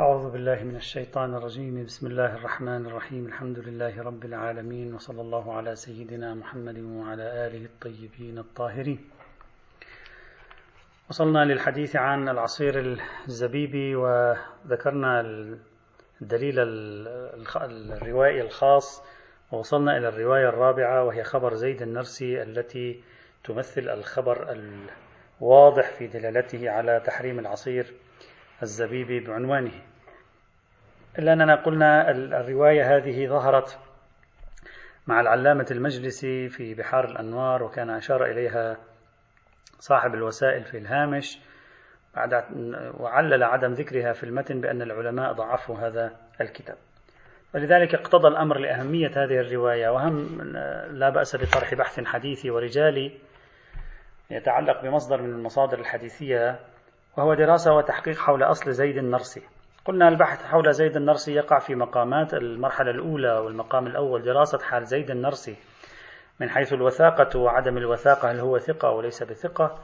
أعوذ 0.00 0.30
بالله 0.30 0.64
من 0.64 0.76
الشيطان 0.76 1.34
الرجيم. 1.34 1.84
بسم 1.84 2.06
الله 2.06 2.34
الرحمن 2.34 2.86
الرحيم. 2.86 3.26
الحمد 3.26 3.58
لله 3.58 4.02
رب 4.02 4.24
العالمين 4.24 4.94
وصلى 4.94 5.20
الله 5.20 5.56
على 5.56 5.76
سيدنا 5.76 6.34
محمد 6.34 6.78
وعلى 6.78 7.46
آله 7.46 7.64
الطيبين 7.64 8.38
الطاهرين. 8.38 8.98
وصلنا 11.10 11.44
للحديث 11.44 11.96
عن 11.96 12.28
العصير 12.28 12.98
الزبيبي 13.28 13.96
وذكرنا 13.96 15.20
الدليل 16.22 16.54
الروائي 16.58 18.40
الخاص 18.40 19.02
ووصلنا 19.52 19.96
إلى 19.98 20.08
الرواية 20.08 20.48
الرابعة 20.48 21.04
وهي 21.04 21.24
خبر 21.24 21.54
زيد 21.54 21.82
النرسي 21.82 22.42
التي 22.42 23.02
تمثل 23.44 23.88
الخبر 23.88 24.56
الواضح 25.42 25.90
في 25.98 26.06
دلالته 26.06 26.70
على 26.70 27.02
تحريم 27.06 27.38
العصير 27.38 27.94
الزبيبي 28.62 29.20
بعنوانه. 29.20 29.82
إلا 31.18 31.32
أننا 31.32 31.54
قلنا 31.54 32.10
الرواية 32.10 32.96
هذه 32.96 33.26
ظهرت 33.28 33.78
مع 35.06 35.20
العلامة 35.20 35.66
المجلسي 35.70 36.48
في 36.48 36.74
بحار 36.74 37.04
الأنوار 37.04 37.62
وكان 37.62 37.90
أشار 37.90 38.24
إليها 38.24 38.76
صاحب 39.78 40.14
الوسائل 40.14 40.64
في 40.64 40.78
الهامش 40.78 41.38
بعد 42.16 42.44
وعلل 43.00 43.42
عدم 43.42 43.72
ذكرها 43.72 44.12
في 44.12 44.24
المتن 44.24 44.60
بأن 44.60 44.82
العلماء 44.82 45.32
ضعفوا 45.32 45.78
هذا 45.78 46.16
الكتاب. 46.40 46.76
ولذلك 47.54 47.94
اقتضى 47.94 48.28
الأمر 48.28 48.58
لأهمية 48.58 49.08
هذه 49.08 49.40
الرواية 49.40 49.88
وهم 49.88 50.42
لا 50.90 51.10
بأس 51.10 51.36
بطرح 51.36 51.74
بحث 51.74 52.00
حديثي 52.04 52.50
ورجالي 52.50 53.12
يتعلق 54.30 54.82
بمصدر 54.82 55.22
من 55.22 55.30
المصادر 55.30 55.78
الحديثية 55.78 56.60
وهو 57.16 57.34
دراسة 57.34 57.72
وتحقيق 57.72 58.16
حول 58.18 58.42
أصل 58.42 58.72
زيد 58.72 58.98
النرسي. 58.98 59.42
قلنا 59.84 60.08
البحث 60.08 60.44
حول 60.46 60.72
زيد 60.74 60.96
النرسي 60.96 61.32
يقع 61.32 61.58
في 61.58 61.74
مقامات 61.74 62.34
المرحلة 62.34 62.90
الأولى 62.90 63.32
والمقام 63.32 63.86
الأول 63.86 64.22
دراسة 64.22 64.58
حال 64.58 64.86
زيد 64.86 65.10
النرسي 65.10 65.56
من 66.40 66.50
حيث 66.50 66.72
الوثاقة 66.72 67.38
وعدم 67.38 67.78
الوثاقة 67.78 68.30
هل 68.30 68.40
هو 68.40 68.58
ثقة 68.58 68.90
وليس 68.90 69.22
بثقة؟ 69.22 69.78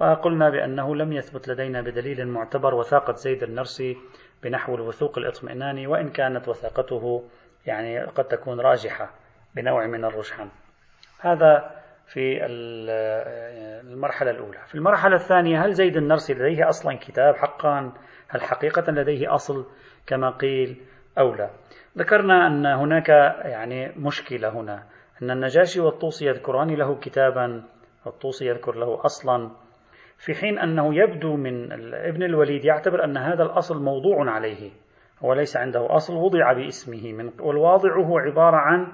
وقلنا 0.00 0.50
بأنه 0.50 0.96
لم 0.96 1.12
يثبت 1.12 1.48
لدينا 1.48 1.80
بدليل 1.80 2.28
معتبر 2.28 2.74
وثاقة 2.74 3.12
زيد 3.12 3.42
النرسي 3.42 3.96
بنحو 4.42 4.74
الوثوق 4.74 5.18
الاطمئناني 5.18 5.86
وإن 5.86 6.10
كانت 6.10 6.48
وثاقته 6.48 7.24
يعني 7.66 8.04
قد 8.04 8.24
تكون 8.24 8.60
راجحة 8.60 9.10
بنوع 9.54 9.86
من 9.86 10.04
الرجحان 10.04 10.48
هذا 11.20 11.79
في 12.12 12.46
المرحلة 13.90 14.30
الأولى. 14.30 14.58
في 14.66 14.74
المرحلة 14.74 15.14
الثانية 15.14 15.64
هل 15.64 15.72
زيد 15.72 15.96
النرسي 15.96 16.34
لديه 16.34 16.68
أصلا 16.68 16.98
كتاب 17.00 17.36
حقا؟ 17.36 17.92
هل 18.28 18.42
حقيقة 18.42 18.92
لديه 18.92 19.34
أصل 19.34 19.66
كما 20.06 20.30
قيل 20.30 20.80
أو 21.18 21.34
لا؟ 21.34 21.50
ذكرنا 21.98 22.46
أن 22.46 22.66
هناك 22.66 23.08
يعني 23.44 23.92
مشكلة 23.96 24.48
هنا 24.48 24.82
أن 25.22 25.30
النجاشي 25.30 25.80
والطوسي 25.80 26.26
يذكران 26.26 26.74
له 26.74 26.98
كتابا 26.98 27.64
والطوسي 28.06 28.46
يذكر 28.46 28.74
له 28.74 29.04
أصلا 29.04 29.50
في 30.18 30.34
حين 30.34 30.58
أنه 30.58 30.94
يبدو 30.94 31.36
من 31.36 31.72
ابن 31.94 32.22
الوليد 32.22 32.64
يعتبر 32.64 33.04
أن 33.04 33.16
هذا 33.16 33.42
الأصل 33.42 33.82
موضوع 33.82 34.30
عليه 34.30 34.70
هو 35.24 35.32
ليس 35.32 35.56
عنده 35.56 35.96
أصل 35.96 36.14
وضع 36.14 36.52
باسمه 36.52 37.12
من 37.12 37.30
والواضع 37.40 37.96
هو 37.96 38.18
عبارة 38.18 38.56
عن 38.56 38.92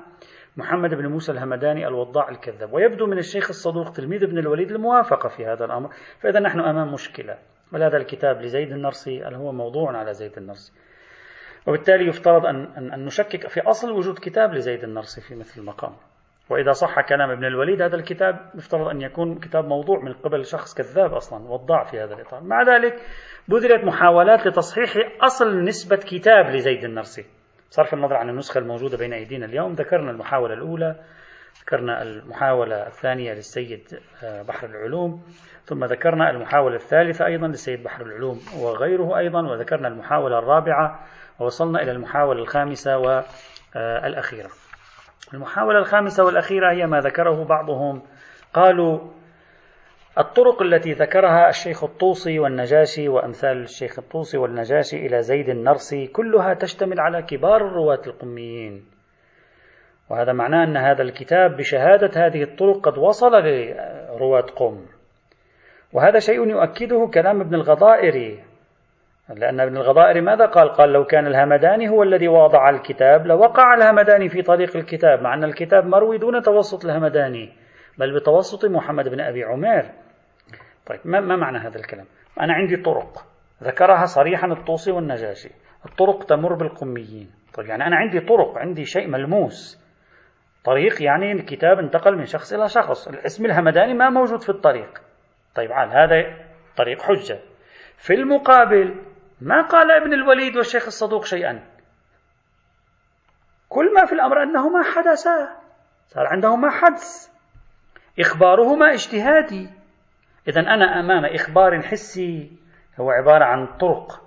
محمد 0.57 0.95
بن 0.95 1.07
موسى 1.07 1.33
الهمداني 1.33 1.87
الوضاع 1.87 2.29
الكذاب. 2.29 2.73
ويبدو 2.73 3.07
من 3.07 3.19
الشيخ 3.19 3.49
الصدوق 3.49 3.91
تلميذ 3.91 4.25
ابن 4.25 4.39
الوليد 4.39 4.71
الموافقة 4.71 5.29
في 5.29 5.47
هذا 5.47 5.65
الأمر. 5.65 5.89
فإذا 6.21 6.41
نحن 6.41 6.61
أمام 6.61 6.93
مشكلة 6.93 7.39
ولهذا 7.73 7.97
الكتاب 7.97 8.43
لزيد 8.43 8.73
النرسي 8.73 9.25
هو 9.25 9.53
موضوع 9.53 9.97
على 9.97 10.13
زيد 10.13 10.39
النرسي. 10.39 10.73
وبالتالي 11.67 12.09
يفترض 12.09 12.47
أن, 12.47 12.93
أن 12.93 13.05
نشكك 13.05 13.49
في 13.49 13.61
أصل 13.61 13.93
وجود 13.93 14.19
كتاب 14.19 14.55
لزيد 14.55 14.85
النرسي 14.85 15.21
في 15.21 15.35
مثل 15.35 15.61
المقام. 15.61 15.93
وإذا 16.51 16.73
صح 16.73 17.01
كلام 17.01 17.31
ابن 17.31 17.45
الوليد 17.45 17.83
هذا 17.83 17.97
الكتاب 17.97 18.51
يفترض 18.55 18.89
أن 18.89 19.03
يكون 19.03 19.39
كتاب 19.39 19.65
موضوع 19.65 20.01
من 20.01 20.13
قبل 20.13 20.45
شخص 20.45 20.75
كذاب 20.75 21.13
أصلا 21.13 21.49
وضاع 21.49 21.85
في 21.85 22.01
هذا 22.01 22.15
الإطار. 22.15 22.43
مع 22.43 22.63
ذلك 22.63 22.95
بذلت 23.49 23.85
محاولات 23.85 24.47
لتصحيح 24.47 24.91
أصل 25.25 25.63
نسبة 25.63 25.97
كتاب 25.97 26.47
لزيد 26.47 26.85
النرسي. 26.85 27.36
بصرف 27.77 27.95
النظر 27.95 28.17
عن 28.17 28.29
النسخة 28.29 28.59
الموجودة 28.59 28.97
بين 28.97 29.13
أيدينا 29.13 29.47
اليوم. 29.47 29.73
ذكرنا 29.73 30.11
المحاولة 30.11 30.55
الأولى 30.55 30.97
ذكرنا 31.61 32.03
المحاولة 32.03 32.87
الثانية 32.87 33.33
للسيد 33.33 34.01
آه، 34.25 34.43
بحر 34.43 34.67
العلوم 34.67 35.23
ثم 35.65 35.85
ذكرنا 35.85 36.31
المحاولة 36.31 36.77
الثالثة 36.77 37.27
أيضا 37.27 37.47
للسيد 37.47 37.83
بحر 37.83 38.03
العلوم 38.03 38.41
وغيره 38.61 39.19
أيضا 39.19 39.49
وذكرنا 39.49 39.89
المحاولة 39.89 40.39
الرابعة 40.39 41.07
ووصلنا 41.39 41.83
إلى 41.83 41.93
المحاولة 41.93 42.43
الخامسة 42.43 42.99
والأخيرة 42.99 44.51
المحاولة 45.35 45.79
الخامسة 45.79 46.25
والأخيرة 46.25 46.73
هي 46.73 46.87
ما 46.87 47.01
ذكره 47.01 47.45
بعضهم. 47.45 48.03
قالوا 48.55 49.01
الطرق 50.19 50.63
التي 50.63 50.93
ذكرها 50.93 51.49
الشيخ 51.49 51.85
الطوسي 51.85 52.39
والنجاشي 52.39 53.09
وأمثال 53.09 53.63
الشيخ 53.63 53.99
الطوسي 53.99 54.39
والنجاشي 54.39 55.07
إلى 55.07 55.23
زيد 55.23 55.49
النرسي 55.49 56.07
كلها 56.07 56.55
تشتمل 56.55 57.01
على 57.01 57.23
كبار 57.23 57.57
الرواة 57.57 58.01
القميين. 58.07 58.85
وهذا 60.11 60.33
معناه 60.33 60.65
أن 60.65 60.77
هذا 60.77 61.03
الكتاب 61.03 61.57
بشهادة 61.57 62.27
هذه 62.27 62.43
الطرق 62.43 62.89
قد 62.89 62.99
وصل 62.99 63.31
لرواة 63.33 64.47
قم. 64.57 64.87
وهذا 65.93 66.19
شيء 66.19 66.49
يؤكده 66.49 67.11
كلام 67.15 67.41
ابن 67.41 67.55
الغضائري. 67.55 68.45
لأن 69.37 69.61
ابن 69.61 69.77
الغضائري 69.77 70.21
ماذا 70.21 70.47
قال؟ 70.47 70.69
قال 70.69 70.93
لو 70.93 71.05
كان 71.05 71.27
الهمداني 71.27 71.89
هو 71.89 72.03
الذي 72.03 72.29
وضع 72.29 72.71
الكتاب 72.71 73.27
لوقع 73.27 73.75
الهمداني 73.75 74.29
في 74.29 74.43
طريق 74.43 74.77
الكتاب 74.77 75.23
مع 75.23 75.35
أن 75.35 75.45
الكتاب 75.45 75.87
مروي 75.87 76.19
دون 76.19 76.43
توسط 76.43 76.85
الهمداني 76.85 77.53
بل 77.99 78.15
بتوسط 78.15 78.65
محمد 78.65 79.09
بن 79.09 79.21
أبي 79.21 79.45
عمير. 79.45 80.06
طيب 80.87 81.01
ما, 81.05 81.37
معنى 81.37 81.59
هذا 81.59 81.77
الكلام؟ 81.77 82.07
أنا 82.41 82.53
عندي 82.53 82.77
طرق. 82.77 83.27
ذكرها 83.63 84.05
صريحا 84.05 84.47
الطوسي 84.47 84.91
والنجاشي. 84.93 85.51
الطرق 85.87 86.25
تمر 86.25 86.55
بالقميين. 86.55 87.31
طيب 87.55 87.67
يعني 87.67 87.87
أنا 87.87 87.97
عندي 87.97 88.21
طرق 88.21 88.59
عندي 88.59 88.85
شيء 88.85 89.09
ملموس. 89.09 89.87
طريق 90.65 91.03
يعني 91.03 91.33
الكتاب 91.33 91.79
انتقل 91.79 92.17
من 92.17 92.25
شخص 92.25 92.53
إلى 92.53 92.69
شخص. 92.69 93.09
الاسم 93.09 93.45
الهمداني 93.45 93.95
ما 93.95 94.11
موجود 94.11 94.43
في 94.43 94.49
الطريق. 94.49 95.03
طيب 95.55 95.73
عال 95.73 95.89
هذا 95.89 96.47
طريق 96.77 97.03
حجة. 97.03 97.39
في 97.97 98.15
المقابل 98.15 99.03
ما 99.41 99.63
قال 99.63 99.91
ابن 99.91 100.13
الوليد 100.13 100.57
والشيخ 100.57 100.87
الصدوق 100.87 101.25
شيئا؟ 101.25 101.65
كل 103.69 103.95
ما 103.95 104.05
في 104.05 104.13
الأمر 104.13 104.43
أنهما 104.43 104.83
حدثا. 104.83 105.49
صار 106.07 106.27
عندهما 106.27 106.71
حدث. 106.71 107.29
إخبارهما 108.21 108.93
اجتهادي. 108.93 109.76
إذا 110.49 110.61
أنا 110.61 111.01
أمام 111.01 111.25
إخبار 111.25 111.83
حسي 111.83 112.51
هو 113.01 113.11
عبارة 113.11 113.45
عن 113.45 113.67
طرق 113.67 114.23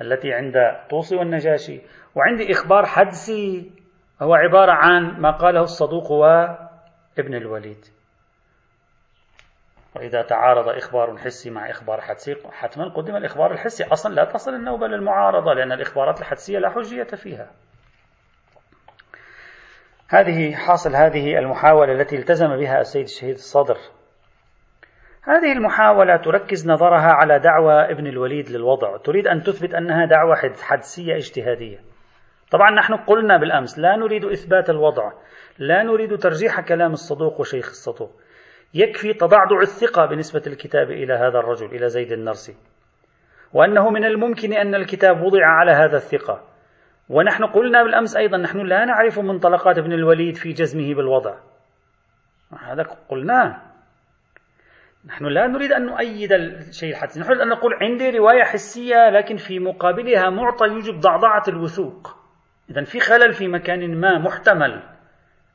التي 0.00 0.32
عند 0.32 0.54
طوسي 0.90 1.16
والنجاشي 1.16 1.80
وعندي 2.14 2.52
إخبار 2.52 2.86
حدسي 2.86 3.72
هو 4.22 4.34
عبارة 4.34 4.72
عن 4.72 5.20
ما 5.20 5.30
قاله 5.30 5.60
الصدوق 5.60 6.10
وابن 6.10 7.34
الوليد. 7.34 7.84
وإذا 9.96 10.22
تعارض 10.22 10.68
إخبار 10.68 11.18
حسي 11.18 11.50
مع 11.50 11.70
إخبار 11.70 12.00
حدسي 12.00 12.36
حتما 12.52 12.88
قدم 12.88 13.16
الإخبار 13.16 13.52
الحسي. 13.52 13.84
أصلا 13.84 14.14
لا 14.14 14.24
تصل 14.24 14.54
النوبة 14.54 14.86
للمعارضة 14.86 15.52
لأن 15.54 15.72
الإخبارات 15.72 16.20
الحدسية 16.20 16.58
لا 16.58 16.70
حجية 16.70 17.04
فيها. 17.04 17.50
هذه 20.08 20.54
حاصل 20.54 20.96
هذه 20.96 21.38
المحاولة 21.38 21.92
التي 21.92 22.16
التزم 22.16 22.56
بها 22.56 22.80
السيد 22.80 23.04
الشهيد 23.04 23.34
الصدر. 23.34 23.78
هذه 25.28 25.52
المحاولة 25.52 26.16
تركز 26.16 26.70
نظرها 26.70 27.12
على 27.12 27.38
دعوى 27.38 27.90
ابن 27.90 28.06
الوليد 28.06 28.50
للوضع. 28.50 28.96
تريد 28.96 29.26
أن 29.26 29.42
تثبت 29.42 29.74
أنها 29.74 30.06
دعوة 30.06 30.36
حدسية 30.62 31.16
اجتهادية. 31.16 31.78
طبعا 32.50 32.70
نحن 32.70 32.94
قلنا 32.94 33.36
بالأمس 33.36 33.78
لا 33.78 33.96
نريد 33.96 34.24
إثبات 34.24 34.70
الوضع 34.70 35.12
لا 35.58 35.82
نريد 35.82 36.18
ترجيح 36.18 36.60
كلام 36.60 36.92
الصدوق 36.92 37.40
وشيخ 37.40 37.66
الصدوق. 37.66 38.10
يكفي 38.74 39.12
تضعضع 39.12 39.60
الثقة 39.60 40.06
بنسبة 40.06 40.42
الكتاب 40.46 40.90
إلى 40.90 41.14
هذا 41.14 41.38
الرجل 41.38 41.66
إلى 41.66 41.88
زيد 41.88 42.12
النرسي. 42.12 42.56
وأنه 43.52 43.90
من 43.90 44.04
الممكن 44.04 44.52
أن 44.52 44.74
الكتاب 44.74 45.22
وضع 45.22 45.46
على 45.46 45.72
هذا 45.72 45.96
الثقة. 45.96 46.44
ونحن 47.08 47.44
قلنا 47.44 47.82
بالأمس 47.82 48.16
أيضا 48.16 48.36
نحن 48.36 48.58
لا 48.58 48.84
نعرف 48.84 49.18
منطلقات 49.18 49.78
ابن 49.78 49.92
الوليد 49.92 50.36
في 50.36 50.52
جزمه 50.52 50.94
بالوضع. 50.94 51.34
هذا 52.60 52.82
قلناه. 53.08 53.67
نحن 55.08 55.24
لا 55.24 55.46
نريد 55.46 55.72
أن 55.72 55.86
نؤيد 55.86 56.32
الشيء 56.32 56.90
الحدسي 56.90 57.20
نحن 57.20 57.40
أن 57.40 57.48
نقول 57.48 57.74
عندي 57.82 58.10
رواية 58.10 58.44
حسية 58.44 59.10
لكن 59.10 59.36
في 59.36 59.58
مقابلها 59.58 60.30
معطى 60.30 60.66
يوجب 60.66 61.00
ضعضعة 61.00 61.42
الوثوق. 61.48 62.16
إذا 62.70 62.84
في 62.84 63.00
خلل 63.00 63.32
في 63.32 63.48
مكان 63.48 64.00
ما 64.00 64.18
محتمل. 64.18 64.82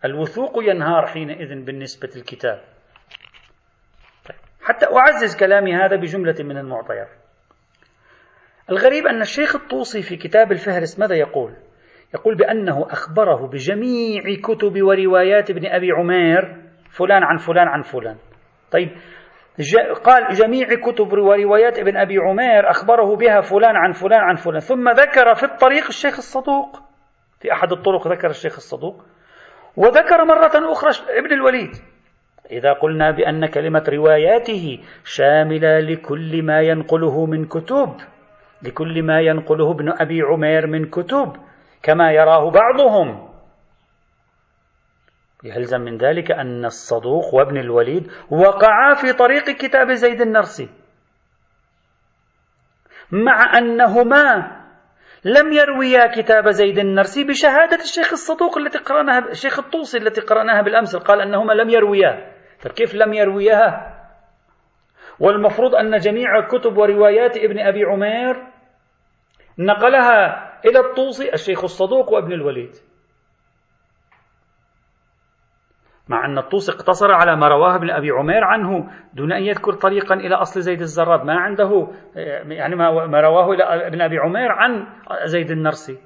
الوثوق 0.06 0.64
ينهار 0.64 1.08
حينئذ 1.08 1.66
بالنسبة 1.66 2.10
للكتاب. 2.16 2.62
حتى 4.62 4.86
أعزز 4.86 5.36
كلامي 5.40 5.76
هذا 5.76 5.96
بجملة 5.96 6.36
من 6.40 6.58
المعطيات. 6.58 7.10
الغريب 8.70 9.08
أن 9.08 9.22
الشيخ 9.22 9.56
الطوسي 9.56 10.02
في 10.02 10.16
كتاب 10.16 10.52
الفهرس 10.52 11.00
ماذا 11.00 11.16
يقول؟ 11.16 11.54
يقول 12.14 12.36
بأنه 12.36 12.88
أخبره 12.90 13.48
بجميع 13.48 14.22
كتب 14.44 14.82
وروايات 14.82 15.50
ابن 15.50 15.66
أبي 15.66 15.92
عمير 15.92 16.56
فلان 16.90 17.24
عن 17.24 17.38
فلان 17.38 17.68
عن 17.68 17.82
فلان. 17.82 18.18
طيب 18.72 18.90
قال 20.04 20.34
جميع 20.34 20.68
كتب 20.68 21.14
وروايات 21.14 21.80
ابن 21.80 21.98
أبي 21.98 22.18
عمير 22.18 22.70
أخبره 22.70 23.16
بها 23.16 23.42
فلان 23.42 23.76
عن 23.76 23.92
فلان 23.92 24.20
عن 24.20 24.36
فلان 24.36 24.60
ثم 24.60 24.90
ذكر 24.90 25.34
في 25.36 25.44
الطريق 25.44 25.86
الشيخ 25.88 26.18
الصدوق. 26.18 26.80
في 27.40 27.54
أحد 27.54 27.72
الطرق 27.72 28.08
ذكر 28.08 28.30
الشيخ 28.30 28.56
الصدوق. 28.56 29.04
وذكر 29.78 30.26
مرة 30.26 30.72
أخرى 30.72 30.90
ابن 31.20 31.34
الوليد. 31.34 31.70
إذا 32.52 32.74
قلنا 32.74 33.12
بأن 33.12 33.46
كلمة 33.46 33.84
رواياته 33.90 34.80
شاملة 35.06 35.80
لكل 35.80 36.44
ما 36.44 36.62
ينقله 36.62 37.26
من 37.26 37.46
كتب 37.46 37.90
لكل 38.64 39.04
ما 39.04 39.22
ينقله 39.22 39.72
ابن 39.72 39.90
أبي 39.90 40.22
عمير 40.22 40.68
من 40.68 40.86
كتب 40.90 41.34
كما 41.84 42.12
يراه 42.12 42.52
بعضهم. 42.52 43.33
يلزم 45.44 45.82
من 45.82 45.98
ذلك 45.98 46.32
أن 46.32 46.66
الصدوق 46.66 47.34
وابن 47.34 47.58
الوليد 47.58 48.12
وقعا 48.30 48.94
في 48.94 49.14
طريق 49.14 49.44
كتاب 49.44 49.92
زيد 49.92 50.22
النرسي 50.22 50.70
مع 53.12 53.58
أنهما 53.58 54.52
لم 55.26 55.54
يرويا 55.54 56.08
كتاب 56.08 56.50
زيد 56.50 56.80
النرسي 56.80 57.24
بشهادة 57.24 57.76
الشيخ 57.76 58.12
الصدوق 58.12 58.58
التي 58.58 58.78
قرأناها 58.78 59.30
الشيخ 59.30 59.60
الطوسي 59.60 59.98
التي 59.98 60.22
قرأناها 60.22 60.62
بالأمس 60.62 60.96
قال 60.96 61.22
أنهما 61.22 61.54
لم 61.54 61.70
يرويا. 61.70 62.34
طيب 62.64 62.74
كيف 62.74 62.96
لم 62.96 63.14
يروياها؟ 63.14 63.94
والمفروض 65.20 65.76
أن 65.76 65.98
جميع 65.98 66.48
كتب 66.48 66.78
وروايات 66.78 67.38
ابن 67.38 67.60
أبي 67.60 67.84
عمير 67.84 68.44
نقلها 69.60 70.50
إلى 70.66 70.80
الطوسي 70.80 71.34
الشيخ 71.34 71.64
الصدوق 71.64 72.14
وابن 72.14 72.34
الوليد. 72.34 72.76
مع 76.08 76.26
أن 76.26 76.38
الطوسي 76.38 76.72
اقتصر 76.72 77.12
على 77.12 77.36
ما 77.36 77.48
رواه 77.48 77.76
ابن 77.76 77.90
أبي 77.90 78.12
عمير 78.12 78.44
عنه 78.44 78.90
دون 79.14 79.32
أن 79.32 79.44
يذكر 79.44 79.74
طريقا 79.74 80.16
إلى 80.16 80.36
أصل 80.36 80.62
زيد 80.62 80.82
الزراد. 80.82 81.26
ما 81.26 81.34
عنده 81.34 81.88
يعني 82.48 82.76
ما 82.76 83.22
رواه 83.22 83.54
إلى 83.54 83.64
ابن 83.64 84.02
أبي 84.02 84.18
عمير 84.18 84.52
عن 84.52 84.88
زيد 85.26 85.52
النرسي. 85.52 85.98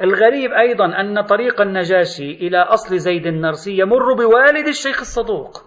الغريب 0.00 0.52
أيضا 0.52 1.00
أن 1.00 1.20
طريق 1.20 1.60
النجاشي 1.60 2.30
إلى 2.30 2.58
أصل 2.58 2.98
زيد 2.98 3.26
النرسي 3.26 3.78
يمر 3.78 4.12
بوالد 4.14 4.68
الشيخ 4.68 5.00
الصدوق. 5.00 5.62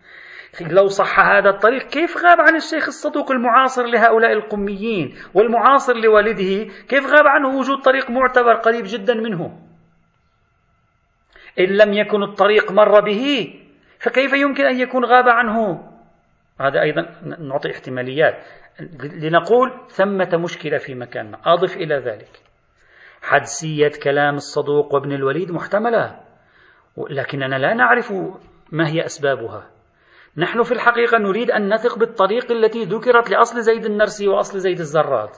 لو 0.70 0.86
صح 0.86 1.20
هذا 1.20 1.50
الطريق 1.50 1.82
كيف 1.82 2.16
غاب 2.16 2.40
عن 2.40 2.56
الشيخ 2.56 2.86
الصدوق 2.86 3.32
المعاصر 3.32 3.86
لهؤلاء 3.86 4.32
القميين 4.32 5.14
والمعاصر 5.34 5.96
لوالده؟ 5.96 6.72
كيف 6.88 7.06
غاب 7.06 7.26
عنه 7.26 7.58
وجود 7.58 7.78
طريق 7.78 8.10
معتبر 8.10 8.54
قريب 8.54 8.84
جدا 8.86 9.14
منه؟ 9.14 9.65
إن 11.60 11.64
لم 11.64 11.92
يكن 11.92 12.22
الطريق 12.22 12.72
مر 12.72 13.00
به 13.00 13.54
فكيف 13.98 14.32
يمكن 14.32 14.66
أن 14.66 14.80
يكون 14.80 15.04
غاب 15.04 15.28
عنه؟ 15.28 15.82
هذا 16.60 16.82
أيضا 16.82 17.02
نعطي 17.38 17.70
احتماليات. 17.70 18.34
لنقول 19.02 19.72
ثمة 19.88 20.36
مشكلة 20.42 20.78
في 20.78 20.94
مكان 20.94 21.30
ما 21.30 21.38
أضف 21.44 21.76
إلى 21.76 21.94
ذلك. 21.94 22.30
حدسية 23.22 23.92
كلام 24.02 24.34
الصدوق 24.34 24.94
وابن 24.94 25.12
الوليد 25.12 25.50
محتملة. 25.50 26.20
لكننا 27.10 27.56
لا 27.58 27.74
نعرف 27.74 28.12
ما 28.72 28.88
هي 28.88 29.04
أسبابها. 29.04 29.70
نحن 30.36 30.62
في 30.62 30.72
الحقيقة 30.72 31.18
نريد 31.18 31.50
أن 31.50 31.74
نثق 31.74 31.98
بالطريق 31.98 32.52
التي 32.52 32.84
ذكرت 32.84 33.30
لأصل 33.30 33.60
زيد 33.60 33.84
النرسي 33.84 34.28
وأصل 34.28 34.58
زيد 34.58 34.78
الزراد. 34.78 35.30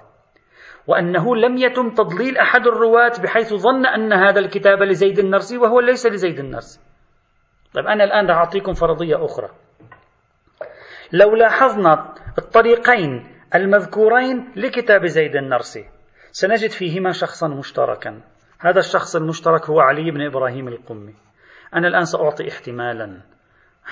وأنه 0.89 1.37
لم 1.37 1.57
يتم 1.57 1.91
تضليل 1.91 2.39
أحد 2.39 2.67
الرواة 2.67 3.13
بحيث 3.23 3.55
ظن 3.55 3.87
أن 3.87 4.13
هذا 4.13 4.41
الكتاب 4.41 4.83
لزيد 4.83 5.19
النرسي 5.19 5.59
وهو 5.59 5.81
ليس 5.81 6.07
لزيد 6.07 6.39
النرسي. 6.39 6.81
طيب 7.75 7.87
أنا 7.87 8.05
الآن 8.05 8.31
أعطيكم 8.31 8.73
فرضية 8.73 9.25
أخرى. 9.25 9.49
لو 11.13 11.35
لاحظنا 11.35 12.15
الطريقين 12.39 13.27
المذكورين 13.55 14.53
لكتاب 14.57 15.07
زيد 15.07 15.37
النرسي 15.37 15.85
سنجد 16.31 16.71
فيهما 16.71 17.13
شخصا 17.13 17.49
مشتركا. 17.49 18.21
هذا 18.61 18.79
الشخص 18.79 19.17
المشترك 19.17 19.71
هو 19.71 19.81
علي 19.81 20.11
بن 20.11 20.27
إبراهيم 20.27 20.69
القمي. 20.69 21.15
أنا 21.75 21.89
الآن 21.89 22.05
سأعطي 22.05 22.49
احتمالا. 22.49 23.21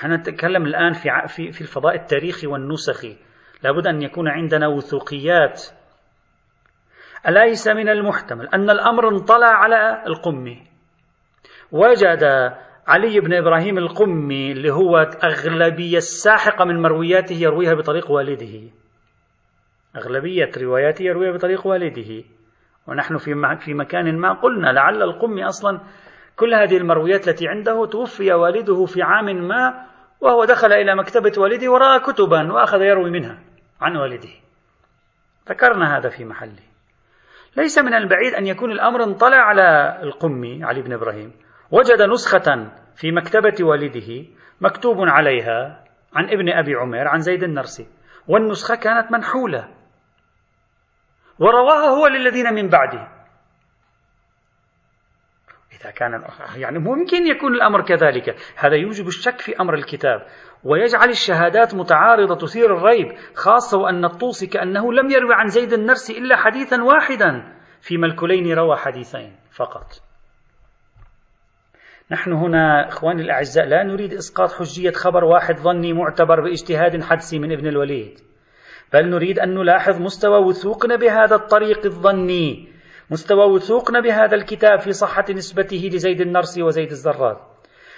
نتكلم 0.05 0.65
الآن 0.65 0.93
في 0.93 1.09
في 1.27 1.51
في 1.51 1.61
الفضاء 1.61 1.95
التاريخي 1.95 2.47
والنسخي. 2.47 3.17
لابد 3.63 3.87
أن 3.87 4.01
يكون 4.01 4.27
عندنا 4.27 4.67
وثوقيات 4.67 5.63
أليس 7.27 7.67
من 7.67 7.89
المحتمل 7.89 8.47
أن 8.47 8.69
الأمر 8.69 9.09
انطلع 9.09 9.47
على 9.47 10.03
القمي؟ 10.07 10.63
وجد 11.71 12.23
علي 12.87 13.19
بن 13.19 13.33
إبراهيم 13.33 13.77
القمي 13.77 14.51
اللي 14.51 14.73
هو 14.73 14.97
أغلبية 15.23 15.97
الساحقة 15.97 16.65
من 16.65 16.81
مروياته 16.81 17.33
يرويها 17.33 17.73
بطريق 17.73 18.11
والده. 18.11 18.69
أغلبية 19.95 20.51
رواياته 20.57 21.03
يرويها 21.03 21.31
بطريق 21.31 21.67
والده. 21.67 22.23
ونحن 22.87 23.17
في 23.17 23.57
في 23.59 23.73
مكان 23.73 24.17
ما 24.17 24.33
قلنا 24.33 24.67
لعل 24.67 25.03
القمي 25.03 25.45
أصلا 25.45 25.81
كل 26.35 26.53
هذه 26.53 26.77
المرويات 26.77 27.27
التي 27.27 27.47
عنده 27.47 27.85
توفي 27.85 28.33
والده 28.33 28.85
في 28.85 29.01
عام 29.01 29.25
ما 29.25 29.85
وهو 30.21 30.45
دخل 30.45 30.73
إلى 30.73 30.95
مكتبة 30.95 31.31
والده 31.37 31.71
ورأى 31.71 31.99
كتبا 31.99 32.53
وأخذ 32.53 32.81
يروي 32.81 33.11
منها 33.11 33.39
عن 33.81 33.97
والده. 33.97 34.29
ذكرنا 35.49 35.97
هذا 35.97 36.09
في 36.09 36.25
محله. 36.25 36.76
ليس 37.57 37.77
من 37.77 37.93
البعيد 37.93 38.33
أن 38.33 38.47
يكون 38.47 38.71
الأمر 38.71 39.03
انطلع 39.03 39.37
على 39.37 39.99
القمي 40.03 40.63
علي 40.63 40.81
بن 40.81 40.93
إبراهيم. 40.93 41.33
وجد 41.71 42.01
نسخة 42.01 42.71
في 42.95 43.11
مكتبة 43.11 43.55
والده 43.65 44.25
مكتوب 44.61 44.97
عليها 44.99 45.83
عن 46.15 46.29
ابن 46.29 46.49
أبي 46.49 46.75
عمير 46.75 47.07
عن 47.07 47.19
زيد 47.19 47.43
النرسي 47.43 47.87
والنسخة 48.27 48.75
كانت 48.75 49.11
منحولة. 49.11 49.67
ورواها 51.39 51.89
هو 51.89 52.07
للذين 52.07 52.53
من 52.53 52.69
بعده. 52.69 53.16
إذا 55.81 55.91
كان 55.91 56.23
يعني 56.55 56.79
ممكن 56.79 57.27
يكون 57.27 57.53
الأمر 57.53 57.81
كذلك. 57.85 58.35
هذا 58.55 58.75
يوجب 58.75 59.07
الشك 59.07 59.39
في 59.39 59.61
أمر 59.61 59.73
الكتاب. 59.73 60.25
ويجعل 60.63 61.09
الشهادات 61.09 61.75
متعارضة 61.75 62.35
تثير 62.35 62.77
الريب 62.77 63.07
خاصة 63.35 63.77
وأن 63.77 64.05
الطوسي 64.05 64.47
كأنه 64.47 64.93
لم 64.93 65.11
يروي 65.11 65.33
عن 65.33 65.47
زيد 65.47 65.73
النرسي 65.73 66.17
إلا 66.17 66.35
حديثا 66.35 66.83
واحدا 66.83 67.53
فيما 67.81 68.07
الكلين 68.07 68.53
روى 68.53 68.75
حديثين 68.77 69.35
فقط. 69.51 69.85
نحن 72.11 72.33
هنا 72.33 72.87
إخواني 72.87 73.21
الأعزاء 73.21 73.65
لا 73.65 73.83
نريد 73.83 74.13
إسقاط 74.13 74.51
حجية 74.51 74.91
خبر 74.91 75.23
واحد 75.23 75.55
ظني 75.55 75.93
معتبر 75.93 76.41
باجتهاد 76.41 77.03
حدسي 77.03 77.39
من 77.39 77.51
ابن 77.51 77.67
الوليد. 77.67 78.19
بل 78.93 79.09
نريد 79.09 79.39
أن 79.39 79.55
نلاحظ 79.55 80.01
مستوى 80.01 80.39
وثوقنا 80.39 80.95
بهذا 80.95 81.35
الطريق 81.35 81.85
الظني. 81.85 82.76
مستوى 83.11 83.45
وثوقنا 83.45 83.99
بهذا 83.99 84.35
الكتاب 84.35 84.79
في 84.79 84.91
صحة 84.91 85.25
نسبته 85.29 85.89
لزيد 85.93 86.21
النرسي 86.21 86.63
وزيد 86.63 86.91
الزراد. 86.91 87.37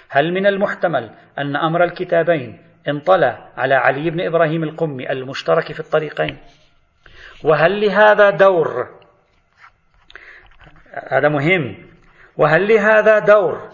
هل 0.08 0.32
من 0.32 0.46
المحتمل 0.46 1.10
أن 1.38 1.56
أمر 1.56 1.84
الكتابين 1.84 2.62
انطلع 2.88 3.48
على 3.56 3.74
علي 3.74 4.10
بن 4.10 4.20
إبراهيم 4.20 4.64
القمي 4.64 5.10
المشترك 5.12 5.72
في 5.72 5.80
الطريقين؟ 5.80 6.38
وهل 7.44 7.80
لهذا 7.80 8.30
دور؟ 8.30 8.88
هذا 11.10 11.28
مهم. 11.28 11.76
وهل 12.36 12.68
لهذا 12.68 13.18
دور 13.18 13.68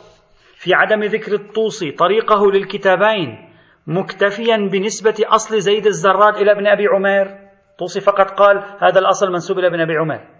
في 0.55 0.75
عدم 0.75 1.03
ذكر 1.03 1.35
الطوسي 1.35 1.91
طريقه 1.91 2.53
للكتابين 2.53 3.49
مكتفيا 3.87 4.57
بنسبة 4.57 5.15
أصل 5.21 5.61
زيد 5.61 5.87
الزراد 5.87 6.37
إلى 6.37 6.53
ابن 6.53 6.67
أبي 6.67 6.87
عمير؟ 6.87 7.39
طوسي 7.79 8.01
فقط 8.01 8.31
قال 8.31 8.57
هذا 8.83 8.99
الأصل 8.99 9.33
منسوب 9.33 9.59
إلى 9.59 9.67
ابن 9.67 9.81
أبي 9.81 9.97
عمير. 9.97 10.36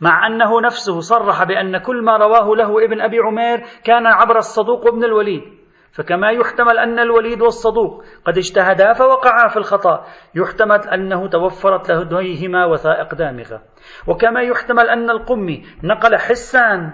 مع 0.00 0.26
أنه 0.26 0.60
نفسه 0.60 1.00
صرح 1.00 1.44
بأن 1.44 1.78
كل 1.78 2.04
ما 2.04 2.16
رواه 2.16 2.56
له 2.56 2.84
ابن 2.84 3.00
أبي 3.00 3.18
عمير 3.18 3.62
كان 3.84 4.06
عبر 4.06 4.36
الصدوق 4.36 4.86
وابن 4.86 5.04
الوليد. 5.04 5.42
فكما 5.92 6.30
يحتمل 6.30 6.78
أن 6.78 6.98
الوليد 6.98 7.42
والصدوق 7.42 8.04
قد 8.24 8.38
اجتهدا 8.38 8.92
فوقعا 8.92 9.48
في 9.48 9.56
الخطأ 9.56 10.04
يحتمل 10.34 10.88
أنه 10.88 11.28
توفرت 11.28 11.90
لديهما 11.90 12.66
وثائق 12.66 13.14
دامغة. 13.14 13.62
وكما 14.08 14.40
يحتمل 14.40 14.88
أن 14.88 15.10
القمي 15.10 15.62
نقل 15.84 16.16
حسان 16.16 16.92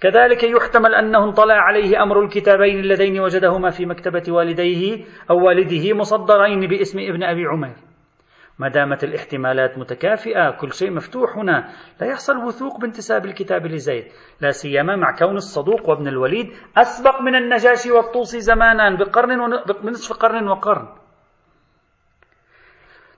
كذلك 0.00 0.44
يحتمل 0.44 0.94
أنه 0.94 1.24
انطلع 1.24 1.54
عليه 1.54 2.02
أمر 2.02 2.20
الكتابين 2.20 2.80
اللذين 2.80 3.20
وجدهما 3.20 3.70
في 3.70 3.86
مكتبة 3.86 4.22
والديه 4.28 5.04
أو 5.30 5.46
والده 5.46 5.92
مصدرين 5.92 6.60
باسم 6.68 6.98
ابن 6.98 7.22
أبي 7.22 7.46
عمير. 7.46 7.87
ما 8.58 8.68
دامت 8.68 9.04
الاحتمالات 9.04 9.78
متكافئة 9.78 10.50
كل 10.50 10.72
شيء 10.72 10.90
مفتوح 10.90 11.36
هنا. 11.36 11.68
لا 12.00 12.06
يحصل 12.06 12.36
وثوق 12.36 12.80
بانتساب 12.80 13.24
الكتاب 13.24 13.66
لزيد. 13.66 14.04
لا 14.40 14.50
سيما 14.50 14.96
مع 14.96 15.16
كون 15.18 15.36
الصدوق 15.36 15.88
وابن 15.88 16.08
الوليد 16.08 16.46
أسبق 16.76 17.20
من 17.20 17.34
النجاشي 17.34 17.92
والطوسي 17.92 18.40
زمانا 18.40 18.96
بقرن 18.96 19.40
ونصف 19.84 20.16
قرن 20.16 20.48
وقرن. 20.48 20.88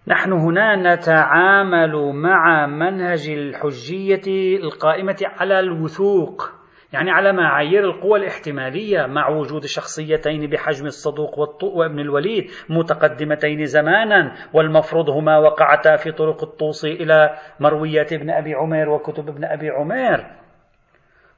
نحن 0.07 0.33
هنا 0.33 0.95
نتعامل 0.95 2.13
مع 2.15 2.67
منهج 2.67 3.29
الحجية 3.29 4.57
القائمة 4.63 5.17
على 5.23 5.61
الوثوق. 5.61 6.60
يعني 6.93 7.11
على 7.11 7.33
معايير 7.33 7.85
القوى 7.85 8.19
الاحتمالية 8.19 9.07
مع 9.07 9.29
وجود 9.29 9.65
شخصيتين 9.65 10.51
بحجم 10.51 10.87
الصدوق 10.87 11.39
وابن 11.65 11.99
الوليد 11.99 12.51
متقدمتين 12.69 13.65
زمانا 13.65 14.35
والمفروض 14.53 15.11
هما 15.11 15.39
وقعتا 15.39 15.97
في 15.97 16.13
طرق 16.13 16.43
الطوسي 16.43 16.93
إلى 16.93 17.39
مرويات 17.61 18.13
ابن 18.13 18.31
أبي 18.31 18.55
عمر 18.55 18.89
وكتب 18.89 19.29
ابن 19.29 19.45
أبي 19.45 19.71
عمر 19.71 20.27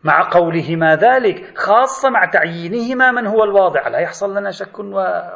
مع 0.05 0.31
قولهما 0.31 0.97
ذلك 0.97 1.59
خاصة 1.59 2.11
مع 2.11 2.25
تعيينهما 2.25 3.11
من 3.11 3.27
هو 3.27 3.45
الواضع. 3.45 3.89
لا 3.89 3.99
يحصل 3.99 4.39
لنا 4.39 4.51
شك 4.51 4.79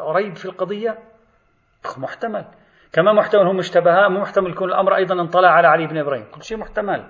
وريب 0.07 0.37
في 0.37 0.45
القضية؟ 0.45 0.99
محتمل. 1.99 2.45
كما 2.93 3.13
محتمل 3.13 3.47
هم 3.47 3.59
اشتبها 3.59 4.09
محتمل 4.09 4.51
يكون 4.51 4.69
الأمر 4.69 4.97
أيضا 4.97 5.21
انطلع 5.21 5.49
على 5.49 5.69
علي 5.69 5.87
بن 5.87 5.99
إبراهيم. 5.99 6.25
كل 6.35 6.43
شيء 6.43 6.59
محتمل. 6.59 7.05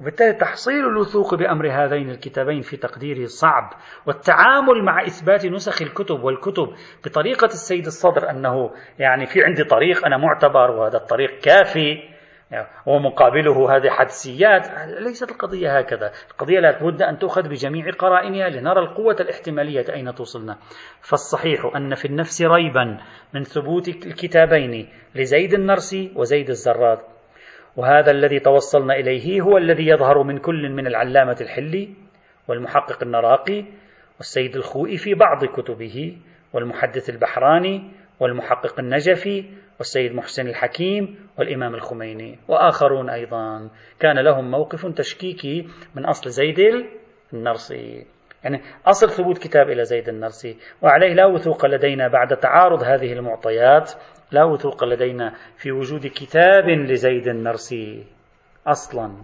وبالتالي 0.00 0.32
تحصيل 0.32 0.86
الوثوق 0.86 1.34
بأمر 1.34 1.70
هذين 1.70 2.10
الكتابين 2.10 2.60
في 2.60 2.76
تقديري 2.76 3.26
صعب. 3.26 3.70
والتعامل 4.06 4.84
مع 4.84 5.02
إثبات 5.06 5.46
نسخ 5.46 5.82
الكتب 5.82 6.24
والكتب 6.24 6.68
بطريقة 7.04 7.46
السيد 7.46 7.86
الصدر 7.86 8.30
أنه 8.30 8.70
يعني 8.98 9.26
في 9.26 9.44
عندي 9.44 9.64
طريق 9.64 10.06
أنا 10.06 10.16
معتبر 10.16 10.70
وهذا 10.70 10.96
الطريق 10.96 11.40
كافي 11.40 12.14
ومقابله 12.86 13.76
هذه 13.76 13.90
حدسيات. 13.90 14.66
ليست 15.00 15.30
القضية 15.30 15.78
هكذا. 15.78 16.12
القضية 16.30 16.60
لا 16.60 16.84
بد 16.84 17.02
أن 17.02 17.18
تؤخذ 17.18 17.48
بجميع 17.48 17.90
قرائنها 17.90 18.48
لنرى 18.48 18.80
القوة 18.80 19.16
الاحتمالية 19.20 19.84
أين 19.92 20.14
توصلنا. 20.14 20.58
فالصحيح 21.00 21.70
أن 21.76 21.94
في 21.94 22.04
النفس 22.04 22.42
ريبا 22.42 23.00
من 23.34 23.42
ثبوت 23.42 23.88
الكتابين 23.88 24.88
لزيد 25.14 25.54
النرسي 25.54 26.12
وزيد 26.16 26.48
الزراد. 26.50 27.13
وهذا 27.76 28.10
الذي 28.10 28.38
توصلنا 28.38 28.94
إليه 28.94 29.40
هو 29.40 29.58
الذي 29.58 29.86
يظهر 29.86 30.22
من 30.22 30.38
كل 30.38 30.70
من 30.70 30.86
العلامة 30.86 31.36
الحلي 31.40 31.88
والمحقق 32.48 33.02
النراقي 33.02 33.64
والسيد 34.16 34.56
الخوئي 34.56 34.96
في 34.96 35.14
بعض 35.14 35.44
كتبه 35.44 36.16
والمحدث 36.52 37.10
البحراني 37.10 37.90
والمحقق 38.20 38.80
النجفي 38.80 39.44
والسيد 39.78 40.14
محسن 40.14 40.48
الحكيم 40.48 41.28
والإمام 41.38 41.74
الخميني 41.74 42.38
وآخرون 42.48 43.10
أيضا. 43.10 43.70
كان 44.00 44.18
لهم 44.18 44.50
موقف 44.50 44.86
تشكيكي 44.86 45.68
من 45.94 46.04
أصل 46.06 46.30
زيد 46.30 46.58
النرسي. 47.32 48.06
يعني 48.44 48.62
أصل 48.86 49.10
ثبوت 49.10 49.38
كتاب 49.38 49.70
إلى 49.70 49.84
زيد 49.84 50.08
النرسي 50.08 50.56
وعليه 50.82 51.14
لا 51.14 51.26
وثوق 51.26 51.66
لدينا 51.66 52.08
بعد 52.08 52.36
تعارض 52.36 52.82
هذه 52.82 53.12
المعطيات 53.12 53.92
لا 54.32 54.44
وثوق 54.44 54.84
لدينا 54.84 55.32
في 55.56 55.72
وجود 55.72 56.06
كتاب 56.06 56.68
لزيد 56.68 57.28
النرسي 57.28 58.04
أصلا. 58.66 59.14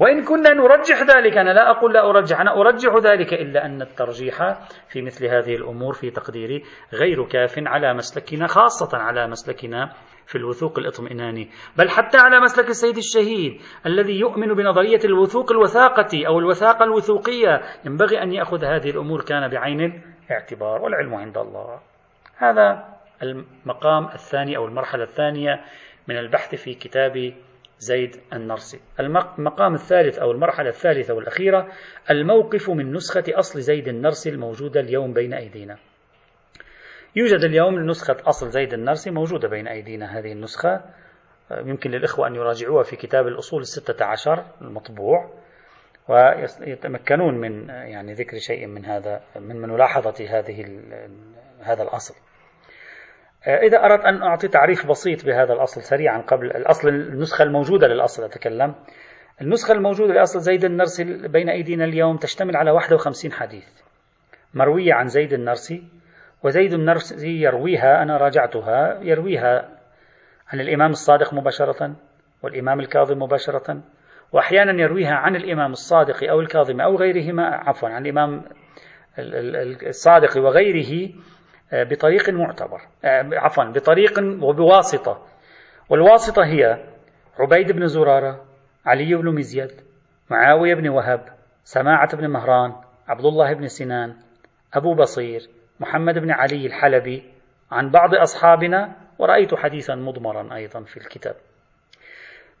وإن 0.00 0.24
كنا 0.24 0.50
نرجح 0.50 1.02
ذلك 1.02 1.38
أنا 1.38 1.50
لا 1.50 1.70
أقول 1.70 1.94
لا 1.94 2.10
أرجح 2.10 2.40
أنا 2.40 2.60
أرجح 2.60 2.94
ذلك 2.96 3.32
إلا 3.32 3.66
أن 3.66 3.82
الترجيح 3.82 4.58
في 4.88 5.02
مثل 5.02 5.26
هذه 5.26 5.54
الأمور 5.54 5.92
في 5.92 6.10
تقديري 6.10 6.62
غير 6.92 7.24
كاف 7.24 7.54
على 7.58 7.94
مسلكنا 7.94 8.46
خاصة 8.46 8.98
على 8.98 9.26
مسلكنا 9.26 9.92
في 10.26 10.38
الوثوق 10.38 10.78
الإطمئناني 10.78 11.50
بل 11.76 11.90
حتى 11.90 12.18
على 12.18 12.40
مسلك 12.40 12.68
السيد 12.68 12.96
الشهيد 12.96 13.60
الذي 13.86 14.20
يؤمن 14.20 14.54
بنظرية 14.54 15.00
الوثوق 15.04 15.52
الوثاقة 15.52 16.26
أو 16.26 16.38
الوثاقة 16.38 16.84
الوثوقية. 16.84 17.60
ينبغي 17.86 18.22
أن 18.22 18.32
يأخذ 18.32 18.64
هذه 18.64 18.90
الأمور 18.90 19.20
كان 19.24 19.48
بعين 19.48 20.02
الاعتبار 20.26 20.82
والعلم 20.82 21.14
عند 21.14 21.38
الله. 21.38 21.80
هذا 22.36 22.99
المقام 23.22 24.06
الثاني 24.06 24.56
أو 24.56 24.66
المرحلة 24.66 25.04
الثانية 25.04 25.64
من 26.08 26.18
البحث 26.18 26.54
في 26.54 26.74
كتاب 26.74 27.34
زيد 27.78 28.16
النرسي. 28.32 28.80
المقام 29.00 29.74
الثالث 29.74 30.18
أو 30.18 30.30
المرحلة 30.30 30.68
الثالثة 30.68 31.14
والأخيرة 31.14 31.68
الموقف 32.10 32.70
من 32.70 32.92
نسخة 32.92 33.24
أصل 33.28 33.60
زيد 33.60 33.88
النرسي 33.88 34.30
الموجودة 34.30 34.80
اليوم 34.80 35.12
بين 35.12 35.34
أيدينا. 35.34 35.78
يوجد 37.16 37.44
اليوم 37.44 37.86
نسخة 37.86 38.16
أصل 38.26 38.50
زيد 38.50 38.72
النرسي 38.72 39.10
موجودة 39.10 39.48
بين 39.48 39.68
أيدينا 39.68 40.18
هذه 40.18 40.32
النسخة. 40.32 40.80
يمكن 41.50 41.90
للإخوة 41.90 42.26
أن 42.26 42.34
يراجعوها 42.34 42.82
في 42.82 42.96
كتاب 42.96 43.26
الأصول 43.26 43.60
الستة 43.60 44.04
عشر 44.04 44.44
المطبوع 44.60 45.30
ويتمكنون 46.08 47.34
من 47.34 47.68
يعني 47.68 48.12
ذكر 48.12 48.38
شيء 48.38 48.66
من 48.66 48.84
هذا 48.84 49.20
من 49.36 49.56
ملاحظة 49.56 50.24
هذه 50.28 50.80
هذا 51.60 51.82
الأصل. 51.82 52.14
إذا 53.46 53.84
أردت 53.84 54.04
أن 54.04 54.22
أعطي 54.22 54.48
تعريف 54.48 54.86
بسيط 54.86 55.26
بهذا 55.26 55.52
الأصل 55.52 55.82
سريعا 55.82 56.18
قبل 56.18 56.46
الأصل 56.46 56.88
النسخة 56.88 57.42
الموجودة 57.42 57.86
للأصل 57.86 58.24
أتكلم. 58.24 58.74
النسخة 59.40 59.72
الموجودة 59.72 60.14
لأصل 60.14 60.40
زيد 60.40 60.64
النرسي 60.64 61.04
بين 61.28 61.48
أيدينا 61.48 61.84
اليوم 61.84 62.16
تشتمل 62.16 62.56
على 62.56 62.70
51 62.70 63.32
حديث 63.32 63.64
مروية 64.54 64.94
عن 64.94 65.08
زيد 65.08 65.32
النرسي 65.32 65.84
وزيد 66.42 66.72
النرسي 66.72 67.42
يرويها 67.42 68.02
أنا 68.02 68.16
راجعتها 68.16 68.98
يرويها 69.02 69.68
عن 70.52 70.60
الإمام 70.60 70.90
الصادق 70.90 71.34
مباشرة 71.34 71.94
والإمام 72.42 72.80
الكاظم 72.80 73.22
مباشرة 73.22 73.80
وأحيانا 74.32 74.82
يرويها 74.82 75.14
عن 75.14 75.36
الإمام 75.36 75.72
الصادق 75.72 76.30
أو 76.30 76.40
الكاظم 76.40 76.80
أو 76.80 76.96
غيرهما 76.96 77.46
عفوا 77.46 77.88
عن 77.88 78.06
الإمام 78.06 78.42
الصادق 79.18 80.38
وغيره 80.38 81.08
آه، 81.08 81.14
بطريق 81.72 82.30
معتبر. 82.30 82.80
آه، 83.04 83.28
عفوا 83.32 83.64
بطريق 83.64 84.18
وبواسطة. 84.42 85.26
والواسطة 85.88 86.44
هي 86.44 86.84
عبيد 87.38 87.72
بن 87.72 87.86
زرارة 87.86 88.44
علي 88.86 89.14
بن 89.14 89.34
مزيد 89.34 89.70
معاوية 90.30 90.74
بن 90.74 90.88
وهب 90.88 91.20
سماعة 91.64 92.16
بن 92.16 92.26
مهران 92.26 92.72
عبد 93.08 93.24
الله 93.24 93.52
بن 93.52 93.66
سنان 93.66 94.14
أبو 94.74 94.94
بصير 94.94 95.48
محمد 95.80 96.18
بن 96.18 96.30
علي 96.30 96.66
الحلبي 96.66 97.22
عن 97.70 97.90
بعض 97.90 98.14
أصحابنا 98.14 98.96
ورأيت 99.18 99.54
حديثا 99.54 99.94
مضمرا 99.94 100.54
أيضا 100.54 100.82
في 100.82 100.96
الكتاب. 100.96 101.34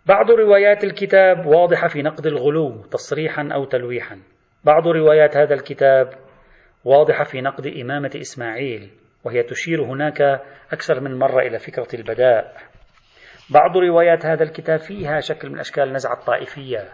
بعض 0.06 0.30
روايات 0.30 0.84
الكتاب 0.84 1.46
واضحة 1.46 1.88
في 1.88 2.02
نقد 2.02 2.26
الغلو 2.26 2.82
تصريحا 2.82 3.48
أو 3.54 3.64
تلويحا. 3.64 4.18
بعض 4.64 4.86
روايات 4.88 5.36
هذا 5.36 5.54
الكتاب 5.54 6.14
واضحة 6.84 7.24
في 7.24 7.40
نقد 7.40 7.66
إمامة 7.66 8.10
إسماعيل 8.20 8.90
وهي 9.24 9.42
تشير 9.42 9.84
هناك 9.84 10.20
أكثر 10.72 11.00
من 11.00 11.18
مرة 11.18 11.40
إلى 11.40 11.58
فكرة 11.58 11.88
البداء. 11.94 12.56
بعض 13.50 13.76
روايات 13.76 14.26
هذا 14.26 14.42
الكتاب 14.42 14.78
فيها 14.78 15.20
شكل 15.20 15.50
من 15.50 15.58
أشكال 15.58 15.84
النزعة 15.84 16.14
الطائفية 16.14 16.88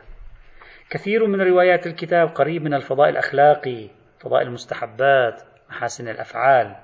كثير 0.91 1.27
من 1.27 1.41
روايات 1.41 1.87
الكتاب 1.87 2.29
قريب 2.29 2.63
من 2.63 2.75
الفضاء 2.75 3.09
الأخلاقي 3.09 3.89
فضاء 4.21 4.43
المستحبات 4.43 5.43
محاسن 5.71 6.09
الأفعال. 6.09 6.77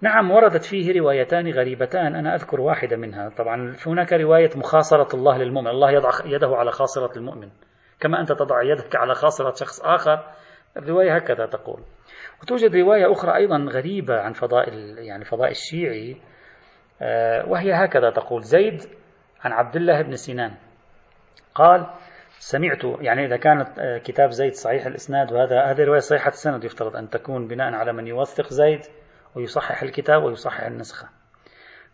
نعم 0.00 0.30
وردت 0.30 0.64
فيه 0.64 1.00
روايتان 1.00 1.50
غريبتان 1.50 2.14
أنا 2.14 2.34
أذكر 2.34 2.60
واحدة 2.60 2.96
منها. 2.96 3.28
طبعا 3.28 3.76
هناك 3.86 4.12
رواية 4.12 4.50
مخاصرة 4.56 5.16
الله 5.16 5.38
للمؤمن. 5.38 5.68
الله 5.68 5.90
يضع 5.90 6.10
يده 6.24 6.56
على 6.56 6.72
خاصرة 6.72 7.18
المؤمن 7.18 7.48
كما 8.00 8.20
أنت 8.20 8.32
تضع 8.32 8.62
يدك 8.62 8.96
على 8.96 9.14
خاصرة 9.14 9.54
شخص 9.54 9.80
آخر. 9.80 10.24
الرواية 10.76 11.16
هكذا 11.16 11.46
تقول 11.46 11.80
وتوجد 12.42 12.76
رواية 12.76 13.12
أخرى 13.12 13.36
أيضا 13.36 13.56
غريبة 13.58 14.20
عن 14.20 14.32
فضاء 14.32 14.74
يعني 14.98 15.24
فضاء 15.24 15.50
الشيعي 15.50 16.16
آه، 17.02 17.48
وهي 17.48 17.72
هكذا 17.72 18.10
تقول 18.10 18.42
زيد 18.42 18.82
عن 19.44 19.52
عبد 19.52 19.76
الله 19.76 20.02
بن 20.02 20.16
سنان 20.16 20.54
قال 21.54 21.86
سمعت 22.38 22.84
يعني 23.00 23.26
إذا 23.26 23.36
كانت 23.36 23.78
آه، 23.78 23.98
كتاب 23.98 24.30
زيد 24.30 24.52
صحيح 24.52 24.86
الإسناد 24.86 25.32
وهذا 25.32 25.64
هذه 25.64 25.84
رواية 25.84 26.00
صحيحة 26.00 26.28
السند 26.28 26.64
يفترض 26.64 26.96
أن 26.96 27.10
تكون 27.10 27.48
بناء 27.48 27.74
على 27.74 27.92
من 27.92 28.06
يوثق 28.06 28.52
زيد 28.52 28.80
ويصحح 29.34 29.82
الكتاب 29.82 30.22
ويصحح 30.22 30.62
النسخة. 30.62 31.08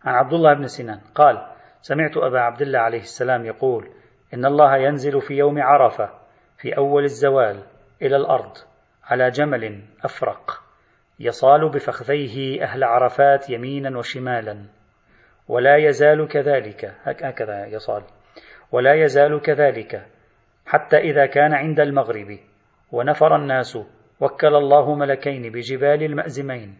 عن 0.03 0.13
عبد 0.13 0.33
الله 0.33 0.53
بن 0.53 0.67
سنان 0.67 0.99
قال 1.15 1.47
سمعت 1.81 2.17
أبا 2.17 2.39
عبد 2.39 2.61
الله 2.61 2.79
عليه 2.79 2.99
السلام 2.99 3.45
يقول 3.45 3.89
إن 4.33 4.45
الله 4.45 4.77
ينزل 4.77 5.21
في 5.21 5.33
يوم 5.33 5.61
عرفة 5.61 6.09
في 6.57 6.77
أول 6.77 7.03
الزوال 7.03 7.63
إلى 8.01 8.15
الأرض 8.15 8.57
على 9.05 9.29
جمل 9.29 9.81
أفرق 10.03 10.63
يصال 11.19 11.69
بفخذيه 11.69 12.63
أهل 12.63 12.83
عرفات 12.83 13.49
يمينا 13.49 13.97
وشمالا. 13.97 14.65
ولا 15.47 15.77
يزال 15.77 16.27
كذلك 16.27 16.93
هكذا 17.03 17.67
يصال. 17.67 18.03
ولا 18.71 18.93
يزال 18.93 19.41
كذلك 19.41 20.05
حتى 20.65 20.97
إذا 20.97 21.25
كان 21.25 21.53
عند 21.53 21.79
المغرب 21.79 22.39
ونفر 22.91 23.35
الناس 23.35 23.77
وكل 24.19 24.55
الله 24.55 24.95
ملكين 24.95 25.51
بجبال 25.51 26.03
المأزمين. 26.03 26.77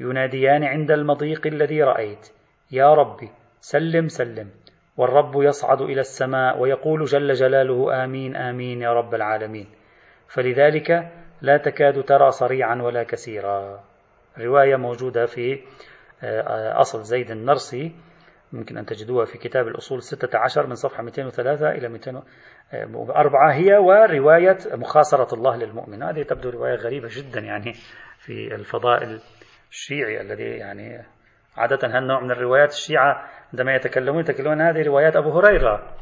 يناديان 0.00 0.64
عند 0.64 0.90
المضيق 0.90 1.46
الذي 1.46 1.82
رأيت 1.82 2.32
يا 2.70 2.94
رب 2.94 3.18
سلم 3.60 4.08
سلم. 4.08 4.50
والرب 4.96 5.42
يصعد 5.42 5.80
إلى 5.80 6.00
السماء 6.00 6.58
ويقول 6.60 7.04
جل 7.04 7.32
جلاله 7.32 8.04
آمين 8.04 8.36
آمين 8.36 8.82
يا 8.82 8.92
رب 8.92 9.14
العالمين. 9.14 9.66
فلذلك 10.28 11.12
لا 11.42 11.56
تكاد 11.56 12.02
ترى 12.02 12.30
صريعا 12.30 12.82
ولا 12.82 13.02
كثيرا. 13.02 13.80
رواية 14.38 14.76
موجودة 14.76 15.26
في 15.26 15.60
آه، 16.24 16.80
أصل 16.80 17.02
زيد 17.02 17.30
النرسي 17.30 17.92
ممكن 18.52 18.78
أن 18.78 18.86
تجدوها 18.86 19.24
في 19.24 19.38
كتاب 19.38 19.68
الأصول 19.68 19.98
الستة 19.98 20.38
عشر 20.38 20.66
من 20.66 20.74
صفحة 20.74 21.02
203 21.02 21.70
إلى 21.70 21.88
204 21.88 23.52
هي 23.52 23.76
ورواية 23.76 24.58
مخاصرة 24.72 25.34
الله 25.34 25.56
للمؤمن. 25.56 26.02
هذه 26.02 26.22
تبدو 26.22 26.50
رواية 26.50 26.74
غريبة 26.74 27.08
جدا 27.10 27.40
يعني 27.40 27.72
في 28.18 28.54
الفضائل 28.54 29.20
الشيعي 29.70 30.20
الذي 30.20 30.44
يعني 30.44 31.02
عادة 31.56 31.88
هالنوع 31.88 32.20
من 32.20 32.30
الروايات 32.30 32.70
الشيعة 32.70 33.28
عندما 33.52 33.74
يتكلمون 33.74 34.20
يتكلمون 34.20 34.60
هذه 34.60 34.82
روايات 34.82 35.16
أبو 35.16 35.30
هريرة. 35.30 35.94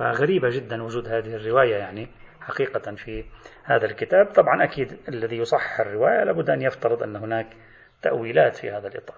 غريبة 0.00 0.48
جدا 0.48 0.82
وجود 0.82 1.08
هذه 1.08 1.34
الرواية 1.34 1.76
يعني. 1.76 2.08
حقيقة 2.48 2.94
في 2.94 3.24
هذا 3.64 3.86
الكتاب. 3.86 4.26
طبعا 4.26 4.64
أكيد 4.64 4.98
الذي 5.08 5.36
يصحح 5.36 5.80
الرواية 5.80 6.24
لابد 6.24 6.50
أن 6.50 6.62
يفترض 6.62 7.02
أن 7.02 7.16
هناك 7.16 7.46
تأويلات 8.02 8.56
في 8.56 8.70
هذا 8.70 8.88
الإطار. 8.88 9.16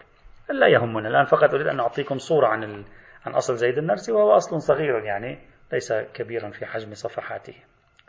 لا 0.50 0.66
يهمنا 0.66 1.08
الآن 1.08 1.24
فقط 1.24 1.54
أريد 1.54 1.66
أن 1.66 1.80
أعطيكم 1.80 2.18
صورة 2.18 2.46
عن 2.46 2.84
عن 3.26 3.32
أصل 3.32 3.56
زيد 3.56 3.78
النرسي 3.78 4.12
وهو 4.12 4.36
أصل 4.36 4.60
صغير 4.60 5.04
يعني 5.04 5.38
ليس 5.72 5.92
كبيرا 5.92 6.50
في 6.50 6.66
حجم 6.66 6.94
صفحاته. 6.94 7.54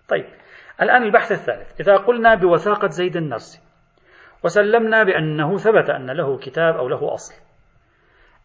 طيب 0.07 0.25
الآن 0.81 1.03
البحث 1.03 1.31
الثالث. 1.31 1.81
إذا 1.81 1.97
قلنا 1.97 2.35
بوثاقة 2.35 2.87
زيد 2.87 3.17
النرسي 3.17 3.59
وسلمنا 4.43 5.03
بأنه 5.03 5.57
ثبت 5.57 5.89
أن 5.89 6.11
له 6.11 6.37
كتاب 6.37 6.75
أو 6.75 6.87
له 6.87 7.13
أصل 7.13 7.33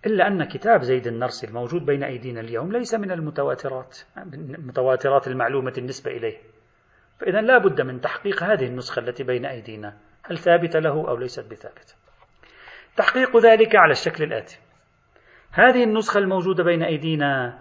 إلا 0.06 0.26
أن 0.26 0.45
كتاب 0.45 0.83
زيد 0.83 1.06
النرسي 1.06 1.47
الموجود 1.47 1.87
بين 1.87 2.02
أيدينا 2.02 2.40
اليوم 2.40 2.73
ليس 2.73 2.95
من 2.95 3.11
المتواترات 3.11 3.99
المتواترات 4.35 5.28
المعلومة 5.28 5.73
النسبة 5.78 6.11
إليه. 6.11 6.37
فإذا 7.20 7.40
لا 7.40 7.58
بد 7.58 7.80
من 7.80 8.00
تحقيق 8.00 8.42
هذه 8.42 8.66
النسخة 8.66 9.00
التي 9.00 9.25
بين 9.25 9.46
أيدينا 9.46 9.96
هل 10.25 10.38
ثابتة 10.38 10.78
له 10.78 11.08
أو 11.08 11.16
ليست 11.16 11.50
بثابتة 11.50 11.94
تحقيق 12.96 13.37
ذلك 13.37 13.76
على 13.76 13.92
الشكل 13.92 14.25
الآتي 14.25 14.58
هذه 15.50 15.85
النسخة 15.85 16.18
الموجودة 16.18 16.64
بين 16.64 16.82
أيدينا 16.82 17.58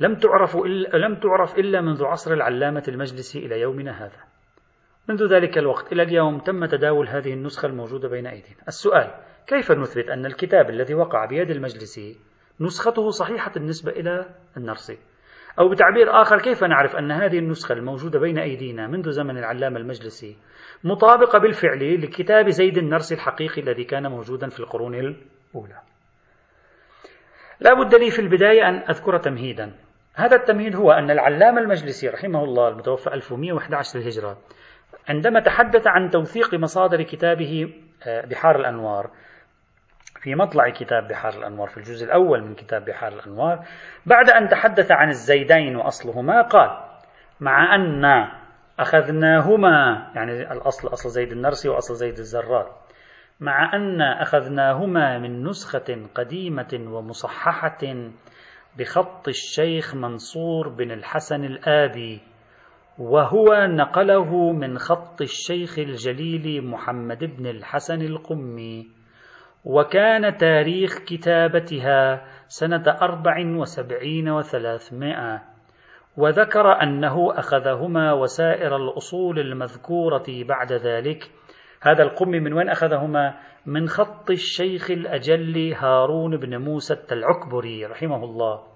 لم 0.00 0.14
تعرف 0.14 0.56
إلا 0.56 0.98
لم 0.98 1.14
تعرف 1.14 1.58
إلا 1.58 1.80
منذ 1.80 2.04
عصر 2.04 2.32
العلامة 2.32 2.82
المجلسي 2.88 3.38
إلى 3.38 3.60
يومنا 3.60 4.04
هذا. 4.04 4.24
منذ 5.08 5.26
ذلك 5.34 5.58
الوقت 5.58 5.92
إلى 5.92 6.02
اليوم 6.02 6.38
تم 6.38 6.64
تداول 6.64 7.08
هذه 7.08 7.32
النسخة 7.32 7.66
الموجودة 7.66 8.08
بين 8.08 8.26
أيدينا. 8.26 8.60
السؤال: 8.68 9.14
كيف 9.46 9.72
نثبت 9.72 10.08
أن 10.08 10.26
الكتاب 10.26 10.70
الذي 10.70 10.94
وقع 10.94 11.24
بيد 11.24 11.50
المجلسي 11.50 12.16
نسخته 12.60 13.10
صحيحة 13.10 13.52
النسبة 13.56 13.92
إلى 13.92 14.26
النرسي؟ 14.56 14.98
أو 15.58 15.68
بتعبير 15.68 16.20
آخر 16.22 16.38
كيف 16.38 16.64
نعرف 16.64 16.96
أن 16.96 17.12
هذه 17.12 17.38
النسخة 17.38 17.72
الموجودة 17.72 18.18
بين 18.18 18.38
أيدينا 18.38 18.86
منذ 18.86 19.10
زمن 19.10 19.38
العلامة 19.38 19.78
المجلسي 19.78 20.36
مطابقة 20.84 21.38
بالفعل 21.38 22.02
لكتاب 22.02 22.48
زيد 22.48 22.78
النرسي 22.78 23.14
الحقيقي 23.14 23.62
الذي 23.62 23.84
كان 23.84 24.10
موجودا 24.10 24.48
في 24.48 24.60
القرون 24.60 24.94
الأولى؟ 24.94 25.80
لا 27.60 27.74
بد 27.74 27.94
لي 27.94 28.10
في 28.10 28.18
البداية 28.18 28.68
أن 28.68 28.74
أذكر 28.74 29.18
تمهيدا. 29.18 29.72
هذا 30.14 30.36
التمهيد 30.36 30.76
هو 30.76 30.90
أن 30.90 31.10
العلامة 31.10 31.60
المجلسي 31.60 32.08
رحمه 32.08 32.44
الله 32.44 32.68
المتوفى 32.68 33.14
1111 33.14 33.98
للهجرة 33.98 34.38
عندما 35.08 35.40
تحدث 35.40 35.86
عن 35.86 36.10
توثيق 36.10 36.54
مصادر 36.54 37.02
كتابه 37.02 37.72
آه، 38.06 38.26
بحار 38.26 38.56
الأنوار 38.56 39.10
في 40.24 40.34
مطلع 40.34 40.68
كتاب 40.68 41.08
بحار 41.08 41.32
الأنوار 41.38 41.68
في 41.68 41.76
الجزء 41.76 42.06
الأول 42.06 42.42
من 42.42 42.54
كتاب 42.54 42.84
بحار 42.84 43.12
الأنوار 43.12 43.64
بعد 44.06 44.30
أن 44.30 44.48
تحدث 44.48 44.90
عن 44.90 45.08
الزيدين 45.08 45.76
وأصلهما 45.76 46.42
قال 46.42 46.70
مع 47.40 47.74
أن 47.74 48.04
أخذناهما 48.78 50.06
يعني 50.14 50.52
الأصل 50.52 50.88
أصل 50.88 51.08
زيد 51.08 51.32
النرسي 51.32 51.68
وأصل 51.68 51.94
زيد 51.94 52.18
الزرار. 52.18 52.72
مع 53.40 53.76
أن 53.76 54.02
أخذناهما 54.02 55.18
من 55.18 55.44
نسخة 55.44 56.06
قديمة 56.14 56.80
ومصححة 56.86 57.78
بخط 58.78 59.28
الشيخ 59.28 59.94
منصور 59.94 60.68
بن 60.68 60.90
الحسن 60.92 61.44
الآبي 61.44 62.20
وهو 62.98 63.66
نقله 63.66 64.52
من 64.52 64.78
خط 64.78 65.20
الشيخ 65.20 65.78
الجليل 65.78 66.64
محمد 66.64 67.24
بن 67.24 67.46
الحسن 67.46 68.02
القمي. 68.02 69.03
وكان 69.64 70.36
تاريخ 70.36 70.98
كتابتها 70.98 72.24
سنة 72.48 72.84
أربع 73.02 73.36
وسبعين 73.56 74.28
وثلاثمائة. 74.28 75.42
وذكر 76.16 76.82
أنه 76.82 77.38
أخذهما 77.38 78.12
وسائر 78.12 78.76
الأصول 78.76 79.38
المذكورة 79.38 80.26
بعد 80.28 80.72
ذلك. 80.72 81.30
هذا 81.82 82.02
القم 82.02 82.28
من 82.28 82.52
وين 82.52 82.68
أخذهما؟ 82.68 83.34
من 83.66 83.88
خط 83.88 84.30
الشيخ 84.30 84.90
الأجل 84.90 85.74
هارون 85.74 86.36
بن 86.36 86.56
موسى 86.56 86.94
التلعكبري 86.94 87.86
رحمه 87.86 88.24
الله. 88.24 88.74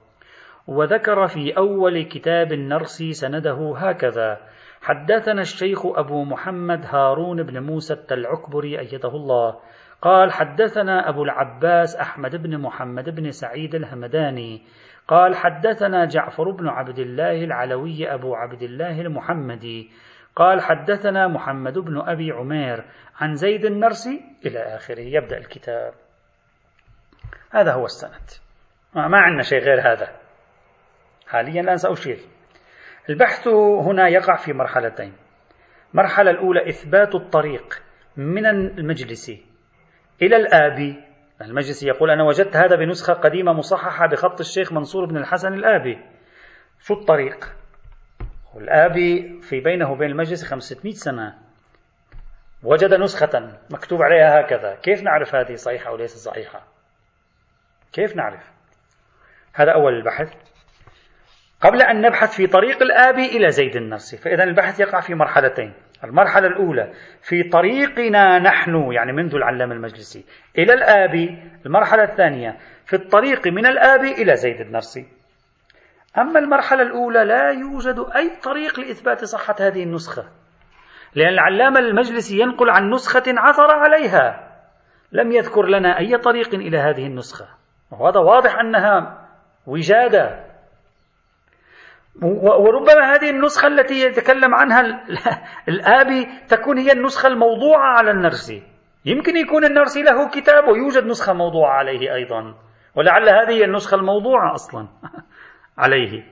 وذكر 0.69 1.27
في 1.27 1.57
أول 1.57 2.03
كتاب 2.03 2.53
النرسي 2.53 3.13
سنده 3.13 3.75
هكذا 3.77 4.39
حدثنا 4.83 5.41
الشيخ 5.41 5.87
أبو 5.87 6.25
محمد 6.25 6.87
هارون 6.87 7.43
بن 7.43 7.63
موسى 7.63 7.95
التلعكبري 7.95 8.79
أيده 8.79 9.09
الله 9.09 9.57
قال 10.03 10.33
حدثنا 10.33 11.09
أبو 11.09 11.25
العباس 11.25 11.97
أحمد 11.97 12.37
بن 12.37 12.59
محمد 12.59 13.15
بن 13.15 13.31
سعيد 13.31 13.75
الهمداني 13.75 14.63
قال 15.09 15.37
حدثنا 15.37 16.05
جعفر 16.05 16.51
بن 16.51 16.69
عبد 16.69 16.99
الله 16.99 17.45
العلوي 17.45 18.15
أبو 18.15 18.35
عبد 18.35 18.63
الله 18.63 19.01
المحمدي 19.01 19.91
قال 20.37 20.61
حدثنا 20.61 21.29
محمد 21.29 21.79
بن 21.79 22.01
أبي 22.01 22.33
عمير 22.33 22.85
عن 23.21 23.35
زيد 23.35 23.65
النرسي 23.65 24.21
إلى 24.47 24.59
آخره. 24.59 25.01
يبدأ 25.01 25.39
الكتاب. 25.39 25.93
هذا 27.51 27.73
هو 27.73 27.85
السند. 27.85 28.31
ما 28.95 29.19
عندنا 29.19 29.43
شيء 29.43 29.59
غير 29.59 29.81
هذا. 29.81 30.09
حاليا 31.29 31.61
الآن 31.61 31.77
سأشير 31.77 32.19
البحث 33.11 33.49
هنا 33.87 34.09
يقع 34.09 34.37
في 34.37 34.53
مرحلتين. 34.53 35.13
المرحلة 35.95 36.31
الأولى 36.31 36.69
إثبات 36.69 37.15
الطريق 37.15 37.83
من 38.17 38.47
المجلس 38.47 39.48
إلى 40.23 40.37
الآبي. 40.37 41.05
المجلس 41.43 41.83
يقول 41.83 42.11
أنا 42.11 42.25
وجدت 42.25 42.57
هذا 42.57 42.77
بنسخة 42.77 43.13
قديمة 43.13 43.53
مصححة 43.53 44.07
بخط 44.07 44.41
الشيخ 44.41 44.73
منصور 44.73 45.05
بن 45.05 45.17
الحسن 45.17 45.53
الآبي 45.53 45.99
شو 46.81 46.95
الطريق. 46.95 47.55
والآبي 48.55 49.41
في 49.41 49.61
بينه 49.61 49.93
وبين 49.93 50.11
المجلس 50.11 50.45
500 50.45 50.93
سنة. 50.93 51.35
وجد 52.63 52.95
نسخة 52.95 53.59
مكتوب 53.71 54.03
عليها 54.03 54.41
هكذا. 54.41 54.75
كيف 54.75 55.03
نعرف 55.03 55.35
هذه 55.35 55.55
صحيحة 55.55 55.91
أو 55.91 55.97
ليست 55.97 56.19
صحيحة؟ 56.19 56.63
كيف 57.93 58.17
نعرف؟ 58.17 58.51
هذا 59.55 59.73
أول 59.73 59.95
البحث. 59.95 60.33
قبل 61.61 61.83
أن 61.83 62.01
نبحث 62.01 62.37
في 62.37 62.47
طريق 62.47 62.83
الآبي 62.83 63.27
إلى 63.27 63.51
زيد 63.51 63.77
النرسي 63.77 64.17
فإذا 64.17 64.45
البحث 64.45 64.81
يقع 64.81 65.01
في 65.01 65.15
مرحلتين. 65.15 65.73
المرحلة 66.05 66.47
الأولى 66.47 66.93
في 67.23 67.43
طريقنا 67.43 68.39
نحن 68.39 68.93
يعني 68.93 69.13
منذ 69.13 69.35
العلامة 69.35 69.75
المجلسي 69.75 70.25
إلى 70.59 70.75
الآبي 70.75 71.43
المرحلة 71.67 72.03
الثانية 72.03 72.57
في 72.87 72.97
الطريق 72.97 73.47
من 73.47 73.67
الآبي 73.67 74.13
إلى 74.13 74.37
زيد 74.37 74.61
النرسي 74.61 75.07
أما 76.19 76.39
المرحلة 76.39 76.83
الأولى 76.83 77.25
لا 77.25 77.51
يوجد 77.51 78.07
أي 78.17 78.31
طريق 78.43 78.81
لإثبات 78.81 79.25
صحة 79.25 79.57
هذه 79.61 79.83
النسخة 79.83 80.25
لأن 81.15 81.29
العلامة 81.29 81.79
المجلسي 81.79 82.41
ينقل 82.41 82.71
عن 82.71 82.91
نسخة 82.91 83.23
عثر 83.27 83.71
عليها. 83.71 84.49
لم 85.13 85.33
يذكر 85.33 85.67
لنا 85.67 85.99
أي 85.99 86.19
طريق 86.19 86.55
إلى 86.55 86.79
هذه 86.79 87.07
النسخة. 87.07 87.49
وهذا 87.91 88.21
واضح 88.21 88.59
أنها 88.59 89.27
وجادة. 89.67 90.48
وربما 92.23 93.15
هذه 93.15 93.31
النسخة 93.31 93.67
التي 93.67 94.01
يتكلم 94.01 94.55
عنها 94.55 94.81
الآبي 95.69 96.29
تكون 96.49 96.79
هي 96.79 96.93
النسخة 96.93 97.27
الموضوعة 97.27 97.99
على 97.99 98.11
النرسي. 98.11 98.63
يمكن 99.05 99.37
يكون 99.37 99.65
النرسي 99.65 100.03
له 100.03 100.29
كتاب 100.29 100.69
ويوجد 100.69 101.05
نسخة 101.05 101.33
موضوعة 101.33 101.71
عليه 101.71 102.15
أيضا. 102.15 102.55
ولعل 102.95 103.29
هذه 103.29 103.51
هي 103.51 103.65
النسخة 103.65 103.95
الموضوعة 103.95 104.55
أصلا 104.55 104.89
عليه. 105.79 106.25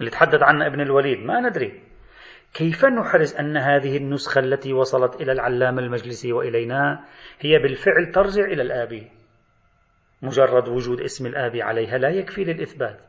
اللي 0.00 0.10
تحدث 0.10 0.42
عنها 0.42 0.66
ابن 0.66 0.80
الوليد. 0.80 1.18
ما 1.18 1.40
ندري. 1.40 1.82
كيف 2.54 2.84
نحرز 2.84 3.36
أن 3.36 3.56
هذه 3.56 3.96
النسخة 3.96 4.38
التي 4.38 4.72
وصلت 4.72 5.20
إلى 5.20 5.32
العلامة 5.32 5.80
المجلسي 5.82 6.32
وإلينا 6.32 7.04
هي 7.40 7.58
بالفعل 7.58 8.12
ترجع 8.12 8.44
إلى 8.44 8.62
الآبي؟ 8.62 9.10
مجرد 10.22 10.68
وجود 10.68 11.00
اسم 11.00 11.26
الآبي 11.26 11.62
عليها 11.62 11.98
لا 11.98 12.08
يكفي 12.08 12.44
للإثبات. 12.44 13.00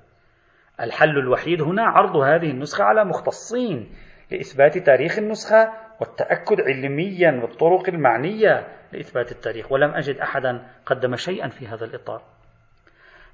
الحل 0.82 1.18
الوحيد 1.18 1.62
هنا 1.62 1.84
عرض 1.84 2.16
هذه 2.16 2.52
النسخة 2.52 2.84
على 2.84 3.06
مختصين 3.06 3.96
لإثبات 4.32 4.78
تاريخ 4.78 5.18
النسخة 5.18 5.74
والتأكد 6.00 6.62
علميا 6.62 7.32
بالطرق 7.32 7.90
المعنية 7.90 8.68
لإثبات 8.94 9.32
التاريخ 9.32 9.72
ولم 9.72 9.90
أجد 9.90 10.18
أحدا 10.18 10.68
قدم 10.86 11.16
شيئا 11.16 11.48
في 11.48 11.68
هذا 11.68 11.86
الإطار. 11.86 12.22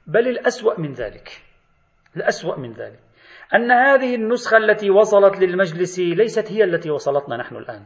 بل 0.08 0.28
الأسوأ 0.28 0.80
من 0.80 0.94
ذلك 0.94 1.42
الأسوأ 2.16 2.58
من 2.58 2.74
ذلك 2.74 3.00
أن 3.56 3.72
هذه 3.72 4.16
النسخة 4.16 4.58
التي 4.58 4.90
وصلت 4.90 5.40
للمجلس 5.40 6.00
ليست 6.00 6.52
هي 6.52 6.64
التي 6.64 6.90
وصلتنا 6.90 7.38
نحن 7.38 7.56
الآن. 7.56 7.84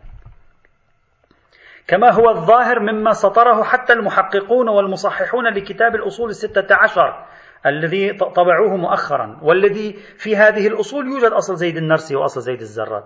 كما 1.88 2.12
هو 2.12 2.30
الظاهر 2.30 2.80
مما 2.80 3.12
سطره 3.12 3.64
حتى 3.64 3.94
المحققون 3.94 4.70
والمصححون 4.70 5.48
لكتاب 5.48 5.96
الأصول 5.96 6.30
الستة 6.30 6.76
عشر 6.76 7.26
الذي 7.66 8.14
طبعوه 8.14 8.78
مؤخرا 8.78 9.40
والذي 9.42 9.94
في 10.18 10.36
هذه 10.36 10.68
الأصول 10.68 11.08
يوجد 11.08 11.32
أصل 11.32 11.56
زيد 11.56 11.78
النرسي 11.78 12.16
وأصل 12.16 12.42
زيد 12.42 12.60
الزراد. 12.60 13.04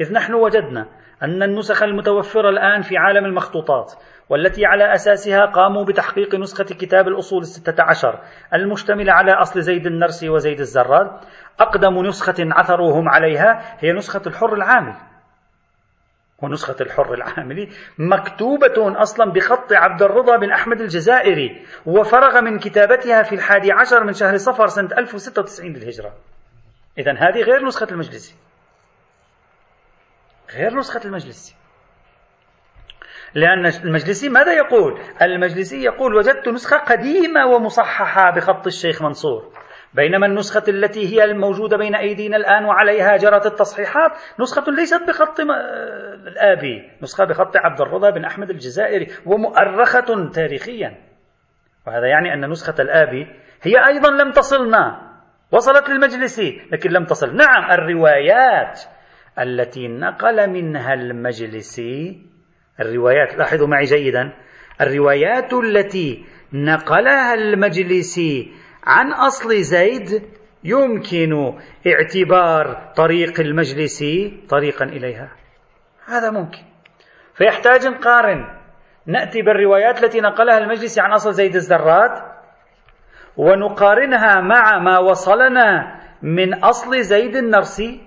إذ 0.00 0.12
نحن 0.12 0.34
وجدنا 0.34 0.86
أن 1.22 1.42
النسخ 1.42 1.82
المتوفرة 1.82 2.48
الآن 2.48 2.82
في 2.82 2.96
عالم 2.96 3.24
المخطوطات 3.24 3.92
والتي 4.28 4.66
على 4.66 4.94
أساسها 4.94 5.46
قاموا 5.46 5.84
بتحقيق 5.84 6.34
نسخة 6.34 6.64
كتاب 6.64 7.08
الأصول 7.08 7.40
الستة 7.40 7.82
عشر 7.82 8.20
المشتملة 8.54 9.12
على 9.12 9.32
أصل 9.32 9.62
زيد 9.62 9.86
النرسي 9.86 10.28
وزيد 10.28 10.60
الزراد. 10.60 11.10
أقدم 11.60 12.06
نسخة 12.06 12.34
عثروهم 12.38 13.08
عليها 13.08 13.76
هي 13.78 13.92
نسخة 13.92 14.22
الحر 14.26 14.54
العامل. 14.54 14.94
ونسخة 16.44 16.76
الحر 16.80 17.14
العاملي 17.14 17.68
مكتوبة 17.98 19.02
أصلا 19.02 19.32
بخط 19.32 19.72
عبد 19.72 20.02
الرضا 20.02 20.36
بن 20.36 20.52
أحمد 20.52 20.80
الجزائري 20.80 21.66
وفرغ 21.86 22.40
من 22.40 22.58
كتابتها 22.58 23.22
في 23.22 23.34
الحادي 23.34 23.72
عشر 23.72 24.04
من 24.04 24.12
شهر 24.12 24.36
صفر 24.36 24.66
سنة 24.66 24.88
1096 24.98 25.72
للهجرة. 25.72 26.14
إذا 26.98 27.12
هذه 27.12 27.42
غير 27.42 27.64
نسخة 27.64 27.86
المجلسي 27.90 28.34
غير 30.54 30.74
نسخة 30.74 31.00
المجلسي 31.04 31.54
لأن 33.34 33.66
المجلسي 33.66 34.28
ماذا 34.28 34.52
يقول؟ 34.52 35.00
المجلسي 35.22 35.82
يقول 35.82 36.14
وجدت 36.14 36.48
نسخة 36.48 36.76
قديمة 36.76 37.46
ومصححة 37.46 38.30
بخط 38.30 38.66
الشيخ 38.66 39.02
منصور. 39.02 39.52
بينما 39.94 40.26
النسخة 40.26 40.62
التي 40.68 41.14
هي 41.14 41.24
الموجودة 41.24 41.76
بين 41.76 41.94
أيدينا 41.94 42.36
الآن 42.36 42.64
وعليها 42.64 43.16
جرت 43.16 43.46
التصحيحات 43.46 44.10
نسخة 44.40 44.72
ليست 44.72 45.02
بخط 45.08 45.40
الآبي 46.26 46.90
نسخة 47.02 47.24
بخط 47.24 47.56
عبد 47.56 47.80
الرضا 47.80 48.10
بن 48.10 48.24
أحمد 48.24 48.50
الجزائري 48.50 49.06
ومؤرخة 49.26 50.30
تاريخيا. 50.34 50.96
وهذا 51.86 52.06
يعني 52.06 52.34
أن 52.34 52.50
نسخة 52.50 52.82
الآبي 52.82 53.26
هي 53.62 53.86
أيضا 53.86 54.10
لم 54.10 54.30
تصلنا. 54.30 55.12
وصلت 55.52 55.88
للمجلسي 55.88 56.60
لكن 56.72 56.90
لم 56.90 57.04
تصل. 57.04 57.36
نعم 57.36 57.70
الروايات 57.70 58.80
التي 59.38 59.88
نقل 59.88 60.50
منها 60.50 60.94
المجلسي 60.94 62.22
الروايات 62.80 63.38
لاحظوا 63.38 63.66
معي 63.66 63.84
جيدا 63.84 64.32
الروايات 64.80 65.52
التي 65.52 66.24
نقلها 66.52 67.34
المجلسي 67.34 68.52
عن 68.86 69.12
أصل 69.12 69.62
زيد 69.62 70.22
يمكن 70.64 71.58
اعتبار 71.86 72.92
طريق 72.96 73.40
المجلسي 73.40 74.44
طريقا 74.48 74.84
إليها. 74.84 75.32
هذا 76.06 76.30
ممكن. 76.30 76.62
فيحتاج 77.34 77.86
نقارن 77.86 78.64
نأتي 79.06 79.42
بالروايات 79.42 80.04
التي 80.04 80.20
نقلها 80.20 80.58
المجلسي 80.58 81.00
عن 81.00 81.12
أصل 81.12 81.32
زيد 81.32 81.54
الزرات 81.54 82.22
ونقارنها 83.36 84.40
مع 84.40 84.78
ما 84.78 84.98
وصلنا 84.98 86.00
من 86.22 86.64
أصل 86.64 87.02
زيد 87.02 87.36
النرسي 87.36 88.00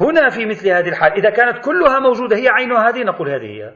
هنا 0.00 0.28
في 0.28 0.46
مثل 0.46 0.68
هذه 0.68 0.88
الحال. 0.88 1.12
إذا 1.12 1.30
كانت 1.30 1.64
كلها 1.64 1.98
موجودة 1.98 2.36
هي 2.36 2.48
عين 2.48 2.72
هذه 2.72 3.02
نقول 3.02 3.30
هذه 3.30 3.46
هي. 3.46 3.72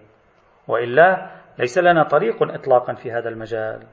وإلا 0.68 1.30
ليس 1.58 1.78
لنا 1.78 2.02
طريق 2.02 2.42
إطلاقا 2.42 2.94
في 2.94 3.12
هذا 3.12 3.28
المجال. 3.28 3.86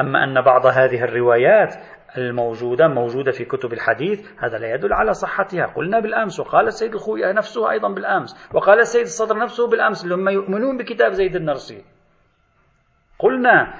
أما 0.00 0.24
أن 0.24 0.40
بعض 0.40 0.66
هذه 0.66 1.04
الروايات 1.04 1.74
الموجودة 2.18 2.88
موجودة 2.88 3.32
في 3.32 3.44
كتب 3.44 3.72
الحديث 3.72 4.28
هذا 4.38 4.58
لا 4.58 4.74
يدل 4.74 4.92
على 4.92 5.12
صحتها. 5.12 5.66
قلنا 5.66 6.00
بالأمس 6.00 6.40
وقال 6.40 6.66
السيد 6.66 6.94
الخوي 6.94 7.32
نفسه 7.32 7.70
أيضا 7.70 7.94
بالأمس 7.94 8.50
وقال 8.54 8.80
السيد 8.80 9.02
الصدر 9.02 9.38
نفسه 9.38 9.68
بالأمس 9.68 10.06
هم 10.06 10.28
يؤمنون 10.28 10.78
بكتاب 10.78 11.12
زيد 11.12 11.36
النرسي. 11.36 11.84
قلنا 13.18 13.74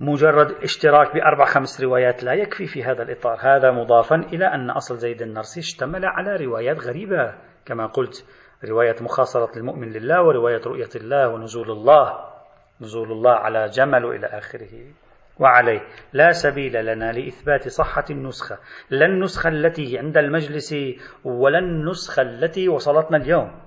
مجرد 0.00 0.52
اشتراك 0.62 1.14
بأربع 1.14 1.44
خمس 1.44 1.80
روايات 1.80 2.24
لا 2.24 2.32
يكفي 2.32 2.66
في 2.66 2.84
هذا 2.84 3.02
الإطار. 3.02 3.38
هذا 3.40 3.70
مضافا 3.70 4.16
إلى 4.16 4.46
أن 4.46 4.70
أصل 4.70 4.96
زيد 4.96 5.22
النرسي 5.22 5.60
اشتمل 5.60 6.04
على 6.04 6.36
روايات 6.36 6.80
غريبة. 6.80 7.34
كما 7.66 7.86
قلت 7.86 8.26
رواية 8.68 8.96
مخاصرة 9.00 9.58
المؤمن 9.58 9.88
لله 9.88 10.22
ورواية 10.22 10.60
رؤية 10.66 10.88
الله 10.96 11.28
ونزول 11.28 11.70
الله. 11.70 12.33
نزول 12.80 13.12
الله 13.12 13.32
على 13.32 13.68
جمل 13.68 14.04
إلى 14.04 14.26
آخره. 14.26 14.92
وعليه 15.38 15.80
لا 16.12 16.32
سبيل 16.32 16.86
لنا 16.86 17.12
لإثبات 17.12 17.68
صحة 17.68 18.04
النسخة 18.10 18.58
لا 18.90 19.06
النسخة 19.06 19.48
التي 19.48 19.98
عند 19.98 20.16
المجلس 20.16 20.74
ولا 21.24 21.58
النسخة 21.58 22.22
التي 22.22 22.68
وصلتنا 22.68 23.16
اليوم. 23.16 23.60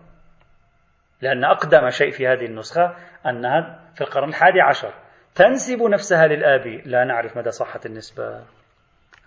لأن 1.22 1.44
أقدم 1.44 1.90
شيء 1.90 2.12
في 2.12 2.28
هذه 2.28 2.46
النسخة 2.46 2.96
أنها 3.26 3.80
في 3.96 4.02
القرن 4.02 4.30
الحادي 4.30 4.62
عشر. 4.62 4.94
تنسب 5.36 5.82
نفسها 5.82 6.28
للآبي 6.28 6.82
لا 6.86 7.04
نعرف 7.04 7.38
مدى 7.38 7.52
صحة 7.52 7.80
النسبة. 7.86 8.44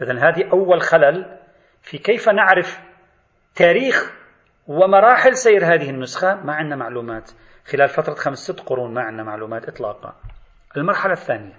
إذن 0.03 0.19
هذه 0.19 0.51
أول 0.53 0.81
خلل 0.81 1.39
في 1.83 1.99
كيف 1.99 2.29
نعرف 2.29 2.81
تاريخ 3.55 4.13
ومراحل 4.67 5.37
سير 5.37 5.65
هذه 5.65 5.91
النسخة 5.91 6.35
ما 6.35 6.55
عندنا 6.55 6.77
معلومات. 6.77 7.31
خلال 7.73 7.89
فترة 7.89 8.15
خمس 8.15 8.39
ست 8.39 8.61
قرون 8.61 8.95
ما 8.95 9.03
عندنا 9.03 9.23
معلومات 9.23 9.69
إطلاقا. 9.69 10.15
المرحلة 10.77 11.13
الثانية. 11.13 11.53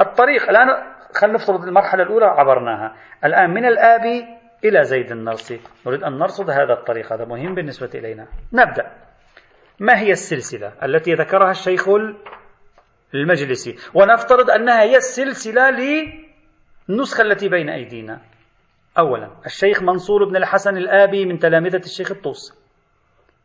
الطريق 0.00 0.48
الآن 0.50 0.68
خلينا 1.14 1.34
نفترض 1.36 1.64
المرحلة 1.64 2.02
الأولى 2.02 2.24
عبرناها. 2.24 2.96
الآن 3.24 3.50
من 3.50 3.64
الآبي 3.66 4.24
إلى 4.64 4.84
زيد 4.84 5.12
النرسي. 5.12 5.60
نريد 5.86 6.04
أن 6.04 6.18
نرصد 6.18 6.50
هذا 6.50 6.72
الطريق 6.72 7.12
هذا 7.12 7.24
مهم 7.24 7.54
بالنسبة 7.54 7.90
إلينا. 7.94 8.26
نبدأ. 8.52 8.92
ما 9.80 9.98
هي 9.98 10.10
السلسلة 10.12 10.72
التي 10.82 11.14
ذكرها 11.14 11.50
الشيخ 11.50 11.88
المجلسي؟ 13.14 13.76
ونفترض 13.94 14.50
أنها 14.50 14.82
هي 14.82 14.96
السلسلة 14.96 15.70
للنسخة 16.88 17.22
التي 17.22 17.48
بين 17.48 17.68
أيدينا. 17.68 18.20
أولا 18.98 19.30
الشيخ 19.46 19.82
منصور 19.82 20.24
بن 20.24 20.36
الحسن 20.36 20.76
الآبي 20.76 21.26
من 21.26 21.38
تلامذة 21.38 21.84
الشيخ 21.84 22.10
الطوسي. 22.10 22.61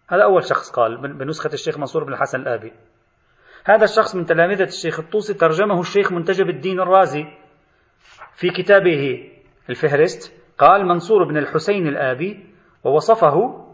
هذا 0.09 0.23
أول 0.23 0.43
شخص 0.43 0.71
قال 0.71 1.17
بنسخة 1.17 1.53
الشيخ 1.53 1.77
منصور 1.77 2.03
بن 2.03 2.13
الحسن 2.13 2.39
الآبي. 2.39 2.73
هذا 3.65 3.83
الشخص 3.83 4.15
من 4.15 4.25
تلامذة 4.25 4.63
الشيخ 4.63 4.99
الطوسي 4.99 5.33
ترجمه 5.33 5.79
الشيخ 5.79 6.11
منتجب 6.11 6.49
الدين 6.49 6.79
الرازي 6.79 7.25
في 8.35 8.49
كتابه 8.49 9.31
الفهرست. 9.69 10.33
قال 10.57 10.85
منصور 10.85 11.23
بن 11.23 11.37
الحسين 11.37 11.87
الآبي 11.87 12.45
ووصفه 12.83 13.65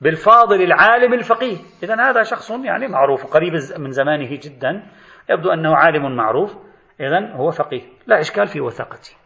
بالفاضل 0.00 0.62
العالم 0.62 1.14
الفقيه. 1.14 1.56
إذا 1.82 2.10
هذا 2.10 2.22
شخص 2.22 2.50
يعني 2.50 2.88
معروف 2.88 3.26
قريب 3.26 3.52
من 3.78 3.90
زمانه 3.90 4.30
جدا. 4.42 4.86
يبدو 5.30 5.50
أنه 5.50 5.76
عالم 5.76 6.16
معروف. 6.16 6.56
إذا 7.00 7.32
هو 7.32 7.50
فقيه. 7.50 7.82
لا 8.06 8.20
إشكال 8.20 8.46
في 8.46 8.60
وثاقته. 8.60 9.25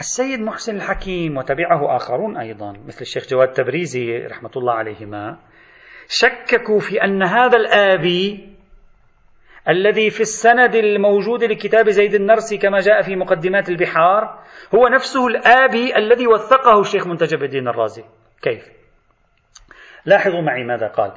السيد 0.00 0.40
محسن 0.40 0.76
الحكيم 0.76 1.36
وتبعه 1.36 1.96
آخرون 1.96 2.36
أيضا 2.36 2.72
مثل 2.72 3.00
الشيخ 3.00 3.28
جواد 3.28 3.52
تبريزي 3.52 4.16
رحمة 4.16 4.50
الله 4.56 4.72
عليهما 4.72 5.38
شككوا 6.08 6.78
في 6.78 7.04
أن 7.04 7.22
هذا 7.22 7.56
الآبي 7.56 8.56
الذي 9.68 10.10
في 10.10 10.20
السند 10.20 10.74
الموجود 10.74 11.44
لكتاب 11.44 11.90
زيد 11.90 12.14
النرسي 12.14 12.58
كما 12.58 12.78
جاء 12.78 13.02
في 13.02 13.16
مقدمات 13.16 13.68
البحار 13.68 14.44
هو 14.74 14.88
نفسه 14.88 15.26
الآبي 15.26 15.96
الذي 15.96 16.26
وثقه 16.26 16.80
الشيخ 16.80 17.06
منتجب 17.06 17.42
الدين 17.42 17.68
الرازي 17.68 18.04
كيف؟ 18.42 18.68
لاحظوا 20.04 20.42
معي 20.42 20.64
ماذا 20.64 20.86
قال 20.86 21.12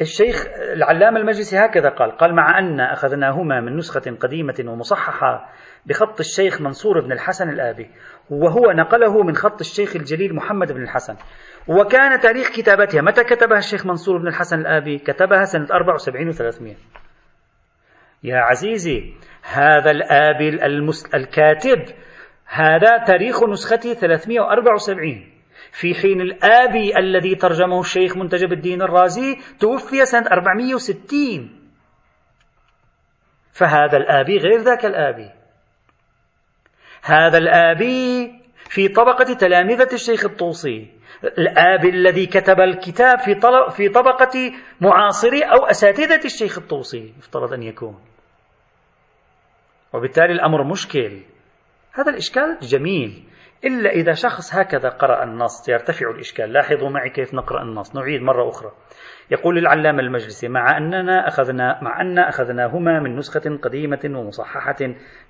الشيخ 0.00 0.46
العلامة 0.72 1.20
المجلسي 1.20 1.58
هكذا 1.58 1.88
قال 1.88 2.16
قال 2.16 2.34
مع 2.34 2.58
أن 2.58 2.80
أخذناهما 2.80 3.60
من 3.60 3.76
نسخة 3.76 4.16
قديمة 4.20 4.64
ومصححة 4.66 5.52
بخط 5.86 6.20
الشيخ 6.20 6.60
منصور 6.60 7.00
بن 7.00 7.12
الحسن 7.12 7.48
الآبي 7.48 7.90
وهو 8.30 8.72
نقله 8.72 9.22
من 9.22 9.34
خط 9.36 9.60
الشيخ 9.60 9.96
الجليل 9.96 10.34
محمد 10.34 10.72
بن 10.72 10.82
الحسن. 10.82 11.16
وكان 11.68 12.20
تاريخ 12.20 12.48
كتابتها 12.48 13.02
متى 13.02 13.24
كتبها 13.24 13.58
الشيخ 13.58 13.86
منصور 13.86 14.18
بن 14.18 14.28
الحسن 14.28 14.60
الآبي؟ 14.60 14.98
كتبها 14.98 15.44
سنة 15.44 15.66
74 15.72 16.32
و300 16.32 16.76
يا 18.24 18.36
عزيزي 18.36 19.14
هذا 19.42 19.90
الآبي 19.90 20.48
المس... 20.48 21.14
الكاتب 21.14 21.84
هذا 22.46 23.04
تاريخ 23.06 23.44
نسخته 23.44 23.94
374 23.94 25.30
في 25.72 25.94
حين 25.94 26.20
الآبي 26.20 26.98
الذي 26.98 27.34
ترجمه 27.34 27.80
الشيخ 27.80 28.16
منتجب 28.16 28.52
الدين 28.52 28.82
الرازي 28.82 29.38
توفي 29.60 30.04
سنة 30.04 30.26
460 30.26 31.60
فهذا 33.52 33.96
الآبي 33.96 34.38
غير 34.38 34.60
ذاك 34.60 34.86
الآبي. 34.86 35.39
هذا 37.02 37.38
الآبي 37.38 38.32
في 38.68 38.88
طبقة 38.88 39.34
تلامذة 39.34 39.88
الشيخ 39.92 40.24
الطوسي. 40.24 40.88
الآبي 41.24 41.88
الذي 41.88 42.26
كتب 42.26 42.60
الكتاب 42.60 43.18
في 43.18 43.40
في 43.70 43.88
طبقة 43.88 44.52
معاصري 44.80 45.42
أو 45.42 45.66
أساتذة 45.66 46.24
الشيخ 46.24 46.58
الطوسي 46.58 47.14
يفترض 47.18 47.52
أن 47.52 47.62
يكون. 47.62 48.00
وبالتالي 49.92 50.32
الأمر 50.32 50.64
مشكل. 50.64 51.20
هذا 51.92 52.10
الإشكال 52.10 52.58
جميل. 52.62 53.24
إلا 53.64 53.90
إذا 53.90 54.12
شخص 54.12 54.54
هكذا 54.54 54.88
قرأ 54.88 55.24
النص 55.24 55.68
يرتفع 55.68 56.10
الإشكال. 56.10 56.52
لاحظوا 56.52 56.90
معي 56.90 57.10
كيف 57.10 57.34
نقرأ 57.34 57.62
النص. 57.62 57.96
نعيد 57.96 58.22
مرة 58.22 58.48
أخرى. 58.48 58.72
يقول 59.30 59.58
العلامة 59.58 60.00
المجلسي 60.00 60.48
مع 60.48 60.76
أننا 60.76 61.28
أخذنا 61.28 61.78
مع 61.82 62.00
أن 62.00 62.18
أخذناهما 62.18 63.00
من 63.00 63.16
نسخة 63.16 63.58
قديمة 63.62 64.00
ومصححة 64.04 64.76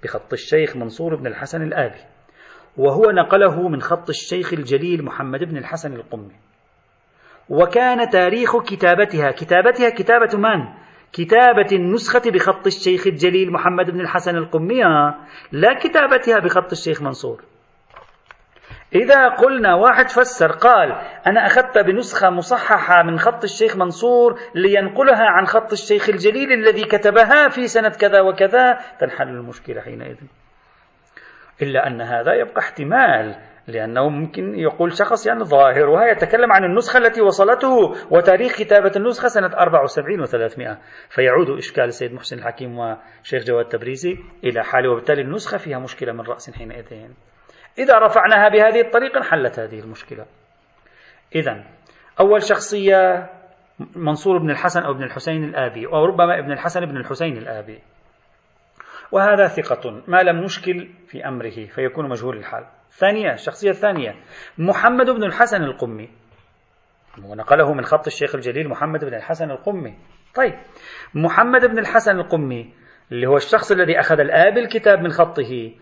بخط 0.02 0.32
الشيخ 0.32 0.76
منصور 0.76 1.14
بن 1.16 1.26
الحسن 1.26 1.62
الآبي 1.62 2.00
وهو 2.76 3.10
نقله 3.10 3.68
من 3.68 3.80
خط 3.80 4.08
الشيخ 4.08 4.52
الجليل 4.52 5.04
محمد 5.04 5.44
بن 5.44 5.56
الحسن 5.56 5.92
القمي 5.92 6.36
وكان 7.48 8.08
تاريخ 8.08 8.62
كتابتها 8.62 9.30
كتابتها 9.30 9.90
كتابة 9.90 10.38
من؟ 10.38 10.64
كتابة 11.12 11.66
النسخة 11.72 12.30
بخط 12.30 12.66
الشيخ 12.66 13.06
الجليل 13.06 13.52
محمد 13.52 13.90
بن 13.90 14.00
الحسن 14.00 14.36
القمي 14.36 14.82
لا 15.52 15.74
كتابتها 15.74 16.38
بخط 16.38 16.72
الشيخ 16.72 17.02
منصور 17.02 17.44
إذا 18.94 19.28
قلنا 19.28 19.74
واحد 19.74 20.08
فسر 20.08 20.52
قال 20.52 20.92
أنا 21.26 21.46
أخذت 21.46 21.78
بنسخة 21.78 22.30
مصححة 22.30 23.02
من 23.02 23.18
خط 23.18 23.44
الشيخ 23.44 23.76
منصور 23.76 24.38
لينقلها 24.54 25.24
عن 25.24 25.46
خط 25.46 25.72
الشيخ 25.72 26.08
الجليل 26.08 26.52
الذي 26.52 26.84
كتبها 26.84 27.48
في 27.48 27.66
سنة 27.66 27.88
كذا 27.88 28.20
وكذا 28.20 28.78
تنحل 28.98 29.28
المشكلة 29.28 29.80
حينئذ. 29.80 30.16
إلا 31.62 31.86
أن 31.86 32.00
هذا 32.00 32.34
يبقى 32.34 32.58
احتمال 32.58 33.36
لأنه 33.68 34.08
ممكن 34.08 34.58
يقول 34.58 34.92
شخص 34.92 35.26
يعني 35.26 35.44
ظاهرها 35.44 36.06
يتكلم 36.06 36.52
عن 36.52 36.64
النسخة 36.64 36.98
التي 36.98 37.20
وصلته 37.20 37.94
وتاريخ 38.10 38.52
كتابة 38.52 38.92
النسخة 38.96 39.28
سنة 39.28 39.46
74 39.46 40.26
و300 40.26 40.78
فيعود 41.08 41.50
إشكال 41.58 41.84
السيد 41.84 42.12
محسن 42.12 42.38
الحكيم 42.38 42.78
وشيخ 42.78 43.44
جواد 43.44 43.64
تبريزي 43.64 44.16
إلى 44.44 44.64
حاله 44.64 44.90
وبالتالي 44.90 45.22
النسخة 45.22 45.58
فيها 45.58 45.78
مشكلة 45.78 46.12
من 46.12 46.20
رأس 46.20 46.50
حينئذ. 46.50 46.84
إذا 47.78 47.98
رفعناها 47.98 48.48
بهذه 48.48 48.80
الطريقة 48.80 49.18
انحلت 49.18 49.58
هذه 49.58 49.80
المشكلة. 49.80 50.26
إذا 51.34 51.64
أول 52.20 52.42
شخصية 52.42 53.30
منصور 53.96 54.38
بن 54.38 54.50
الحسن 54.50 54.82
أو 54.82 54.92
ابن 54.92 55.02
الحسين 55.02 55.44
الآبي 55.44 55.86
أو 55.86 56.04
ربما 56.04 56.38
ابن 56.38 56.52
الحسن 56.52 56.86
بن 56.86 56.96
الحسين 56.96 57.36
الآبي. 57.36 57.78
وهذا 59.12 59.46
ثقة 59.46 60.02
ما 60.08 60.22
لم 60.22 60.36
نشكل 60.36 60.88
في 61.08 61.28
أمره 61.28 61.66
فيكون 61.66 62.08
مجهول 62.08 62.36
الحال. 62.36 62.66
ثانية 62.90 63.32
الشخصية 63.32 63.70
الثانية 63.70 64.14
محمد 64.58 65.10
بن 65.10 65.24
الحسن 65.24 65.62
القمي. 65.62 66.08
ونقله 67.24 67.72
من 67.74 67.84
خط 67.84 68.06
الشيخ 68.06 68.34
الجليل 68.34 68.68
محمد 68.68 69.04
بن 69.04 69.14
الحسن 69.14 69.50
القمي. 69.50 69.94
طيب 70.34 70.54
محمد 71.14 71.64
بن 71.64 71.78
الحسن 71.78 72.16
القمي 72.20 72.72
اللي 73.12 73.26
هو 73.26 73.36
الشخص 73.36 73.72
الذي 73.72 74.00
أخذ 74.00 74.20
الآب 74.20 74.58
الكتاب 74.58 74.98
من 74.98 75.10
خطه 75.10 75.72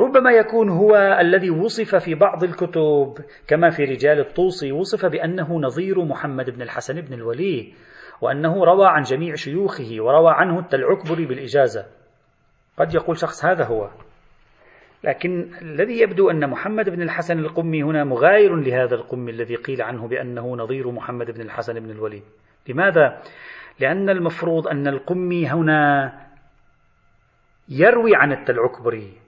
ربما 0.00 0.30
يكون 0.30 0.68
هو 0.68 0.96
الذي 1.20 1.50
وصف 1.50 1.96
في 1.96 2.14
بعض 2.14 2.44
الكتب 2.44 3.14
كما 3.46 3.70
في 3.70 3.84
رجال 3.84 4.20
الطوسي 4.20 4.72
وصف 4.72 5.06
بأنه 5.06 5.60
نظير 5.60 6.04
محمد 6.04 6.50
بن 6.50 6.62
الحسن 6.62 7.00
بن 7.00 7.14
الولي 7.14 7.72
وأنه 8.20 8.64
روى 8.64 8.86
عن 8.86 9.02
جميع 9.02 9.34
شيوخه 9.34 9.96
وروى 10.00 10.30
عنه 10.34 10.58
التلعكبري 10.58 11.26
بالإجازة. 11.26 11.86
قد 12.78 12.94
يقول 12.94 13.18
شخص 13.18 13.44
هذا 13.44 13.64
هو. 13.64 13.90
لكن 15.04 15.50
الذي 15.62 16.00
يبدو 16.00 16.30
أن 16.30 16.50
محمد 16.50 16.90
بن 16.90 17.02
الحسن 17.02 17.38
القمي 17.38 17.82
هنا 17.82 18.04
مغاير 18.04 18.56
لهذا 18.56 18.94
القمي 18.94 19.30
الذي 19.30 19.56
قيل 19.56 19.82
عنه 19.82 20.08
بأنه 20.08 20.56
نظير 20.56 20.90
محمد 20.90 21.30
بن 21.30 21.40
الحسن 21.40 21.80
بن 21.80 21.90
الوليد. 21.90 22.22
لماذا؟ 22.68 23.22
لأن 23.80 24.10
المفروض 24.10 24.68
أن 24.68 24.88
القمي 24.88 25.46
هنا 25.46 26.12
يروي 27.68 28.16
عن 28.16 28.32
التلعكبري 28.32 29.27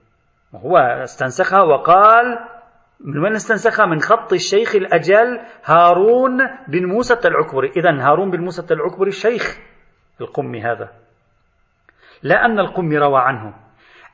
وهو 0.53 0.77
استنسخها 0.77 1.61
وقال 1.61 2.39
من 2.99 3.21
من 3.21 3.35
استنسخها؟ 3.35 3.85
من 3.85 3.99
خط 3.99 4.33
الشيخ 4.33 4.75
الأجل 4.75 5.39
هارون 5.65 6.37
بن 6.67 6.85
موسى 6.85 7.13
التلعكبري. 7.13 7.71
إذا 7.77 8.01
هارون 8.01 8.31
بن 8.31 8.39
موسى 8.39 8.61
التلعكبري 8.61 9.09
الشيخ 9.09 9.59
القمي 10.21 10.61
هذا. 10.61 10.89
لا 12.23 12.45
أن 12.45 12.59
القمي 12.59 12.97
روى 12.97 13.19
عنه. 13.19 13.53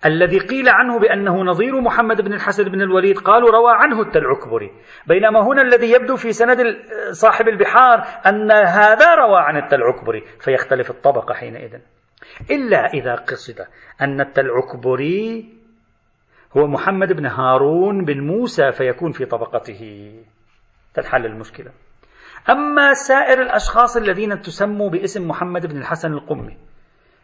الذي 0.06 0.39
قيل 0.39 0.69
عنه 0.69 1.00
بأنه 1.00 1.43
نظير 1.43 1.82
محمد 1.82 2.21
بن 2.21 2.34
الحسن 2.34 2.63
بن 2.63 2.82
الوليد 2.82 3.17
قالوا 3.17 3.52
روى 3.52 3.71
عنه 3.71 4.02
التلعكبري. 4.02 4.71
بينما 5.08 5.47
هنا 5.47 5.62
الذي 5.62 5.91
يبدو 5.91 6.15
في 6.15 6.32
سند 6.32 6.58
صاحب 7.12 7.47
البحار 7.47 8.04
أن 8.26 8.52
هذا 8.52 9.15
روى 9.15 9.39
عن 9.39 9.58
التلعكبري 9.58 10.21
فيختلف 10.39 10.89
الطبقة 10.89 11.34
حينئذ. 11.34 11.80
إلا 12.52 12.86
إذا 12.86 13.15
قصد 13.15 13.65
أن 14.02 14.21
التلعكبري 14.21 15.57
هو 16.58 16.67
محمد 16.67 17.13
بن 17.13 17.26
هارون 17.26 18.06
بن 18.06 18.20
موسى 18.20 18.72
فيكون 18.72 19.12
في 19.12 19.26
طبقته. 19.26 20.12
تنحل 20.93 21.26
المشكلة. 21.26 21.72
أما 22.50 22.93
سائر 22.93 23.41
الأشخاص 23.41 23.98
الذين 23.98 24.41
تسموا 24.41 24.89
باسم 24.89 25.28
محمد 25.28 25.65
بن 25.65 25.78
الحسن 25.78 26.13
القمي 26.13 26.58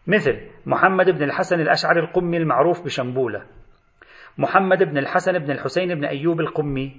مثل 0.07 0.39
محمد 0.65 1.09
بن 1.09 1.23
الحسن 1.23 1.59
الأشعري 1.59 1.99
القمي 1.99 2.37
المعروف 2.37 2.85
بشنبولة 2.85 3.45
محمد 4.37 4.83
بن 4.83 4.97
الحسن 4.97 5.39
بن 5.39 5.51
الحسين 5.51 5.95
بن 5.95 6.05
أيوب 6.05 6.39
القمي 6.39 6.95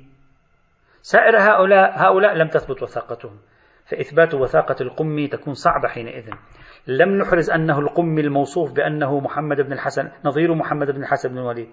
سائر 1.02 1.38
هؤلاء 1.38 1.92
هؤلاء 1.96 2.34
لم 2.34 2.48
تثبت 2.48 2.82
وثاقتهم 2.82 3.38
فإثبات 3.84 4.34
وثاقة 4.34 4.76
القمي 4.80 5.28
تكون 5.28 5.54
صعبة 5.54 5.88
حينئذ. 5.88 6.30
لم 6.86 7.08
نحرز 7.18 7.50
أنه 7.50 7.78
القمي 7.78 8.20
الموصوف 8.20 8.72
بأنه 8.72 9.20
محمد 9.20 9.60
بن 9.60 9.72
الحسن 9.72 10.10
نظير 10.24 10.54
محمد 10.54 10.90
بن 10.90 11.02
الحسن 11.02 11.28
بن 11.28 11.38
الوليد. 11.38 11.68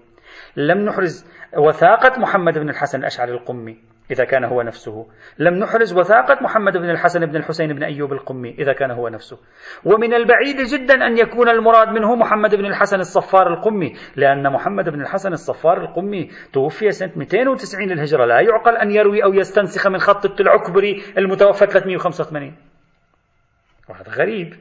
لم 0.56 0.78
نحرز 0.78 1.26
وثاقة 1.56 2.20
محمد 2.20 2.58
بن 2.58 2.68
الحسن 2.68 2.98
الأشعري 2.98 3.32
القمي 3.32 3.92
إذا 4.10 4.24
كان 4.24 4.44
هو 4.44 4.62
نفسه. 4.62 5.06
لم 5.38 5.54
نحرز 5.54 5.92
وثاقة 5.92 6.42
محمد 6.42 6.76
بن 6.76 6.90
الحسن 6.90 7.26
بن 7.26 7.36
الحسين 7.36 7.72
بن 7.72 7.82
أيوب 7.82 8.12
القمي 8.12 8.50
إذا 8.50 8.72
كان 8.72 8.90
هو 8.90 9.08
نفسه. 9.08 9.38
ومن 9.84 10.14
البعيد 10.14 10.56
جدا 10.56 11.06
أن 11.06 11.18
يكون 11.18 11.48
المراد 11.48 11.88
منه 11.88 12.14
محمد 12.14 12.54
بن 12.54 12.66
الحسن 12.66 13.00
الصفار 13.00 13.54
القمي 13.54 13.94
لأن 14.16 14.52
محمد 14.52 14.88
بن 14.88 15.00
الحسن 15.00 15.32
الصفار 15.32 15.80
القمي 15.80 16.30
توفي 16.52 16.90
سنة 16.90 17.12
290 17.16 17.88
للهجرة. 17.88 18.24
لا 18.24 18.40
يعقل 18.40 18.76
أن 18.76 18.90
يروي 18.90 19.24
أو 19.24 19.34
يستنسخ 19.34 19.86
من 19.86 19.98
خط 19.98 20.40
العكبري 20.40 21.02
المتوفى 21.18 21.66
385 21.66 22.56
وهذا 23.88 24.10
غريب. 24.10 24.54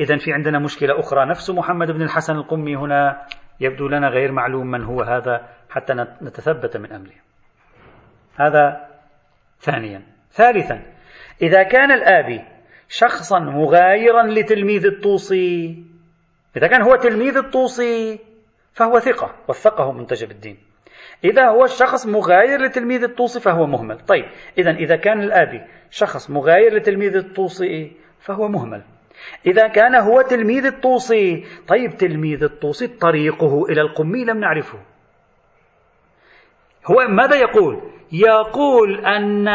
إذا 0.00 0.16
في 0.16 0.32
عندنا 0.32 0.58
مشكلة 0.58 1.00
أخرى. 1.00 1.26
نفس 1.26 1.50
محمد 1.50 1.90
بن 1.90 2.02
الحسن 2.02 2.34
القمي 2.34 2.76
هنا 2.76 3.26
يبدو 3.60 3.88
لنا 3.88 4.08
غير 4.08 4.32
معلوم 4.32 4.66
من 4.66 4.84
هو 4.84 5.02
هذا 5.02 5.48
حتى 5.70 6.06
نتثبت 6.22 6.76
من 6.76 6.92
أمره. 6.92 7.14
هذا 8.36 8.88
ثانيا. 9.60 10.02
ثالثا 10.30 10.82
إذا 11.42 11.62
كان 11.62 11.90
الآبي 11.92 12.44
شخصا 12.88 13.38
مغايرا 13.38 14.22
لتلميذ 14.22 14.86
الطوسي 14.86 15.84
إذا 16.56 16.66
كان 16.66 16.82
هو 16.82 16.96
تلميذ 16.96 17.36
الطوسي 17.36 18.18
فهو 18.72 18.98
ثقة 18.98 19.34
وثقه 19.48 19.92
منتجب 19.92 20.30
الدين. 20.30 20.58
إذا 21.24 21.48
هو 21.48 21.64
الشخص 21.64 22.06
مغاير 22.06 22.62
لتلميذ 22.62 23.02
الطوسي 23.02 23.40
فهو 23.40 23.66
مهمل. 23.66 23.98
طيب 23.98 24.24
إذا 24.58 24.70
إذا 24.70 24.96
كان 24.96 25.20
الآبي 25.22 25.62
شخص 25.90 26.30
مغاير 26.30 26.74
لتلميذ 26.74 27.16
الطوسي 27.16 27.92
فهو 28.20 28.48
مهمل. 28.48 28.82
إذا 29.46 29.68
كان 29.68 29.94
هو 29.94 30.22
تلميذ 30.22 30.66
الطوسي. 30.66 31.44
طيب 31.68 31.96
تلميذ 31.96 32.42
الطوسي 32.42 32.86
طريقه 32.86 33.64
إلى 33.68 33.80
القمي 33.80 34.24
لم 34.24 34.40
نعرفه. 34.40 34.78
هو 36.86 37.08
ماذا 37.08 37.36
يقول؟ 37.36 37.82
يقول 38.12 39.06
أن 39.06 39.48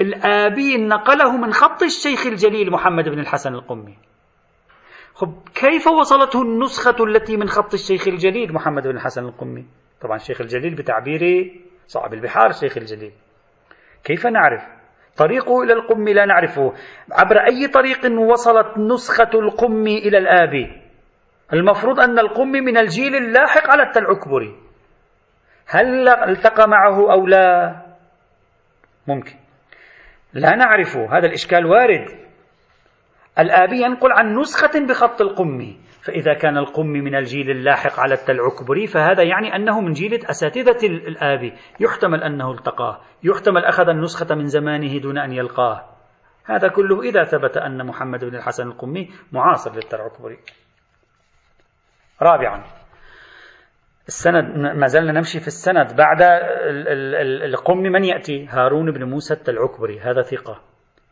الآبي 0.00 0.76
نقله 0.76 1.36
من 1.36 1.52
خط 1.52 1.82
الشيخ 1.82 2.26
الجليل 2.26 2.70
محمد 2.70 3.08
بن 3.08 3.18
الحسن 3.18 3.54
القمي. 3.54 3.98
خب 5.14 5.48
كيف 5.54 5.86
وصلته 5.86 6.42
النسخة 6.42 7.04
التي 7.04 7.36
من 7.36 7.48
خط 7.48 7.74
الشيخ 7.74 8.08
الجليل 8.08 8.52
محمد 8.52 8.82
بن 8.82 8.96
الحسن 8.96 9.24
القمي؟ 9.24 9.66
طبعا 10.00 10.16
الشيخ 10.16 10.40
الجليل 10.40 10.74
بتعبير 10.74 11.54
صعب 11.86 12.14
البحار 12.14 12.50
الشيخ 12.50 12.76
الجليل. 12.76 13.12
كيف 14.04 14.26
نعرف؟ 14.26 14.79
طريقه 15.16 15.62
إلى 15.62 15.72
القم 15.72 16.08
لا 16.08 16.24
نعرفه. 16.24 16.72
عبر 17.12 17.36
أي 17.46 17.68
طريق 17.68 18.12
وصلت 18.20 18.78
نسخة 18.78 19.30
القم 19.34 19.86
إلى 19.86 20.18
الآبي 20.18 20.82
المفروض 21.52 22.00
أن 22.00 22.18
القم 22.18 22.48
من 22.48 22.78
الجيل 22.78 23.16
اللاحق 23.16 23.70
على 23.70 23.82
التلعكبري 23.82 24.56
هل 25.66 26.08
التقى 26.08 26.68
معه 26.68 27.12
أو 27.12 27.26
لا؟ 27.26 27.76
ممكن. 29.06 29.34
لا 30.32 30.56
نعرف 30.56 30.96
هذا 30.96 31.26
الإشكال 31.26 31.66
وارد. 31.66 32.06
الآبي 33.38 33.82
ينقل 33.82 34.12
عن 34.12 34.38
نسخة 34.38 34.86
بخط 34.86 35.20
القمي 35.20 35.80
فإذا 36.02 36.34
كان 36.34 36.56
القمي 36.56 37.00
من 37.00 37.14
الجيل 37.14 37.50
اللاحق 37.50 38.00
على 38.00 38.14
التلعكبري 38.14 38.86
فهذا 38.86 39.22
يعني 39.22 39.56
أنه 39.56 39.80
من 39.80 39.92
جيل 39.92 40.26
أساتذة 40.26 40.86
الآبي. 40.86 41.52
يحتمل 41.80 42.22
أنه 42.22 42.52
التقاه. 42.52 43.00
يحتمل 43.22 43.64
أخذ 43.64 43.88
النسخة 43.88 44.34
من 44.34 44.46
زمانه 44.46 44.98
دون 44.98 45.18
أن 45.18 45.32
يلقاه. 45.32 45.84
هذا 46.44 46.68
كله 46.68 47.00
إذا 47.02 47.24
ثبت 47.24 47.56
أن 47.56 47.86
محمد 47.86 48.24
بن 48.24 48.36
الحسن 48.36 48.66
القمي 48.66 49.08
معاصر 49.32 49.74
للتلعكبري 49.74 50.38
رابعا. 52.22 52.64
السند 54.08 54.56
ما 54.76 54.86
زلنا 54.86 55.12
نمشي 55.12 55.40
في 55.40 55.46
السند. 55.46 55.96
بعد 55.96 56.22
القم 57.44 57.78
من 57.78 58.04
يأتي؟ 58.04 58.46
هارون 58.46 58.90
بن 58.90 59.04
موسى 59.04 59.34
التلعكبري. 59.34 60.00
هذا 60.00 60.22
ثقة. 60.22 60.60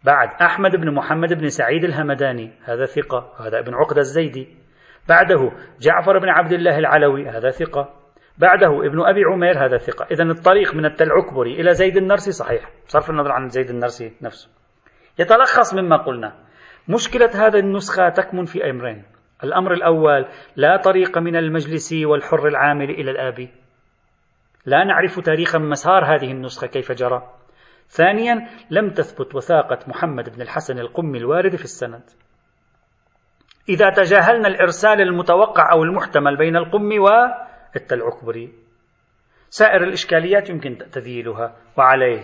بعد 0.04 0.28
أحمد 0.42 0.76
بن 0.76 0.94
محمد 0.94 1.32
بن 1.32 1.48
سعيد 1.48 1.84
الهمداني. 1.84 2.52
هذا 2.64 2.84
ثقة. 2.84 3.32
هذا 3.38 3.58
ابن 3.58 3.74
عقدة 3.74 4.00
الزيدي. 4.00 4.56
بعده 5.08 5.52
جعفر 5.80 6.18
بن 6.18 6.28
عبد 6.28 6.52
الله 6.52 6.78
العلوي 6.78 7.28
هذا 7.28 7.50
ثقة. 7.50 7.94
بعده 8.38 8.86
ابن 8.86 9.00
أبي 9.00 9.24
عمير 9.24 9.64
هذا 9.64 9.76
ثقة. 9.76 10.06
إذا 10.10 10.24
الطريق 10.24 10.74
من 10.74 10.84
التلعكبري 10.84 11.60
إلى 11.60 11.74
زيد 11.74 11.96
النرسي 11.96 12.32
صحيح. 12.32 12.70
بصرف 12.86 13.10
النظر 13.10 13.32
عن 13.32 13.48
زيد 13.48 13.70
النرسي 13.70 14.16
نفسه. 14.22 14.50
يتلخص 15.18 15.74
مما 15.74 15.96
قلنا. 15.96 16.34
مشكلة 16.88 17.46
هذه 17.46 17.58
النسخة 17.58 18.08
تكمن 18.08 18.44
في 18.44 18.70
أمرين. 18.70 19.04
الأمر 19.44 19.72
الأول 19.72 20.26
لا 20.56 20.76
طريق 20.76 21.18
من 21.18 21.36
المجلس 21.36 21.92
والحر 21.92 22.48
العامل 22.48 22.90
إلى 22.90 23.10
الآبي. 23.10 23.50
لا 24.66 24.84
نعرف 24.84 25.20
تاريخ 25.20 25.56
مسار 25.56 26.04
هذه 26.04 26.32
النسخة 26.32 26.66
كيف 26.66 26.92
جرى. 26.92 27.22
ثانيا 27.88 28.48
لم 28.70 28.90
تثبت 28.90 29.34
وثاقة 29.34 29.78
محمد 29.86 30.36
بن 30.36 30.42
الحسن 30.42 30.78
القمي 30.78 31.18
الوارد 31.18 31.56
في 31.56 31.64
السند. 31.64 32.02
إذا 33.68 33.90
تجاهلنا 33.90 34.48
الإرسال 34.48 35.00
المتوقع 35.00 35.72
أو 35.72 35.82
المحتمل 35.82 36.36
بين 36.36 36.56
القم 36.56 36.90
والتلعكبري. 37.00 38.52
سائر 39.50 39.82
الإشكاليات 39.82 40.50
يمكن 40.50 40.78
تذييلها 40.92 41.56
وعليه 41.78 42.20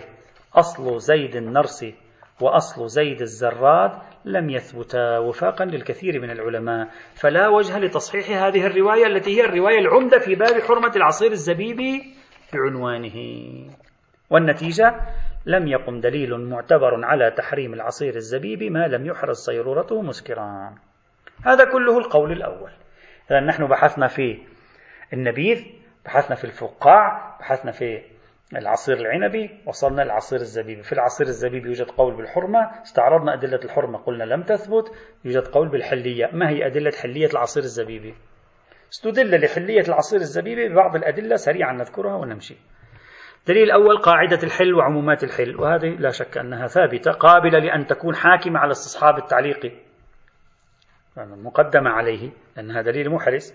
أصل 0.55 0.99
زيد 0.99 1.35
النرسي 1.35 1.95
وأصل 2.41 2.87
زيد 2.87 3.21
الزراد 3.21 3.91
لم 4.25 4.49
يثبتا 4.49 5.17
وفاقا 5.17 5.65
للكثير 5.65 6.21
من 6.21 6.31
العلماء. 6.31 6.87
فلا 7.21 7.47
وجه 7.47 7.79
لتصحيح 7.79 8.43
هذه 8.43 8.65
الرواية 8.65 9.05
التي 9.05 9.41
هي 9.41 9.45
الرواية 9.45 9.79
العمدة 9.79 10.19
في 10.19 10.35
باب 10.35 10.61
حرمة 10.61 10.91
العصير 10.95 11.31
الزبيبي 11.31 12.15
بعنوانه. 12.53 13.15
والنتيجة 14.29 14.95
لم 15.45 15.67
يقم 15.67 15.99
دليل 15.99 16.49
معتبر 16.49 17.05
على 17.05 17.31
تحريم 17.31 17.73
العصير 17.73 18.15
الزبيبي 18.15 18.69
ما 18.69 18.87
لم 18.87 19.05
يحرز 19.05 19.37
صيرورته 19.37 20.01
مسكرا. 20.01 20.73
هذا 21.45 21.71
كله 21.71 21.97
القول 21.97 22.31
الأول. 22.31 22.71
إذا 23.31 23.39
نحن 23.39 23.67
بحثنا 23.67 24.07
في 24.07 24.39
النبيذ 25.13 25.65
بحثنا 26.05 26.35
في 26.35 26.43
الفقاع 26.43 27.37
بحثنا 27.39 27.71
في 27.71 28.01
العصير 28.55 28.97
العنبي 28.97 29.49
وصلنا 29.65 30.01
للعصير 30.01 30.39
الزبيبي. 30.39 30.83
في 30.83 30.93
العصير 30.93 31.27
الزبيبي 31.27 31.67
يوجد 31.67 31.91
قول 31.91 32.15
بالحرمة 32.15 32.81
استعرضنا 32.81 33.33
أدلة 33.33 33.59
الحرمة 33.65 33.97
قلنا 33.97 34.23
لم 34.23 34.43
تثبت 34.43 34.91
يوجد 35.25 35.47
قول 35.47 35.69
بالحلية. 35.69 36.29
ما 36.33 36.49
هي 36.49 36.65
أدلة 36.65 36.91
حلية 37.01 37.27
العصير 37.27 37.63
الزبيبي؟ 37.63 38.15
استدل 38.93 39.45
لحلية 39.45 39.83
العصير 39.87 40.19
الزبيبي 40.19 40.69
ببعض 40.69 40.95
الأدلة 40.95 41.35
سريعا 41.35 41.73
نذكرها 41.73 42.15
ونمشي. 42.15 42.55
دليل 43.47 43.63
الأول 43.63 43.97
قاعدة 43.97 44.39
الحل 44.43 44.73
وعمومات 44.73 45.23
الحل 45.23 45.55
وهذه 45.55 45.87
لا 45.87 46.09
شك 46.09 46.37
أنها 46.37 46.67
ثابتة 46.67 47.11
قابلة 47.11 47.59
لأن 47.59 47.85
تكون 47.85 48.15
حاكمة 48.15 48.59
على 48.59 48.71
استصحاب 48.71 49.17
التعليق 49.17 49.84
مقدمة 51.17 51.89
عليه 51.89 52.31
لأنها 52.55 52.81
دليل 52.81 53.09
محرز. 53.09 53.53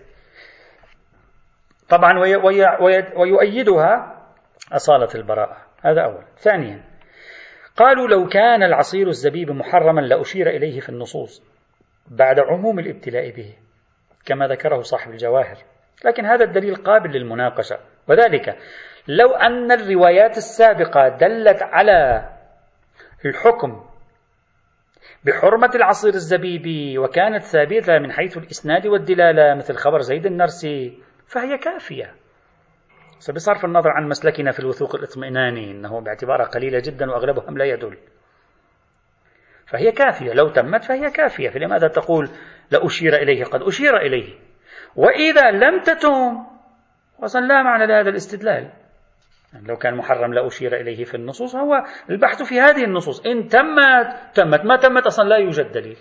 طبعا 1.88 2.18
ويؤيدها 3.16 4.16
أصالة 4.72 5.08
البراءة. 5.14 5.56
هذا 5.82 6.00
أول. 6.00 6.24
ثانيا 6.36 6.84
قالوا 7.76 8.08
لو 8.08 8.28
كان 8.28 8.62
العصير 8.62 9.08
الزبيب 9.08 9.50
محرما 9.50 10.00
لأشير 10.00 10.50
إليه 10.50 10.80
في 10.80 10.88
النصوص 10.88 11.42
بعد 12.06 12.40
عموم 12.40 12.78
الابتلاء 12.78 13.30
به 13.30 13.54
كما 14.26 14.48
ذكره 14.48 14.80
صاحب 14.80 15.10
الجواهر. 15.10 15.56
لكن 16.04 16.26
هذا 16.26 16.44
الدليل 16.44 16.74
قابل 16.74 17.10
للمناقشة. 17.10 17.78
وذلك 18.08 18.58
لو 19.08 19.30
أن 19.30 19.72
الروايات 19.72 20.36
السابقة 20.36 21.08
دلت 21.08 21.62
على 21.62 22.30
الحكم 23.24 23.89
بحرمة 25.24 25.70
العصير 25.74 26.14
الزبيبي 26.14 26.98
وكانت 26.98 27.42
ثابتة 27.42 27.98
من 27.98 28.12
حيث 28.12 28.38
الإسناد 28.38 28.86
والدلالة 28.86 29.54
مثل 29.54 29.74
خبر 29.74 30.00
زيد 30.00 30.26
النرسي 30.26 30.98
فهي 31.26 31.58
كافية. 31.58 32.14
بصرف 33.34 33.64
النظر 33.64 33.90
عن 33.90 34.08
مسلكنا 34.08 34.50
في 34.50 34.60
الوثوق 34.60 34.94
الاطمئناني 34.94 35.70
أنه 35.70 36.00
باعتبارها 36.00 36.46
قليلة 36.46 36.82
جدا 36.84 37.10
وأغلبهم 37.10 37.58
لا 37.58 37.64
يدل. 37.64 37.98
فهي 39.66 39.92
كافية 39.92 40.32
لو 40.32 40.48
تمت 40.48 40.84
فهي 40.84 41.10
كافية 41.10 41.48
فلماذا 41.48 41.88
تقول 41.88 42.30
لأشير 42.70 43.14
إليه؟ 43.14 43.44
قد 43.44 43.62
أشير 43.62 43.96
إليه. 43.96 44.34
وإذا 44.96 45.50
لم 45.50 45.82
تتم 45.82 46.46
أصلا 47.24 47.40
لا 47.40 47.62
معنى 47.62 47.86
لهذا 47.86 48.10
الاستدلال. 48.10 48.70
يعني 49.52 49.66
لو 49.68 49.76
كان 49.76 49.96
محرم 49.96 50.34
لا 50.34 50.46
أشير 50.46 50.80
إليه 50.80 51.04
في 51.04 51.14
النصوص 51.14 51.56
هو 51.56 51.84
البحث 52.10 52.42
في 52.42 52.60
هذه 52.60 52.84
النصوص. 52.84 53.26
إن 53.26 53.48
تمت 53.48 54.16
تمت. 54.34 54.64
ما 54.64 54.76
تمت 54.76 55.06
أصلا 55.06 55.28
لا 55.28 55.36
يوجد 55.36 55.72
دليل. 55.72 55.96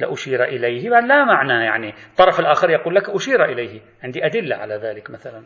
لا 0.00 0.12
أشير 0.12 0.44
إليه. 0.44 0.88
لا 0.88 1.24
معنى 1.24 1.64
يعني. 1.64 1.94
الطرف 2.10 2.40
الآخر 2.40 2.70
يقول 2.70 2.94
لك 2.94 3.10
أشير 3.10 3.44
إليه. 3.44 3.80
عندي 4.02 4.26
أدلة 4.26 4.56
على 4.56 4.74
ذلك 4.74 5.10
مثلا. 5.10 5.42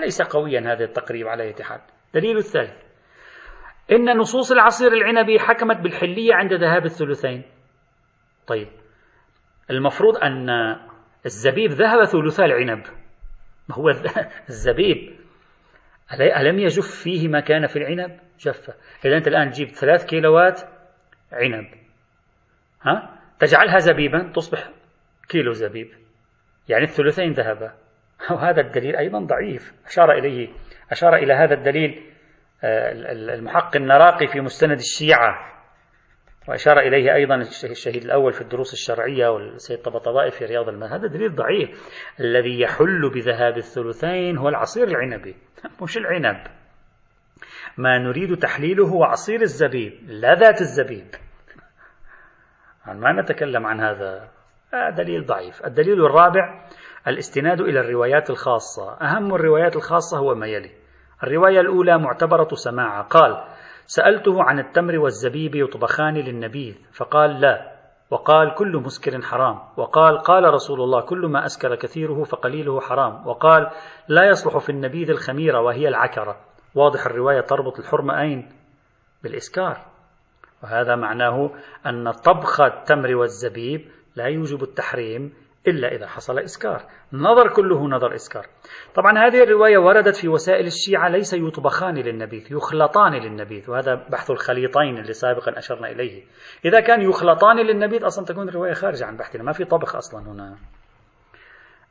ليس 0.00 0.22
قويا 0.22 0.60
هذا 0.60 0.84
التقريب 0.84 1.28
على 1.28 1.50
اتحاد 1.50 1.80
دليل 2.14 2.36
الثالث. 2.36 2.82
إن 3.92 4.16
نصوص 4.16 4.52
العصير 4.52 4.92
العنبي 4.92 5.38
حكمت 5.38 5.76
بالحلية 5.76 6.34
عند 6.34 6.52
ذهاب 6.52 6.84
الثلثين. 6.84 7.42
طيب. 8.46 8.68
المفروض 9.70 10.16
أن 10.16 10.50
الزبيب 11.26 11.70
ذهب 11.70 12.04
ثلثا 12.04 12.44
العنب. 12.44 12.82
ما 13.68 13.76
هو 13.76 13.88
الزبيب؟ 14.48 15.23
ألم 16.12 16.58
يجف 16.58 17.02
فيه 17.02 17.28
ما 17.28 17.40
كان 17.40 17.66
في 17.66 17.76
العنب؟ 17.76 18.18
جف 18.38 18.70
إذا 19.04 19.16
أنت 19.16 19.28
الآن 19.28 19.50
تجيب 19.50 19.68
ثلاث 19.68 20.06
كيلوات 20.06 20.60
عنب. 21.32 21.66
ها؟ 22.82 23.20
تجعلها 23.38 23.78
زبيبا؟ 23.78 24.32
تصبح 24.34 24.70
كيلو 25.28 25.52
زبيب. 25.52 25.88
يعني 26.68 26.84
الثلثين 26.84 27.32
ذهبا. 27.32 27.72
وهذا 28.30 28.60
الدليل 28.60 28.96
أيضا 28.96 29.18
ضعيف. 29.18 29.72
أشار 29.86 30.12
إليه. 30.12 30.48
أشار 30.90 31.16
إلى 31.16 31.34
هذا 31.34 31.54
الدليل 31.54 32.02
آه، 32.64 32.92
المحقق 33.12 33.76
النراقي 33.76 34.26
في 34.26 34.40
مستند 34.40 34.78
الشيعة. 34.78 35.53
وأشار 36.48 36.78
إليه 36.78 37.14
أيضا 37.14 37.34
الشهيد 37.64 38.04
الأول 38.04 38.32
في 38.32 38.40
الدروس 38.40 38.72
الشرعية 38.72 39.28
والسيد 39.28 39.78
طبطبائي 39.78 40.30
في 40.30 40.44
رياض 40.44 40.68
المال 40.68 40.92
هذا 40.92 41.06
دليل 41.08 41.34
ضعيف. 41.34 41.70
الذي 42.20 42.60
يحل 42.60 43.10
بذهاب 43.14 43.56
الثلثين 43.56 44.38
هو 44.38 44.48
العصير 44.48 44.88
العنبي 44.88 45.36
مش 45.82 45.96
العنب. 45.96 46.46
ما 47.78 47.98
نريد 47.98 48.38
تحليله 48.38 48.88
هو 48.88 49.04
عصير 49.04 49.42
الزبيب 49.42 49.92
لا 50.06 50.34
ذات 50.34 50.60
الزبيب. 50.60 51.06
ما 52.86 53.12
نتكلم 53.22 53.66
عن 53.66 53.80
هذا؟ 53.80 54.28
دليل 54.96 55.26
ضعيف. 55.26 55.66
الدليل 55.66 56.04
الرابع 56.06 56.68
الاستناد 57.08 57.60
إلى 57.60 57.80
الروايات 57.80 58.30
الخاصة. 58.30 58.92
أهم 59.00 59.34
الروايات 59.34 59.76
الخاصة 59.76 60.18
هو 60.18 60.34
ما 60.34 60.46
يلي. 60.46 60.70
الرواية 61.22 61.60
الأولى 61.60 61.98
معتبرة 61.98 62.48
سماعة. 62.54 63.02
قال 63.02 63.44
سألته 63.86 64.42
عن 64.42 64.58
التمر 64.58 64.98
والزبيب 64.98 65.54
يطبخان 65.54 66.14
للنبيذ 66.14 66.74
فقال 66.92 67.40
لا 67.40 67.74
وقال 68.10 68.54
كل 68.54 68.76
مسكر 68.76 69.22
حرام 69.22 69.58
وقال 69.76 70.18
قال 70.18 70.54
رسول 70.54 70.80
الله 70.80 71.00
كل 71.00 71.26
ما 71.26 71.46
أسكر 71.46 71.74
كثيره 71.74 72.24
فقليله 72.24 72.80
حرام 72.80 73.26
وقال 73.26 73.70
لا 74.08 74.28
يصلح 74.28 74.58
في 74.58 74.70
النبيذ 74.70 75.10
الخميرة 75.10 75.60
وهي 75.60 75.88
العكرة 75.88 76.36
واضح 76.74 77.06
الرواية 77.06 77.40
تربط 77.40 77.78
الحرمة 77.78 78.20
أين؟ 78.20 78.52
بالإسكار 79.22 79.78
وهذا 80.62 80.96
معناه 80.96 81.50
أن 81.86 82.10
طبخ 82.10 82.60
التمر 82.60 83.14
والزبيب 83.14 83.88
لا 84.16 84.24
يوجب 84.24 84.62
التحريم 84.62 85.32
إلا 85.68 85.88
إذا 85.94 86.06
حصل 86.06 86.38
إسكار. 86.38 86.82
نظر 87.12 87.48
كله 87.48 87.88
نظر 87.88 88.14
إسكار. 88.14 88.46
طبعا 88.94 89.18
هذه 89.26 89.42
الرواية 89.42 89.78
وردت 89.78 90.16
في 90.16 90.28
وسائل 90.28 90.66
الشيعة 90.66 91.08
ليس 91.08 91.34
يطبخان 91.34 91.94
للنبيذ 91.94 92.52
يخلطان 92.52 93.12
للنبيذ 93.12 93.70
وهذا 93.70 93.94
بحث 93.94 94.30
الخليطين 94.30 94.98
اللي 94.98 95.12
سابقا 95.12 95.58
أشرنا 95.58 95.90
إليه. 95.90 96.22
إذا 96.64 96.80
كان 96.80 97.02
يخلطان 97.02 97.56
للنبيذ 97.56 98.06
أصلا 98.06 98.24
تكون 98.24 98.48
الرواية 98.48 98.72
خارجة 98.72 99.04
عن 99.04 99.16
بحثنا 99.16 99.42
ما 99.42 99.52
في 99.52 99.64
طبخ 99.64 99.96
أصلا 99.96 100.20
هنا. 100.20 100.56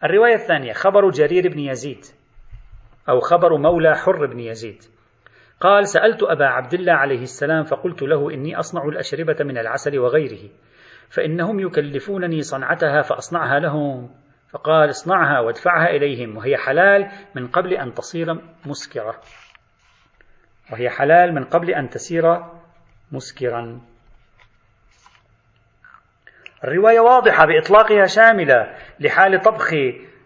الرواية 0.04 0.36
الثانية 0.36 0.74
خبر 0.74 1.10
جرير 1.10 1.50
بن 1.50 1.60
يزيد 1.60 2.06
أو 3.10 3.20
خبر 3.20 3.58
مولى 3.58 3.96
حر 3.96 4.26
بن 4.26 4.40
يزيد. 4.40 4.84
قال 5.60 5.88
سألت 5.88 6.24
أبا 6.24 6.46
عبد 6.46 6.74
الله 6.74 6.94
عليه 6.94 7.22
السلام 7.22 7.64
فقلت 7.64 8.02
له 8.02 8.32
إني 8.34 8.60
أصنع 8.60 8.84
الأشربة 8.84 9.36
من 9.40 9.58
العسل 9.58 10.00
وغيره. 10.00 10.50
فإنهم 11.14 11.60
يكلفونني 11.60 12.42
صنعتها 12.42 13.02
فأصنعها 13.02 13.60
لهم. 13.60 14.10
فقال 14.50 14.90
اصنعها 14.90 15.40
وادفعها 15.40 15.90
إليهم 15.90 16.38
وهي 16.38 16.58
حلال 16.58 17.12
من 17.36 17.48
قبل 17.48 17.74
أن 17.74 17.94
تصير 17.94 18.42
مسكرة. 18.66 19.22
وهي 20.72 20.90
حلال 20.90 21.36
من 21.36 21.44
قبل 21.44 21.72
أن 21.72 21.90
تسير 21.90 22.44
مسكرا. 23.12 23.82
الرواية 26.64 27.00
واضحة 27.00 27.46
بإطلاقها 27.46 28.06
شاملة 28.06 28.76
لحال 29.00 29.42
طبخ 29.42 29.74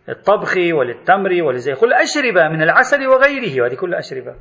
للطبخ 0.08 0.58
وللتمر 0.58 1.44
ولزي 1.44 1.76
كل 1.76 1.94
أشربة 1.94 2.48
من 2.50 2.62
العسل 2.62 3.08
وغيره 3.08 3.62
وهذه 3.62 3.76
كلها 3.76 4.00
أشربة. 4.00 4.36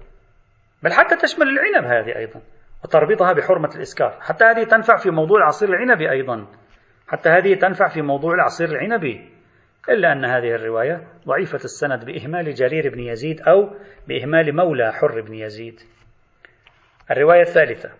بل 0.82 0.92
حتى 0.92 1.16
تشمل 1.16 1.46
العنب 1.48 1.84
هذه 1.84 2.16
أيضا. 2.16 2.40
وتربطها 2.86 3.32
بحرمة 3.32 3.70
الإسكار. 3.76 4.16
حتى 4.20 4.44
هذه 4.44 4.64
تنفع 4.64 4.96
في 4.96 5.10
موضوع 5.10 5.38
العصير 5.38 5.68
العنبي 5.68 6.10
أيضا. 6.10 6.46
حتى 7.08 7.28
هذه 7.28 7.54
تنفع 7.54 7.88
في 7.88 8.02
موضوع 8.02 8.34
العصير 8.34 8.68
العنبي 8.68 9.28
إلا 9.88 10.12
أن 10.12 10.24
هذه 10.24 10.54
الرواية 10.54 11.00
ضعيفة 11.26 11.64
السند 11.64 12.04
بإهمال 12.04 12.54
جرير 12.54 12.94
بن 12.94 13.00
يزيد 13.00 13.40
أو 13.40 13.70
بإهمال 14.08 14.56
مولى 14.56 14.92
حر 14.92 15.20
بن 15.20 15.34
يزيد. 15.34 15.80
الرواية 17.10 17.40
الثالثة. 17.40 17.90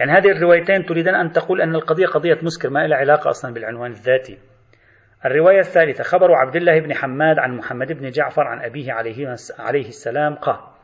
يعني 0.00 0.12
هذه 0.12 0.30
الروايتين 0.30 0.84
تريدان 0.84 1.14
أن 1.14 1.32
تقول 1.32 1.60
أن 1.60 1.74
القضية 1.74 2.06
قضية 2.06 2.38
مسكر 2.42 2.70
ما 2.70 2.86
لها 2.86 2.98
علاقة 2.98 3.30
أصلا 3.30 3.54
بالعنوان 3.54 3.90
الذاتي. 3.90 4.38
الرواية 5.24 5.58
الثالثة. 5.58 6.04
خبر 6.04 6.34
عبد 6.34 6.56
الله 6.56 6.80
بن 6.80 6.94
حماد 6.94 7.38
عن 7.38 7.56
محمد 7.56 7.92
بن 7.92 8.10
جعفر 8.10 8.42
عن 8.42 8.64
أبيه 8.64 8.92
عليه, 8.92 9.34
عليه 9.58 9.88
السلام 9.88 10.34
قال 10.34 10.75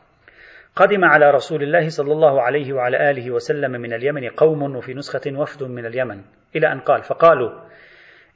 قدم 0.75 1.05
على 1.05 1.31
رسول 1.31 1.63
الله 1.63 1.89
صلى 1.89 2.11
الله 2.11 2.41
عليه 2.41 2.73
وعلى 2.73 3.09
آله 3.11 3.31
وسلم 3.31 3.71
من 3.71 3.93
اليمن 3.93 4.29
قوم 4.29 4.75
وفي 4.75 4.93
نسخة 4.93 5.31
وفد 5.35 5.63
من 5.63 5.85
اليمن 5.85 6.21
إلى 6.55 6.71
أن 6.71 6.79
قال 6.79 7.03
فقالوا 7.03 7.59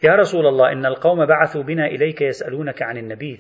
يا 0.03 0.15
رسول 0.15 0.47
الله 0.47 0.71
إن 0.71 0.85
القوم 0.85 1.25
بعثوا 1.25 1.63
بنا 1.63 1.85
إليك 1.85 2.21
يسألونك 2.21 2.81
عن 2.81 2.97
النبيذ. 2.97 3.39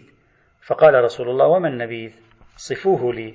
فقال 0.61 1.03
رسول 1.03 1.29
الله 1.29 1.47
وما 1.47 1.67
النبيذ؟ 1.67 2.11
صفوه 2.55 3.13
لي. 3.13 3.33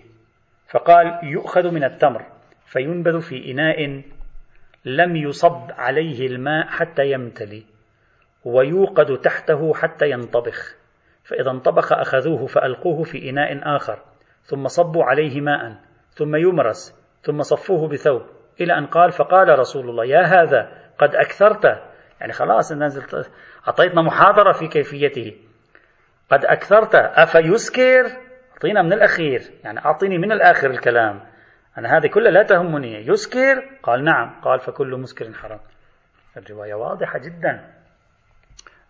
فقال 0.69 1.19
يؤخذ 1.23 1.71
من 1.71 1.85
التمر 1.85 2.27
فينبذ 2.67 3.21
في 3.21 3.51
إناء 3.51 4.03
لم 4.85 5.17
يصب 5.17 5.71
عليه 5.71 6.27
الماء 6.27 6.67
حتى 6.67 7.11
يمتلي 7.11 7.63
ويوقد 8.45 9.21
تحته 9.21 9.75
حتى 9.75 10.11
ينطبخ. 10.11 10.75
فإذا 11.25 11.51
انطبخ 11.51 11.93
أخذوه 11.93 12.47
فألقوه 12.47 13.03
في 13.03 13.31
إناء 13.31 13.77
آخر. 13.77 14.12
ثم 14.43 14.67
صبوا 14.67 15.05
عليه 15.05 15.41
ماء 15.41 15.77
ثم 16.11 16.37
يمرس 16.37 17.03
ثم 17.23 17.43
صفوه 17.43 17.89
بثوب 17.89 18.23
إلى 18.61 18.79
أن 18.79 18.87
قال 18.87 19.13
فقال 19.13 19.59
رسول 19.59 19.91
الله 19.91 20.05
يا 20.05 20.23
هذا 20.23 20.83
قد 20.99 21.15
أكثرت. 21.15 21.65
يعني 22.21 22.33
خلاص 22.33 22.73
نزلت 22.73 23.31
أعطيتنا 23.69 24.03
محاضرة 24.03 24.53
في 24.53 24.69
كيفيته. 24.69 25.37
قد 26.31 26.45
أكثرت 26.45 26.95
أفيسكر؟ 26.95 28.05
أعطينا 28.53 28.83
من 28.83 28.93
الأخير. 28.93 29.41
يعني 29.65 29.79
أعطيني 29.85 30.19
من 30.19 30.33
الآخر 30.33 30.71
الكلام. 30.71 31.21
أنا 31.79 31.99
هذه 31.99 32.07
كلها 32.07 32.31
لا 32.31 32.43
تهمني. 32.43 33.07
يسكر؟ 33.07 33.79
قال 33.83 34.05
نعم. 34.05 34.41
قال 34.41 34.61
فكل 34.61 34.97
مسكر 34.97 35.33
حرام. 35.33 35.61
الرواية 36.37 36.75
واضحة 36.75 37.19
جدا 37.19 37.71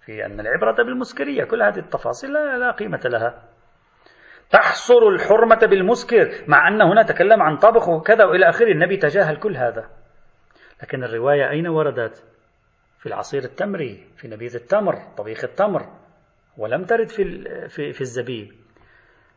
في 0.05 0.27
أن 0.27 0.41
العبرة 0.41 0.85
بالمسكرية 0.85 1.45
كل 1.45 1.63
هذه 1.63 1.79
التفاصيل 1.79 2.33
لا, 2.33 2.59
لا 2.59 2.71
قيمة 2.71 3.01
لها. 3.05 3.43
تحصر 4.53 5.09
الحرمة 5.09 5.67
بالمسكر 5.67 6.45
مع 6.47 6.69
أن 6.69 6.83
هنا 6.83 7.03
تكلم 7.03 7.43
عن 7.43 7.57
طبخ 7.57 7.89
وكذا 7.89 8.25
وإلى 8.25 8.49
آخره. 8.49 8.73
النبي 8.73 8.97
تجاهل 8.97 9.37
كل 9.37 9.57
هذا. 9.57 9.91
لكن 10.83 11.05
الرواية 11.05 11.51
أين 11.51 11.69
وردت؟ 11.69 12.25
في 12.99 13.07
العصير 13.07 13.45
التمري 13.45 14.07
في 14.17 14.29
نبيذ 14.29 14.55
التمر 14.57 14.95
طبيخ 15.17 15.45
التمر 15.45 15.87
ولم 16.59 16.85
ترد 16.85 17.09
في, 17.09 17.45
في, 17.69 17.93
في 17.93 18.01
الزبيب. 18.01 18.53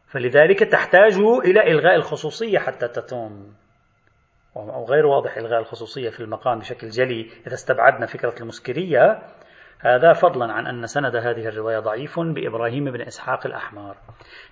فلذلك 0.08 0.60
تحتاج 0.60 1.14
إلى 1.46 1.72
إلغاء 1.72 1.96
الخصوصية 1.96 2.60
حتى 2.60 2.88
تتم. 2.88 3.54
وغير 4.56 5.06
واضح 5.06 5.38
إلغاء 5.38 5.60
الخصوصية 5.60 6.10
في 6.10 6.20
المقام 6.20 6.60
بشكل 6.60 6.90
جلي 6.90 7.30
إذا 7.48 7.54
استبعدنا 7.54 8.06
فكرة 8.06 8.36
المسكرية. 8.42 9.22
هذا 9.80 10.14
فضلا 10.14 10.54
عن 10.54 10.68
أن 10.68 10.88
سند 10.88 11.16
هذه 11.16 11.48
الرواية 11.48 11.80
ضعيف 11.80 12.20
بإبراهيم 12.20 12.92
بن 12.92 13.02
إسحاق 13.02 13.46
الأحمر. 13.46 13.96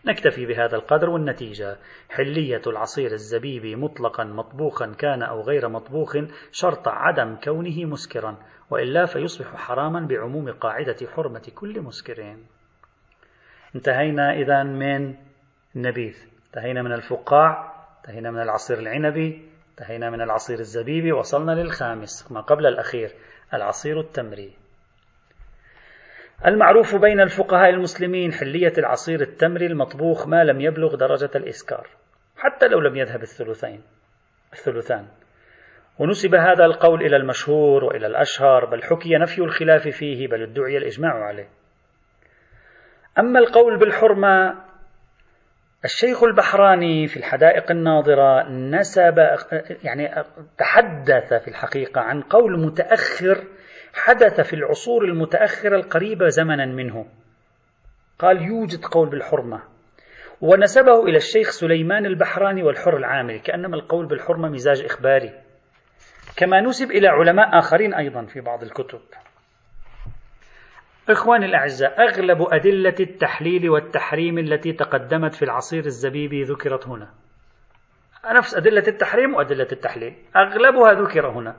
نكتفي 0.05 0.45
بهذا 0.45 0.75
القدر 0.75 1.09
والنتيجة. 1.09 1.77
حلية 2.09 2.61
العصير 2.67 3.11
الزبيبي 3.11 3.75
مطلقا 3.75 4.23
مطبوخا 4.23 4.93
كان 4.97 5.23
أو 5.23 5.41
غير 5.41 5.69
مطبوخ 5.69 6.17
شرط 6.51 6.87
عدم 6.87 7.35
كونه 7.35 7.85
مسكرا 7.85 8.37
وإلا 8.69 9.05
فيصبح 9.05 9.55
حراما 9.55 9.99
بعموم 9.99 10.51
قاعدة 10.51 11.07
حرمة 11.15 11.51
كل 11.55 11.81
مسكر. 11.81 12.35
انتهينا 13.75 14.33
إذا 14.33 14.63
من 14.63 15.15
النبيذ. 15.75 16.27
انتهينا 16.47 16.81
من 16.81 16.91
الفقاع. 16.91 17.73
انتهينا 17.97 18.31
من 18.31 18.41
العصير 18.41 18.79
العنبي. 18.79 19.49
انتهينا 19.69 20.09
من 20.09 20.21
العصير 20.21 20.59
الزبيبي. 20.59 21.11
وصلنا 21.11 21.51
للخامس 21.51 22.31
ما 22.31 22.41
قبل 22.41 22.65
الأخير 22.65 23.11
العصير 23.53 23.99
التمري. 23.99 24.62
المعروف 26.45 26.95
بين 26.95 27.21
الفقهاء 27.21 27.69
المسلمين 27.69 28.33
حلية 28.33 28.73
العصير 28.77 29.21
التمري 29.21 29.65
المطبوخ 29.65 30.27
ما 30.27 30.43
لم 30.43 30.61
يبلغ 30.61 30.95
درجة 30.95 31.29
الإسكار 31.35 31.87
حتى 32.37 32.67
لو 32.67 32.79
لم 32.79 32.95
يذهب 32.95 33.21
الثلثين 33.21 33.81
الثلثان. 34.53 35.07
ونسب 35.99 36.35
هذا 36.35 36.65
القول 36.65 37.01
إلى 37.05 37.15
المشهور 37.15 37.83
وإلى 37.83 38.07
الأشهر 38.07 38.65
بل 38.65 38.83
حكي 38.83 39.17
نفي 39.17 39.41
الخلاف 39.41 39.87
فيه 39.87 40.27
بل 40.27 40.41
ادعي 40.41 40.77
الإجماع 40.77 41.13
عليه. 41.13 41.47
أما 43.19 43.39
القول 43.39 43.79
بالحرمة 43.79 44.63
الشيخ 45.85 46.23
البحراني 46.23 47.07
في 47.07 47.17
الحدائق 47.17 47.71
الناظرة 47.71 48.49
نسب 48.49 49.17
يعني 49.83 50.23
تحدث 50.57 51.33
في 51.33 51.47
الحقيقة 51.47 52.01
عن 52.01 52.21
قول 52.21 52.65
متأخر 52.65 53.43
حدث 53.93 54.41
في 54.41 54.53
العصور 54.53 55.03
المتأخرة 55.03 55.75
القريبة 55.75 56.27
زمنا 56.27 56.65
منه. 56.65 57.05
قال 58.19 58.41
يوجد 58.41 58.85
قول 58.85 59.09
بالحرمة. 59.09 59.63
ونسبه 60.41 61.03
إلى 61.03 61.17
الشيخ 61.17 61.49
سليمان 61.49 62.05
البحراني 62.05 62.63
والحر 62.63 62.97
العامري 62.97 63.39
كأنما 63.39 63.75
القول 63.75 64.05
بالحرمة 64.05 64.49
مزاج 64.49 64.81
إخباري. 64.81 65.33
كما 66.37 66.61
نسب 66.61 66.91
إلى 66.91 67.07
علماء 67.07 67.59
آخرين 67.59 67.93
أيضا 67.93 68.25
في 68.25 68.41
بعض 68.41 68.63
الكتب. 68.63 69.01
إخواني 71.09 71.45
الأعزاء 71.45 72.01
أغلب 72.01 72.41
أدلة 72.41 72.95
التحليل 72.99 73.69
والتحريم 73.69 74.37
التي 74.37 74.73
تقدمت 74.73 75.35
في 75.35 75.45
العصير 75.45 75.85
الزبيبي 75.85 76.43
ذكرت 76.43 76.87
هنا. 76.87 77.09
نفس 78.31 78.55
أدلة 78.55 78.83
التحريم 78.87 79.35
وأدلة 79.35 79.67
التحليل. 79.71 80.15
أغلبها 80.35 80.93
ذكر 80.93 81.29
هنا. 81.29 81.55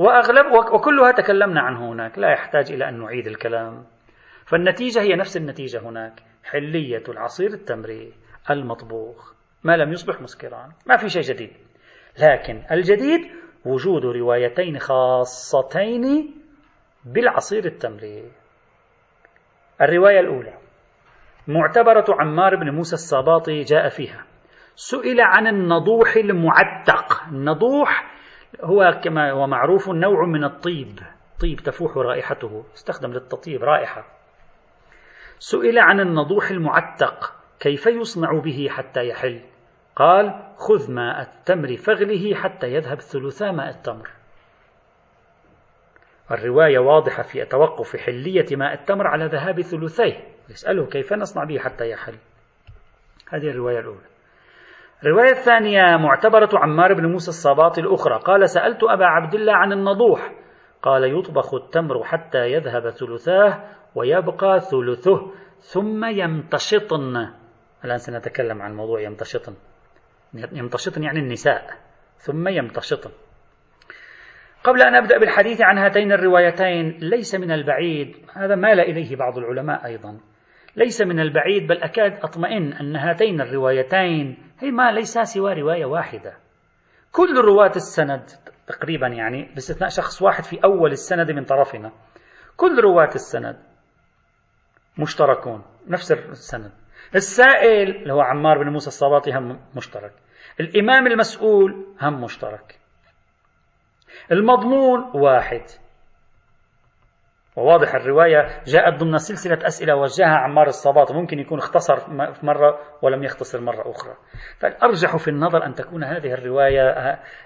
وأغلب 0.00 0.46
وكلها 0.74 1.12
تكلمنا 1.12 1.60
عنه 1.60 1.92
هناك. 1.92 2.18
لا 2.18 2.32
يحتاج 2.32 2.72
إلى 2.72 2.88
أن 2.88 3.00
نعيد 3.00 3.26
الكلام. 3.26 3.84
فالنتيجة 4.46 5.00
هي 5.00 5.16
نفس 5.16 5.36
النتيجة 5.36 5.80
هناك. 5.80 6.22
حلية 6.44 7.02
العصير 7.08 7.50
التمري 7.50 8.12
المطبوخ. 8.50 9.32
ما 9.64 9.76
لم 9.76 9.92
يصبح 9.92 10.20
مسكرا. 10.20 10.68
ما 10.86 10.96
في 10.96 11.08
شيء 11.08 11.22
جديد. 11.22 11.52
لكن 12.22 12.62
الجديد 12.72 13.20
وجود 13.64 14.04
روايتين 14.04 14.78
خاصتين 14.78 16.34
بالعصير 17.04 17.64
التمري. 17.64 18.30
الرواية 19.80 20.20
الأولى. 20.20 20.58
معتبرة 21.48 22.04
عمار 22.08 22.56
بن 22.56 22.70
موسى 22.70 22.94
الصباطي 22.94 23.62
جاء 23.62 23.88
فيها. 23.88 24.24
سئل 24.74 25.20
عن 25.20 25.46
النضوح 25.46 26.16
المعتق. 26.16 27.22
النضوح 27.28 28.19
هو 28.62 29.00
كما 29.04 29.30
هو 29.30 29.46
معروف 29.46 29.88
نوع 29.88 30.24
من 30.24 30.44
الطيب. 30.44 30.98
طيب 31.40 31.60
تفوح 31.60 31.96
رائحته. 31.96 32.64
استخدم 32.74 33.12
للتطيب 33.12 33.64
رائحة. 33.64 34.04
سئل 35.38 35.78
عن 35.78 36.00
النضوح 36.00 36.50
المعتق. 36.50 37.32
كيف 37.60 37.86
يصنع 37.86 38.32
به 38.32 38.68
حتى 38.70 39.08
يحل؟ 39.08 39.40
قال 39.96 40.54
خذ 40.56 40.92
ماء 40.92 41.20
التمر 41.20 41.76
فاغله 41.76 42.34
حتى 42.34 42.66
يذهب 42.66 43.00
ثلثا 43.00 43.50
ماء 43.50 43.70
التمر. 43.70 44.10
الرواية 46.30 46.78
واضحة 46.78 47.22
في 47.22 47.44
توقف 47.44 47.96
حلية 47.96 48.56
ماء 48.56 48.74
التمر 48.74 49.06
على 49.06 49.26
ذهاب 49.26 49.60
ثلثيه. 49.60 50.28
يسأله 50.48 50.86
كيف 50.86 51.12
نصنع 51.12 51.44
به 51.44 51.58
حتى 51.58 51.90
يحل. 51.90 52.16
هذه 53.30 53.50
الرواية 53.50 53.78
الأولى. 53.78 54.10
الرواية 55.04 55.30
الثانية 55.30 55.96
معتبرة 55.96 56.48
عمار 56.54 56.94
بن 56.94 57.06
موسى 57.06 57.28
الصباطي 57.28 57.80
الأخرى. 57.80 58.18
قال 58.18 58.50
سألت 58.50 58.82
أبا 58.82 59.04
عبد 59.04 59.34
الله 59.34 59.52
عن 59.52 59.72
النضوح. 59.72 60.32
قال 60.82 61.18
يطبخ 61.18 61.54
التمر 61.54 62.04
حتى 62.04 62.38
يذهب 62.38 62.90
ثلثاه 62.90 63.64
ويبقى 63.94 64.60
ثلثه 64.60 65.32
ثم 65.58 66.04
يمتشطن. 66.04 67.16
الآن 67.84 67.98
سنتكلم 67.98 68.62
عن 68.62 68.74
موضوع 68.74 69.00
يمتشطن. 69.00 69.54
يمتشطن 70.52 71.02
يعني 71.02 71.18
النساء 71.18 71.66
ثم 72.16 72.48
يمتشطن. 72.48 73.10
قبل 74.64 74.82
أن 74.82 74.94
أبدأ 74.94 75.18
بالحديث 75.18 75.60
عن 75.60 75.78
هاتين 75.78 76.12
الروايتين 76.12 76.98
ليس 77.02 77.34
من 77.34 77.50
البعيد 77.50 78.16
هذا 78.34 78.54
مال 78.54 78.80
إليه 78.80 79.16
بعض 79.16 79.38
العلماء 79.38 79.86
أيضا 79.86 80.18
ليس 80.76 81.02
من 81.02 81.20
البعيد 81.20 81.66
بل 81.66 81.82
أكاد 81.82 82.12
أطمئن 82.12 82.72
أن 82.72 82.96
هاتين 82.96 83.40
الروايتين 83.40 84.38
هي 84.60 84.70
ما 84.70 84.92
ليس 84.92 85.18
سوى 85.18 85.54
رواية 85.54 85.84
واحدة. 85.84 86.36
كل 87.12 87.40
رواة 87.40 87.72
السند 87.76 88.30
تقريبا 88.66 89.06
يعني 89.06 89.42
باستثناء 89.54 89.90
شخص 89.90 90.22
واحد 90.22 90.44
في 90.44 90.64
أول 90.64 90.92
السند 90.92 91.30
من 91.30 91.44
طرفنا 91.44 91.92
كل 92.56 92.80
رواة 92.80 93.10
السند 93.14 93.58
مشتركون 94.98 95.64
نفس 95.86 96.12
السند. 96.12 96.72
السائل 97.14 97.96
اللي 97.96 98.12
هو 98.12 98.20
عمار 98.20 98.58
بن 98.58 98.68
موسى 98.68 98.88
الصباطي 98.88 99.32
هم 99.32 99.60
مشترك. 99.76 100.12
الإمام 100.60 101.06
المسؤول 101.06 101.86
هم 102.00 102.24
مشترك. 102.24 102.78
المضمون 104.32 105.00
واحد. 105.14 105.62
وواضح 107.56 107.94
الرواية 107.94 108.48
جاءت 108.66 109.00
ضمن 109.00 109.18
سلسلة 109.18 109.66
أسئلة 109.66 109.96
وجهها 109.96 110.36
عمار 110.36 110.66
الصباط 110.66 111.12
ممكن 111.12 111.38
يكون 111.38 111.58
اختصر 111.58 112.10
مرة 112.42 112.78
ولم 113.02 113.24
يختصر 113.24 113.60
مرة 113.60 113.90
أخرى. 113.90 114.14
فالأرجح 114.58 115.16
في 115.16 115.28
النظر 115.28 115.66
أن 115.66 115.74
تكون 115.74 116.04
هذه 116.04 116.32
الرواية 116.32 116.90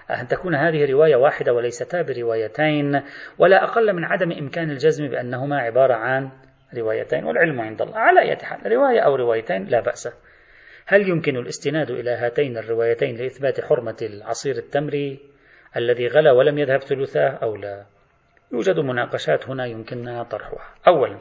أن 0.09 0.27
تكون 0.27 0.55
هذه 0.55 0.91
رواية 0.91 1.15
واحدة 1.15 1.53
وليستا 1.53 2.01
بروايتين 2.01 3.01
ولا 3.37 3.63
أقل 3.63 3.93
من 3.93 4.03
عدم 4.03 4.31
إمكان 4.31 4.69
الجزم 4.69 5.07
بأنهما 5.07 5.59
عبارة 5.59 5.93
عن 5.93 6.29
روايتين 6.77 7.25
والعلم 7.25 7.61
عند 7.61 7.81
الله. 7.81 7.97
على 7.97 8.21
أي 8.21 8.35
حال 8.35 8.71
رواية 8.71 8.99
أو 8.99 9.15
روايتين 9.15 9.65
لا 9.65 9.79
بأس. 9.79 10.07
هل 10.87 11.09
يمكن 11.09 11.37
الاستناد 11.37 11.91
إلى 11.91 12.11
هاتين 12.11 12.57
الروايتين 12.57 13.15
لإثبات 13.15 13.61
حرمة 13.61 13.97
العصير 14.01 14.55
التمري 14.55 15.19
الذي 15.77 16.07
غلى 16.07 16.31
ولم 16.31 16.57
يذهب 16.57 16.79
ثلثاه 16.81 17.39
أو 17.43 17.55
لا؟ 17.55 17.94
يوجد 18.55 18.79
مناقشات 18.79 19.49
هنا 19.49 19.65
يمكننا 19.65 20.23
طرحها. 20.23 20.59
أولا 20.87 21.19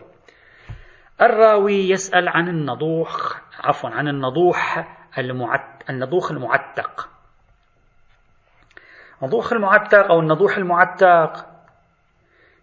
الراوي 1.22 1.88
يسأل 1.88 2.28
عن 2.28 2.48
النضوح 2.48 3.42
عفوا 3.60 3.90
عن 3.90 4.08
النضوح 4.08 4.88
المعت... 5.18 5.90
النضوخ 5.90 6.30
المعتق. 6.30 7.08
نضوخ 9.22 9.52
المعتق 9.52 10.10
أو 10.10 10.20
النضوح 10.20 10.56
المعتق. 10.56 11.46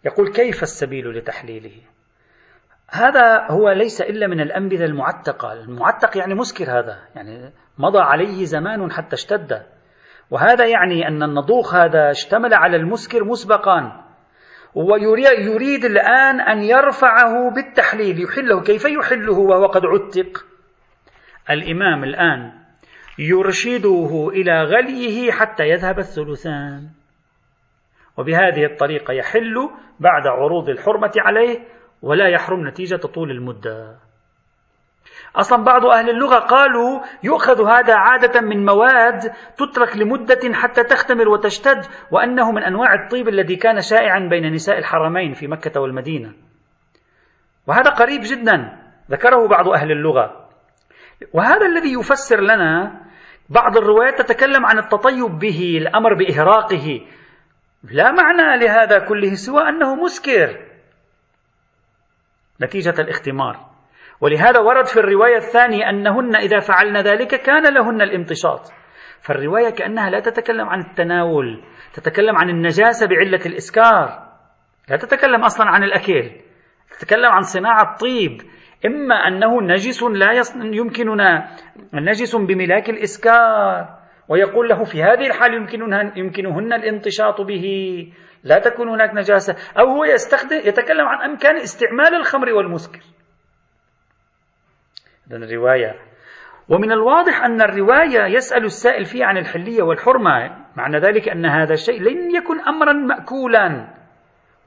يقول 0.06 0.32
كيف 0.32 0.64
السبيل 0.64 1.18
لتحليله؟ 1.18 1.82
هذا 2.90 3.48
هو 3.52 3.70
ليس 3.70 4.02
إلا 4.02 4.28
من 4.28 4.42
الأنبذة 4.42 4.86
المعتقة. 4.86 5.54
المعتق 5.54 6.18
يعني 6.18 6.34
مسكر 6.34 6.80
هذا. 6.80 7.00
يعني 7.16 7.52
مضى 7.78 8.00
عليه 8.00 8.46
زمان 8.46 8.92
حتى 8.92 9.16
اشتد. 9.16 9.66
وهذا 10.30 10.66
يعني 10.66 11.08
أن 11.08 11.24
النضوخ 11.24 11.76
هذا 11.76 12.12
اشتمل 12.12 12.54
على 12.54 12.78
المسكر 12.78 13.24
مسبقا. 13.24 14.11
ويريد 14.76 15.86
الآن 15.86 16.42
أن 16.42 16.64
يرفعه 16.64 17.54
بالتحليل. 17.56 18.24
يحله. 18.24 18.62
كيف 18.64 18.86
يحله 18.86 19.40
وهو 19.40 19.66
قد 19.66 19.82
عتق؟ 19.86 20.46
الإمام 21.50 22.04
الآن 22.04 22.52
يرشده 23.20 24.30
إلى 24.34 24.64
غليه 24.64 25.32
حتى 25.32 25.64
يذهب 25.64 26.00
الثلثان. 26.00 26.90
وبهذه 28.18 28.66
الطريقة 28.66 29.14
يحل 29.14 29.70
بعد 30.00 30.28
عروض 30.28 30.70
الحرمة 30.70 31.12
عليه 31.18 31.60
ولا 32.02 32.30
يحرم 32.30 32.68
نتيجة 32.68 32.96
طول 32.96 33.32
المدة. 33.32 34.11
أصلا 35.36 35.64
بعض 35.64 35.86
أهل 35.86 36.10
اللغة 36.10 36.40
قالوا 36.40 37.00
يؤخذ 37.24 37.68
هذا 37.68 37.96
عادة 37.96 38.42
من 38.42 38.66
مواد 38.66 39.34
تترك 39.58 39.98
لمدة 39.98 40.54
حتى 40.54 40.84
تختمر 40.84 41.30
وتشتد 41.30 41.86
وأنه 42.12 42.52
من 42.52 42.64
أنواع 42.64 42.94
الطيب 42.94 43.28
الذي 43.28 43.56
كان 43.56 43.82
شائعا 43.82 44.20
بين 44.20 44.54
نساء 44.54 44.78
الحرمين 44.78 45.34
في 45.34 45.48
مكة 45.48 45.82
والمدينة. 45.82 46.34
وهذا 47.68 47.90
قريب 47.90 48.22
جدا 48.24 48.78
ذكره 49.12 49.48
بعض 49.48 49.70
أهل 49.70 49.92
اللغة. 49.92 50.50
وهذا 51.34 51.66
الذي 51.66 51.94
يفسر 51.94 52.42
لنا 52.42 53.02
بعض 53.50 53.78
الروايات 53.78 54.22
تتكلم 54.22 54.66
عن 54.66 54.80
التطيب 54.80 55.40
به 55.40 55.78
الأمر 55.82 56.14
بإهراقه. 56.14 57.02
لا 57.84 58.12
معنى 58.12 58.66
لهذا 58.66 59.00
كله 59.00 59.34
سوى 59.34 59.70
أنه 59.70 59.96
مسكر. 59.96 60.66
نتيجة 62.62 63.02
الاختمار. 63.02 63.71
ولهذا 64.22 64.60
ورد 64.60 64.86
في 64.86 64.98
الرواية 65.00 65.38
الثانية 65.38 65.90
أنهن 65.90 66.36
إذا 66.36 66.60
فعلن 66.60 66.98
ذلك 66.98 67.28
كان 67.28 67.74
لهن 67.74 68.02
الامتشاط 68.02 68.62
فالرواية 69.22 69.70
كأنها 69.70 70.10
لا 70.10 70.20
تتكلم 70.20 70.70
عن 70.70 70.80
التناول 70.80 71.64
تتكلم 71.94 72.36
عن 72.36 72.50
النجاسة 72.50 73.08
بعلة 73.08 73.46
الإسكار 73.46 74.32
لا 74.90 74.98
تتكلم 74.98 75.44
أصلا 75.44 75.68
عن 75.70 75.84
الأكل 75.84 76.32
تتكلم 77.00 77.30
عن 77.30 77.42
صناعة 77.42 77.98
طيب 77.98 78.42
إما 78.86 79.16
أنه 79.16 79.62
نجس 79.62 80.04
لا 80.04 80.42
يمكننا 80.56 81.48
نجس 81.94 82.36
بملاك 82.36 82.90
الإسكار 82.90 84.02
ويقول 84.30 84.70
له 84.70 84.84
في 84.84 85.04
هذه 85.04 85.28
الحال 85.28 85.54
يمكنهن, 85.54 86.12
يمكنهن 86.16 86.74
الانتشاط 86.74 87.42
به 87.42 87.66
لا 88.44 88.60
تكون 88.60 88.90
هناك 88.90 89.14
نجاسة. 89.14 89.56
أو 89.80 89.86
هو 89.86 90.04
يستخدم 90.04 90.58
يتكلم 90.58 91.06
عن 91.06 91.30
أمكان 91.30 91.56
استعمال 91.56 92.16
الخمر 92.16 92.54
والمسكر. 92.54 93.00
الرواية. 95.36 95.96
ومن 96.70 96.92
الواضح 96.92 97.44
أن 97.44 97.62
الرواية 97.62 98.26
يسأل 98.26 98.64
السائل 98.64 99.06
فيها 99.06 99.26
عن 99.26 99.38
الحلية 99.38 99.84
والحرمة 99.84 100.58
معنى 100.76 101.00
ذلك 101.00 101.30
أن 101.30 101.46
هذا 101.46 101.74
الشيء 101.74 102.02
لن 102.02 102.36
يكن 102.36 102.60
أمرا 102.60 102.94
مأكولا 102.94 103.88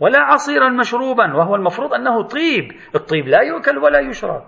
ولا 0.00 0.18
عصيرا 0.18 0.68
مشروبا 0.68 1.34
وهو 1.34 1.54
المفروض 1.54 1.94
أنه 1.94 2.22
طيب. 2.22 2.72
الطيب 2.94 3.28
لا 3.28 3.40
يؤكل 3.40 3.78
ولا 3.78 4.00
يشرب. 4.00 4.42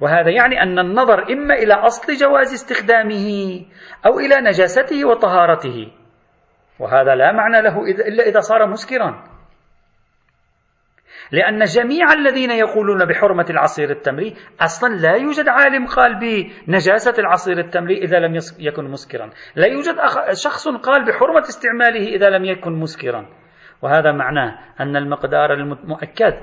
وهذا 0.00 0.30
يعني 0.30 0.62
أن 0.62 0.78
النظر 0.78 1.32
إما 1.32 1.54
إلى 1.54 1.74
أصل 1.74 2.12
جواز 2.12 2.52
استخدامه 2.52 3.60
أو 4.06 4.18
إلى 4.18 4.40
نجاسته 4.40 5.04
وطهارته. 5.04 5.92
وهذا 6.78 7.14
لا 7.14 7.32
معنى 7.32 7.62
له 7.62 7.82
إلا 7.82 8.26
إذا 8.26 8.40
صار 8.40 8.66
مسكرا. 8.66 9.33
لأن 11.34 11.64
جميع 11.64 12.12
الذين 12.12 12.50
يقولون 12.50 13.04
بحرمة 13.04 13.46
العصير 13.50 13.90
التمري 13.90 14.34
أصلا 14.60 14.94
لا 14.94 15.12
يوجد 15.12 15.48
عالم 15.48 15.86
قال 15.86 16.18
بنجاسة 16.18 17.14
العصير 17.18 17.58
التمري 17.58 17.98
إذا 17.98 18.18
لم 18.18 18.38
يكن 18.58 18.84
مسكرا. 18.84 19.30
لا 19.56 19.66
يوجد 19.66 19.94
شخص 20.44 20.68
قال 20.68 21.04
بحرمة 21.04 21.40
استعماله 21.40 22.08
إذا 22.16 22.30
لم 22.30 22.44
يكن 22.44 22.72
مسكرا. 22.72 23.26
وهذا 23.82 24.12
معناه 24.12 24.58
أن 24.80 24.96
المقدار 24.96 25.52
المؤكد 25.52 26.34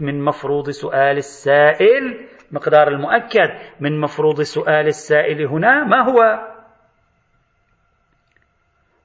من 0.00 0.24
مفروض 0.24 0.70
سؤال 0.70 1.16
السائل 1.16 2.28
مقدار 2.52 2.88
المؤكد 2.88 3.50
من 3.80 4.00
مفروض 4.00 4.42
سؤال 4.42 4.86
السائل 4.86 5.46
هنا 5.46 5.84
ما 5.84 6.10
هو؟ 6.10 6.18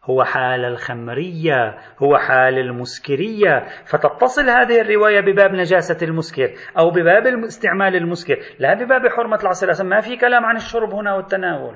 هو 0.06 0.24
حال 0.24 0.66
الخمرية 0.66 1.78
هو 2.04 2.18
حال 2.18 2.60
المسكرية. 2.60 3.66
فتتصل 3.86 4.50
هذه 4.50 4.82
الرواية 4.82 5.20
بباب 5.22 5.52
نجاسة 5.52 6.08
المسكر 6.08 6.54
أو 6.80 6.92
بباب 6.92 7.28
استعمال 7.28 7.96
المسكر 7.96 8.36
لا 8.60 8.74
بباب 8.74 9.08
حرمة 9.08 9.40
العصر 9.44 9.84
ما 9.84 10.00
في 10.02 10.18
كلام 10.18 10.46
عن 10.46 10.56
الشرب 10.56 10.94
هنا 10.94 11.16
والتناول. 11.16 11.76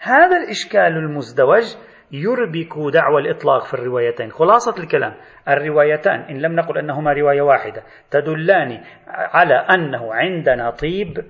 هذا 0.00 0.36
الإشكال 0.36 0.96
المزدوج 0.96 1.76
يربك 2.12 2.92
دعوى 2.92 3.22
الإطلاق 3.22 3.64
في 3.64 3.74
الروايتين. 3.74 4.30
خلاصة 4.30 4.82
الكلام 4.82 5.14
الروايتان 5.48 6.20
إن 6.20 6.38
لم 6.38 6.52
نقل 6.52 6.78
أنهما 6.78 7.12
رواية 7.12 7.42
واحدة 7.42 7.82
تدلان 8.10 8.80
على 9.08 9.54
أنه 9.54 10.14
عندنا 10.14 10.70
طيب 10.70 11.24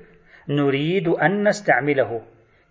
نريد 0.49 1.09
أن 1.09 1.49
نستعمله. 1.49 2.23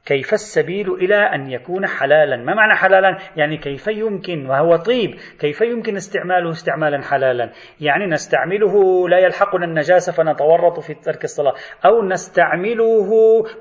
كيف 0.05 0.33
السبيل 0.33 0.93
إلى 0.93 1.15
أن 1.15 1.51
يكون 1.51 1.87
حلالا؟ 1.87 2.37
ما 2.37 2.53
معنى 2.53 2.75
حلالا؟ 2.75 3.17
يعني 3.35 3.57
كيف 3.57 3.87
يمكن؟ 3.87 4.49
وهو 4.49 4.75
طيب. 4.75 5.15
كيف 5.39 5.61
يمكن 5.61 5.95
استعماله 5.95 6.49
استعمالا 6.49 7.01
حلالا؟ 7.01 7.51
يعني 7.81 8.05
نستعمله 8.05 9.07
لا 9.09 9.19
يلحقنا 9.19 9.65
النجاسة 9.65 10.11
فنتورط 10.11 10.79
في 10.79 10.93
ترك 10.93 11.23
الصلاة. 11.23 11.53
أو 11.85 12.03
نستعمله 12.03 13.09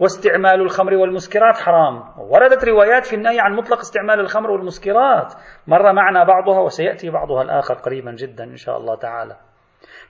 واستعمال 0.01 0.61
الخمر 0.61 0.95
والمسكرات 0.95 1.57
حرام. 1.57 2.03
وردت 2.30 2.64
روايات 2.64 3.07
في 3.07 3.16
النهي 3.16 3.40
عن 3.40 3.53
مطلق 3.53 3.78
استعمال 3.78 4.20
الخمر 4.20 4.51
والمسكرات. 4.51 5.34
مر 5.66 5.92
معنا 5.92 6.24
بعضها 6.24 6.61
وسيأتي 6.61 7.11
بعضها 7.11 7.42
الآخر 7.42 7.74
قريبا 7.74 8.12
جدا 8.12 8.45
إن 8.45 8.57
شاء 8.57 8.78
الله 8.78 8.97
تعالى. 8.97 9.36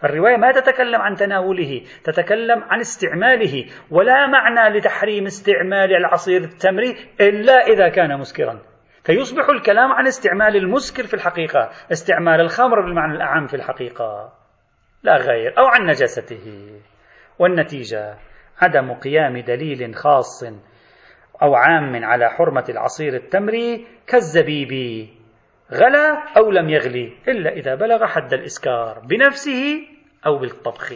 الرواية 0.04 0.36
ما 0.36 0.52
تتكلم 0.52 1.00
عن 1.00 1.14
تناوله 1.14 1.82
تتكلم 2.04 2.62
عن 2.62 2.80
استعماله 2.80 3.64
ولا 3.90 4.26
معنى 4.26 4.78
لتحريم 4.78 5.24
استعمال 5.24 5.96
العصير 5.96 6.40
التمري 6.40 6.96
إلا 7.20 7.52
إذا 7.52 7.88
كان 7.88 8.18
مسكرا. 8.18 8.60
فيصبح 9.04 9.48
الكلام 9.48 9.92
عن 9.92 10.06
استعمال 10.06 10.56
المسكر 10.56 11.06
في 11.06 11.14
الحقيقة 11.14 11.70
استعمال 11.92 12.40
الخمر 12.40 12.80
بالمعنى 12.80 13.16
الأعم 13.16 13.46
في 13.46 13.54
الحقيقة. 13.54 14.32
لا 15.02 15.16
غير 15.16 15.58
أو 15.58 15.66
عن 15.66 15.86
نجاسته. 15.86 16.80
والنتيجة 17.38 18.14
عدم 18.62 18.92
قيام 18.92 19.38
دليل 19.38 19.94
خاص 19.94 20.44
أو 21.42 21.54
عام 21.54 22.04
على 22.04 22.30
حرمة 22.30 22.64
العصير 22.68 23.14
التمري 23.14 23.86
كالزبيب. 24.06 25.08
غلى 25.72 26.22
أو 26.36 26.50
لم 26.50 26.68
يغلي 26.68 27.12
إلا 27.28 27.50
إذا 27.50 27.74
بلغ 27.74 28.06
حد 28.06 28.32
الإسكار 28.32 28.98
بنفسه 28.98 29.86
أو 30.26 30.38
بالطبخ. 30.38 30.92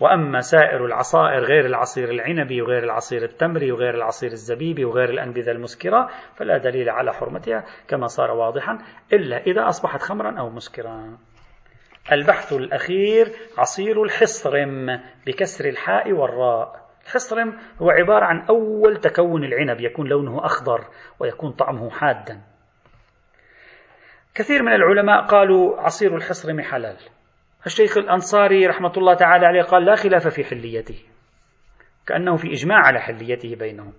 وأما 0.00 0.40
سائر 0.40 0.86
العصائر 0.86 1.44
غير 1.44 1.66
العصير 1.66 2.10
العنبي 2.10 2.62
وغير 2.62 2.84
العصير 2.84 3.22
التمري 3.22 3.72
وغير 3.72 3.94
العصير 3.94 4.30
الزبيبي 4.30 4.84
وغير 4.84 5.10
الأنبذة 5.10 5.50
المسكرة 5.50 6.08
فلا 6.36 6.58
دليل 6.58 6.90
على 6.90 7.12
حرمتها 7.12 7.64
كما 7.88 8.06
صار 8.06 8.30
واضحا 8.30 8.78
إلا 9.12 9.36
إذا 9.36 9.68
أصبحت 9.68 10.02
خمرا 10.02 10.38
أو 10.38 10.50
مسكرا. 10.50 11.18
البحث 12.12 12.52
الأخير 12.52 13.32
عصير 13.58 14.02
الحصرم 14.02 15.00
بكسر 15.26 15.68
الحاء 15.68 16.12
والراء. 16.12 16.88
الحصرم 17.04 17.58
هو 17.82 17.90
عبارة 17.90 18.24
عن 18.24 18.46
أول 18.50 18.96
تكون 18.96 19.44
العنب 19.44 19.80
يكون 19.80 20.08
لونه 20.08 20.44
أخضر 20.44 20.84
ويكون 21.20 21.52
طعمه 21.52 21.90
حادا. 21.90 22.40
كثير 24.34 24.62
من 24.62 24.72
العلماء 24.72 25.26
قالوا 25.26 25.80
عصير 25.80 26.16
الحصرم 26.16 26.60
حلال. 26.60 26.96
الشيخ 27.66 27.98
الأنصاري 27.98 28.66
رحمة 28.66 28.92
الله 28.96 29.14
تعالى 29.14 29.46
عليه 29.46 29.62
قال 29.62 29.84
لا 29.84 29.94
خلاف 29.94 30.28
في 30.28 30.44
حليته 30.44 30.98
كأنه 32.06 32.36
في 32.36 32.52
إجماع 32.52 32.78
على 32.78 33.00
حليته 33.00 33.56
بينهم. 33.56 33.92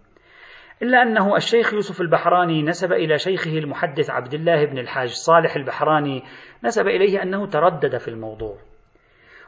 إلا 0.81 1.01
أنه 1.01 1.35
الشيخ 1.35 1.73
يوسف 1.73 2.01
البحراني 2.01 2.63
نسب 2.63 2.93
إلى 2.93 3.17
شيخه 3.17 3.57
المحدث 3.57 4.09
عبد 4.09 4.33
الله 4.33 4.65
بن 4.65 4.77
الحاج 4.77 5.09
صالح 5.09 5.55
البحراني 5.55 6.23
نسب 6.63 6.87
إليه 6.87 7.23
أنه 7.23 7.47
تردد 7.47 7.97
في 7.97 8.07
الموضوع. 8.07 8.57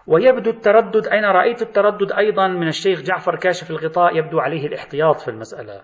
ويبدو 0.07 0.49
التردد 0.49 1.07
أين 1.07 1.25
رأيت 1.25 1.61
التردد 1.61 2.11
أيضا 2.11 2.47
من 2.47 2.67
الشيخ 2.67 3.01
جعفر 3.01 3.35
كاشف 3.35 3.71
الغطاء 3.71 4.17
يبدو 4.17 4.39
عليه 4.39 4.67
الاحتياط 4.67 5.19
في 5.19 5.27
المسألة. 5.27 5.81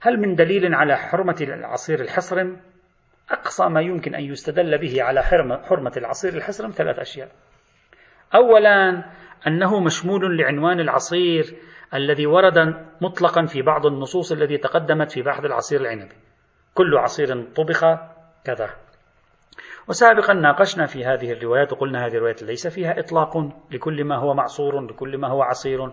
هل 0.00 0.20
من 0.20 0.34
دليل 0.34 0.74
على 0.74 0.96
حرمة 0.96 1.36
العصير 1.40 2.00
الحصرم 2.00 2.56
أقصى 3.30 3.68
ما 3.68 3.80
يمكن 3.80 4.14
أن 4.14 4.24
يستدل 4.24 4.78
به 4.78 5.02
على 5.02 5.22
حرمة 5.62 5.92
العصير 5.96 6.32
الحصرم 6.34 6.70
ثلاث 6.70 6.98
أشياء. 6.98 7.28
أولا 8.34 9.04
أنه 9.46 9.80
مشمول 9.80 10.38
لعنوان 10.38 10.80
العصير 10.80 11.56
الذي 11.94 12.26
ورد 12.26 12.58
مطلقا 13.00 13.46
في 13.46 13.62
بعض 13.62 13.86
النصوص 13.86 14.32
التي 14.32 14.56
تقدمت 14.56 15.12
في 15.12 15.22
بحث 15.22 15.44
العصير 15.44 15.80
العنبي 15.80 16.14
كل 16.74 16.98
عصير 16.98 17.42
طبخ 17.54 17.80
كذا. 18.44 18.70
وسابقا 19.88 20.32
ناقشنا 20.32 20.86
في 20.86 21.04
هذه 21.04 21.32
الروايات 21.32 21.72
وقلنا 21.72 22.06
هذه 22.06 22.12
الروايات 22.12 22.42
ليس 22.42 22.66
فيها 22.66 23.00
إطلاق 23.00 23.36
لكل 23.70 24.04
ما 24.04 24.16
هو 24.16 24.34
معصور 24.34 24.80
لكل 24.80 25.18
ما 25.18 25.28
هو 25.28 25.42
عصير 25.42 25.90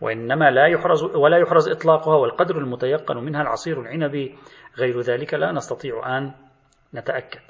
وإنما 0.00 0.50
لا 0.50 0.66
يحرز 0.66 1.04
ولا 1.04 1.38
يحرز 1.38 1.68
إطلاقها 1.68 2.16
والقدر 2.16 2.58
المتيقن 2.58 3.16
منها 3.16 3.42
العصير 3.42 3.80
العنبي 3.80 4.34
غير 4.78 5.00
ذلك 5.00 5.34
لا 5.34 5.52
نستطيع 5.52 6.18
أن 6.18 6.32
نتأكد. 6.94 7.40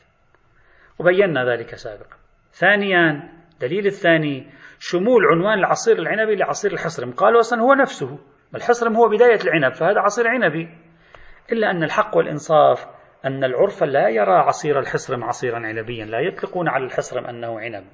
وبينا 0.98 1.52
ذلك 1.52 1.74
سابقا. 1.74 2.16
ثانيا 2.52 3.32
دليل 3.60 3.86
الثاني 3.86 4.50
شمول 4.78 5.26
عنوان 5.26 5.58
العصير 5.58 5.98
العنبي 5.98 6.36
لعصير 6.36 6.72
الحصرم. 6.72 7.12
قالوا 7.12 7.40
أصلا 7.40 7.62
هو 7.62 7.74
نفسه 7.74 8.18
الحصرم 8.54 8.96
هو 8.96 9.08
بداية 9.08 9.40
العنب 9.44 9.74
فهذا 9.74 10.00
عصير 10.00 10.28
عنبي. 10.28 10.68
إلا 11.52 11.70
أن 11.70 11.82
الحق 11.82 12.16
والإنصاف 12.16 12.86
أن 13.24 13.44
العرف 13.44 13.82
لا 13.82 14.08
يرى 14.08 14.32
عصير 14.32 14.78
الحصرم 14.78 15.24
عصيرا 15.24 15.66
عنبيا 15.66 16.04
لا 16.04 16.20
يطلقون 16.20 16.68
على 16.68 16.84
الحصرم 16.84 17.26
أنه 17.26 17.60
عنب 17.60 17.84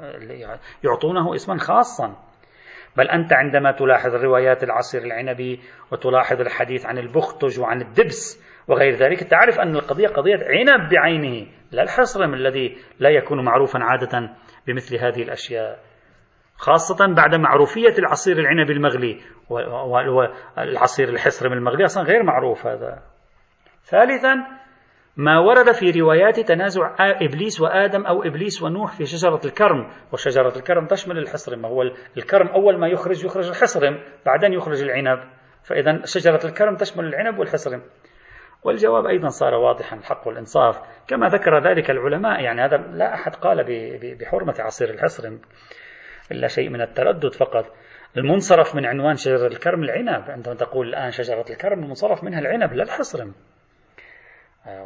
يعطونه 0.85 1.35
اسما 1.35 1.59
خاصا. 1.59 2.17
بل 2.97 3.09
أنت 3.09 3.33
عندما 3.33 3.73
تلاحظ 3.73 4.15
روايات 4.15 4.65
العصير 4.65 5.03
العنبي 5.03 5.61
وتلاحظ 5.93 6.41
الحديث 6.41 6.87
عن 6.87 6.99
البختج 6.99 7.61
وعن 7.61 7.83
الدبس 7.83 8.43
وغير 8.69 8.95
ذلك 8.95 9.23
تعرف 9.23 9.61
أن 9.61 9.77
القضية 9.77 10.09
قضية 10.09 10.39
عنب 10.43 10.91
بعينه 10.91 11.47
لا 11.73 11.83
الحصرم 11.83 12.35
الذي 12.35 12.77
لا 12.99 13.11
يكون 13.11 13.45
معروفا 13.45 13.79
عادة 13.83 14.31
بمثل 14.67 14.97
هذه 14.97 15.23
الأشياء 15.23 15.79
خاصة 16.57 17.15
بعد 17.15 17.35
معروفية 17.35 17.99
العصير 17.99 18.39
العنبي 18.39 18.73
المغلي 18.73 19.21
والعصير 19.51 21.09
الحصرم 21.09 21.53
المغلي 21.53 21.85
أصلا 21.85 22.05
غير 22.05 22.23
معروف 22.23 22.67
هذا. 22.67 23.03
ثالثا 23.85 24.35
ما 25.17 25.39
ورد 25.39 25.73
في 25.73 26.01
روايات 26.01 26.41
تنازع 26.41 26.95
إبليس 27.01 27.61
وآدم 27.61 28.07
أو 28.07 28.23
إبليس 28.23 28.63
ونوح 28.63 28.97
في 28.97 29.05
شجرة 29.05 29.41
الكرم 29.45 29.91
وشجرة 30.13 30.57
الكرم 30.57 30.87
تشمل 30.87 31.19
الحصرم 31.19 31.67
هو 31.67 31.83
الكرم 32.17 32.49
أول 32.49 32.79
ما 32.79 32.89
يخرج 32.89 33.25
يخرج 33.25 33.49
الحصرم 33.49 33.99
بعدين 34.27 34.53
يخرج 34.53 34.83
العنب. 34.83 35.19
فإذا 35.65 36.01
شجرة 36.05 36.41
الكرم 36.45 36.77
تشمل 36.77 37.05
العنب 37.05 37.39
والحصرم 37.39 37.83
والجواب 38.67 39.07
أيضا 39.07 39.29
صار 39.29 39.55
واضحا 39.55 39.97
الحق 39.97 40.29
والإنصاف. 40.29 40.81
كما 41.09 41.29
ذكر 41.29 41.69
ذلك 41.69 41.91
العلماء 41.91 42.41
يعني 42.41 42.61
هذا 42.61 42.77
لا 42.77 43.15
أحد 43.15 43.35
قال 43.35 43.65
بحرمة 44.21 44.55
عصير 44.59 44.91
الحصرم 44.91 45.41
إلا 46.33 46.49
شيء 46.49 46.69
من 46.69 46.81
التردد 46.81 47.35
فقط. 47.35 47.65
المنصرف 48.17 48.75
من 48.75 48.87
عنوان 48.87 49.15
شجرة 49.17 49.47
الكرم 49.47 49.83
العنب. 49.83 50.31
عندما 50.31 50.55
تقول 50.55 50.89
الآن 50.89 51.11
شجرة 51.11 51.45
الكرم 51.51 51.83
المنصرف 51.85 52.25
منها 52.25 52.41
العنب 52.41 52.73
لا 52.73 52.83
الحصرم 52.83 53.35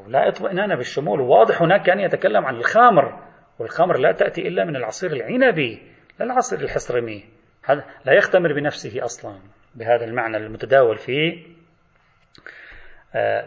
لا 0.06 0.28
اطمئنان 0.28 0.76
بالشمول. 0.76 1.20
واضح 1.20 1.62
هناك 1.62 1.86
كان 1.86 2.00
يتكلم 2.00 2.46
عن 2.46 2.56
الخمر 2.56 3.22
والخمر 3.58 3.98
لا 3.98 4.12
تأتي 4.12 4.48
إلا 4.48 4.64
من 4.64 4.76
العصير 4.76 5.12
العنبي 5.12 5.82
لا 6.18 6.24
العصير 6.26 6.60
الحصرمي. 6.60 7.24
هذا 7.64 7.84
لا 8.04 8.12
يختمر 8.12 8.52
بنفسه 8.52 9.04
أصلا. 9.04 9.38
بهذا 9.74 10.04
المعنى 10.04 10.36
المتداول 10.36 10.96
في 10.96 11.12
آه، 11.12 11.59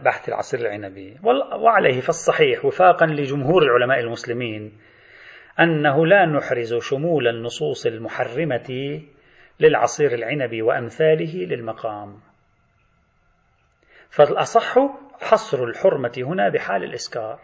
بحث 0.05 0.30
العصير 0.30 0.59
العنبي. 0.59 1.20
وعليه 1.59 2.01
فالصحيح 2.01 2.66
وفاقا 2.66 3.05
لجمهور 3.05 3.64
العلماء 3.64 3.99
المسلمين 3.99 4.78
أنه 5.59 6.05
لا 6.05 6.26
نحرز 6.26 6.76
شمول 6.76 7.28
النصوص 7.28 7.86
المحرمة 7.86 9.01
للعصير 9.59 10.14
العنبي 10.14 10.61
وأمثاله 10.61 11.36
للمقام. 11.36 12.20
فالأصح 14.09 14.76
حصر 15.22 15.64
الحرمة 15.64 16.14
هنا 16.18 16.49
بحال 16.49 16.84
الإسكار. 16.84 17.39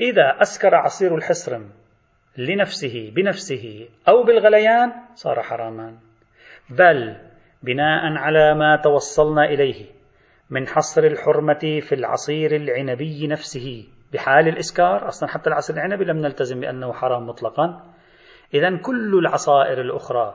إذا 0.00 0.36
أسكر 0.42 0.74
عصير 0.74 1.14
الحصرم 1.14 1.70
لنفسه 2.36 3.12
بنفسه 3.16 3.88
أو 4.08 4.22
بالغليان 4.22 4.92
صار 5.14 5.42
حراما 5.42 5.98
بل 6.70 7.16
بناء 7.62 8.16
على 8.16 8.54
ما 8.54 8.76
توصلنا 8.76 9.44
إليه 9.44 9.86
من 10.50 10.68
حصر 10.68 11.04
الحرمة 11.04 11.80
في 11.80 11.94
العصير 11.94 12.56
العنبي 12.56 13.26
نفسه. 13.26 13.86
بحال 14.12 14.48
الإسكار 14.48 15.08
أصلا 15.08 15.28
حتى 15.28 15.50
العصير 15.50 15.76
العنبي 15.76 16.04
لم 16.04 16.16
نلتزم 16.16 16.60
بأنه 16.60 16.92
حرام 16.92 17.26
مطلقا. 17.26 17.82
إذا 18.54 18.76
كل 18.76 19.18
العصائر 19.18 19.80
الأخرى 19.80 20.34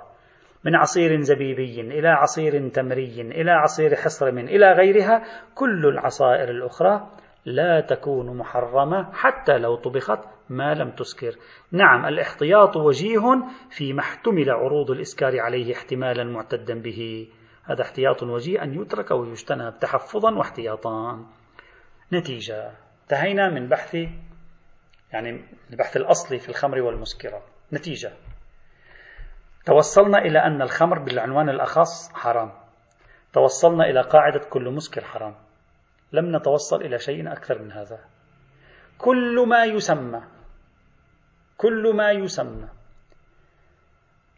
من 0.63 0.76
عصير 0.76 1.22
زبيبي 1.22 1.82
إلى 1.82 2.07
عصير 2.07 2.70
تمري 2.70 3.22
إلى 3.22 3.51
عصير 3.51 3.95
حصرم 3.95 4.38
إلى 4.38 4.72
غيرها 4.72 5.24
كل 5.55 5.86
العصائر 5.86 6.49
الأخرى 6.49 7.07
لا 7.45 7.82
تكون 7.82 8.38
محرمة 8.38 9.11
حتى 9.13 9.57
لو 9.57 9.76
طبخت 9.76 10.20
ما 10.49 10.74
لم 10.74 10.91
تسكر. 10.91 11.36
نعم 11.72 12.05
الاحتياط 12.05 12.78
وجيه 12.78 13.22
فيما 13.70 13.99
احتمل 13.99 14.49
عروض 14.49 14.91
الإسكار 14.91 15.39
عليه 15.39 15.74
احتمالا 15.74 16.24
معتدا 16.24 16.82
به. 16.82 17.28
هذا 17.66 17.82
احتياط 17.82 18.24
وجيه 18.24 18.63
أن 18.63 18.82
يترك 18.82 19.11
ويجتنب 19.11 19.80
تحفظا 19.80 20.36
واحتياطا. 20.36 21.26
نتيجة 22.13 22.72
انتهينا 23.03 23.49
من 23.49 23.70
بحث 23.70 23.95
يعني 25.13 25.45
البحث 25.72 25.97
الأصلي 25.97 26.39
في 26.39 26.49
الخمر 26.49 26.82
والمسكرات 26.82 27.43
نتيجة 27.74 28.13
توصلنا 29.66 30.18
إلى 30.18 30.39
أن 30.39 30.61
الخمر 30.61 30.99
بالعنوان 30.99 31.49
الأخص 31.49 32.13
حرام. 32.13 32.51
توصلنا 33.34 33.89
إلى 33.89 34.01
قاعدة 34.01 34.39
كل 34.39 34.70
مسكر 34.70 35.03
حرام. 35.03 35.36
لم 36.11 36.36
نتوصل 36.36 36.82
إلى 36.82 36.99
شيء 36.99 37.32
أكثر 37.32 37.61
من 37.61 37.72
هذا. 37.72 37.99
كل 38.97 39.45
ما 39.47 39.66
يسمى 39.66 40.24
كل 41.57 41.95
ما 41.95 42.11
يسمى 42.11 42.70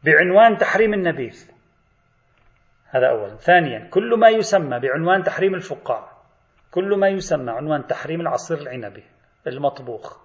بعنوان 0.03 0.57
تحريم 0.57 0.93
النبيذ. 0.93 1.56
هذا 2.89 3.09
أولا 3.09 3.35
ثانيا 3.35 3.87
كل 3.89 4.19
ما 4.19 4.29
يسمى 4.29 4.79
بعنوان 4.79 5.23
تحريم 5.23 5.55
الفقاع 5.55 6.11
كل 6.71 6.99
ما 6.99 7.07
يسمى 7.07 7.51
عنوان 7.51 7.87
تحريم 7.87 8.21
العصير 8.21 8.57
العنبي 8.57 9.03
المطبوخ 9.47 10.17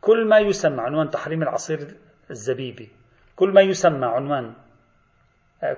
كل 0.00 0.28
ما 0.28 0.38
يسمى 0.38 0.80
عنوان 0.80 1.10
تحريم 1.10 1.42
العصير 1.42 1.78
الزبيبي 2.30 2.90
كل 3.36 3.52
ما 3.52 3.60
يسمى 3.60 4.06
عنوان 4.06 4.54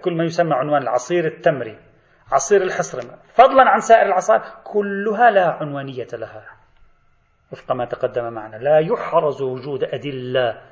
كل 0.01 0.17
ما 0.17 0.25
يسمى 0.25 0.55
عنوان 0.55 0.83
العصير 0.83 1.27
التمري 1.27 1.79
عصير 2.33 2.63
الحصرمة 2.63 3.19
فضلا 3.35 3.71
عن 3.71 3.81
سائر 3.81 4.07
العصائر 4.07 4.43
كلها 4.65 5.31
لا 5.31 5.51
عنوانية 5.51 6.07
لها. 6.13 6.45
وفق 7.53 7.73
ما 7.73 7.85
تقدم 7.85 8.33
معنا 8.33 8.57
لا 8.57 8.79
يحرز 8.79 9.43
وجود 9.43 9.85
أدلة 9.85 10.63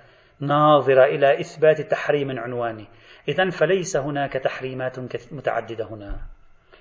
ناظرة 0.41 1.05
إلى 1.05 1.41
إثبات 1.41 1.81
تحريم 1.81 2.39
عنواني. 2.39 2.87
إذا 3.29 3.51
فليس 3.51 3.97
هناك 3.97 4.33
تحريمات 4.33 4.99
متعددة 5.33 5.85
هنا. 5.85 6.21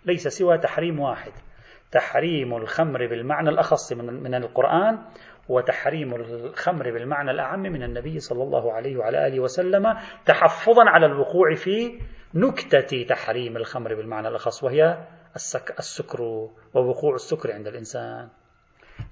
ليس 0.06 0.28
سوى 0.28 0.58
تحريم 0.58 1.00
واحد. 1.00 1.32
تحريم 1.92 2.54
الخمر 2.54 3.08
بالمعنى 3.08 3.50
الأخص 3.50 3.94
من 3.94 4.36
القرآن 4.36 5.00
وتحريم 5.50 6.14
الخمر 6.14 6.92
بالمعنى 6.92 7.32
الأعم 7.32 7.60
من 7.60 7.84
النبي 7.84 8.20
صلى 8.20 8.44
الله 8.44 8.74
عليه 8.74 8.98
وعلى 8.98 9.28
آله 9.28 9.40
وسلم 9.40 9.98
تحفظا 10.26 10.90
على 10.90 11.06
الوقوع 11.06 11.56
في 11.56 12.00
نكتة 12.34 13.04
تحريم 13.10 13.58
الخمر 13.58 13.96
بالمعنى 13.96 14.28
الأخص 14.28 14.64
وهي 14.64 15.08
السكر 15.80 16.22
ووقوع 16.74 17.16
السكر 17.16 17.52
عند 17.52 17.68
الإنسان. 17.68 18.30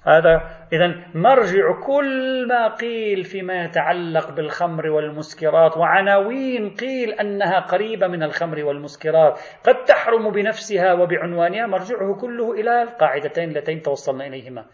هذا 0.08 0.42
إذا 0.74 0.96
مرجع 1.16 1.80
كل 1.86 2.48
ما 2.48 2.76
قيل 2.76 3.24
فيما 3.24 3.64
يتعلق 3.64 4.32
بالخمر 4.32 4.90
والمسكرات 4.90 5.78
وعناوين 5.78 6.70
قيل 6.70 7.10
أنها 7.10 7.60
قريبة 7.60 8.08
من 8.08 8.24
الخمر 8.24 8.64
والمسكرات 8.64 9.40
قد 9.64 9.84
تحرم 9.84 10.32
بنفسها 10.32 10.94
وبعنوانها 10.94 11.68
مرجعه 11.68 12.16
كله 12.22 12.52
إلى 12.52 12.84
القاعدتين 12.84 13.50
اللتين 13.50 13.82
توصلنا 13.82 14.28
إليهما. 14.28 14.66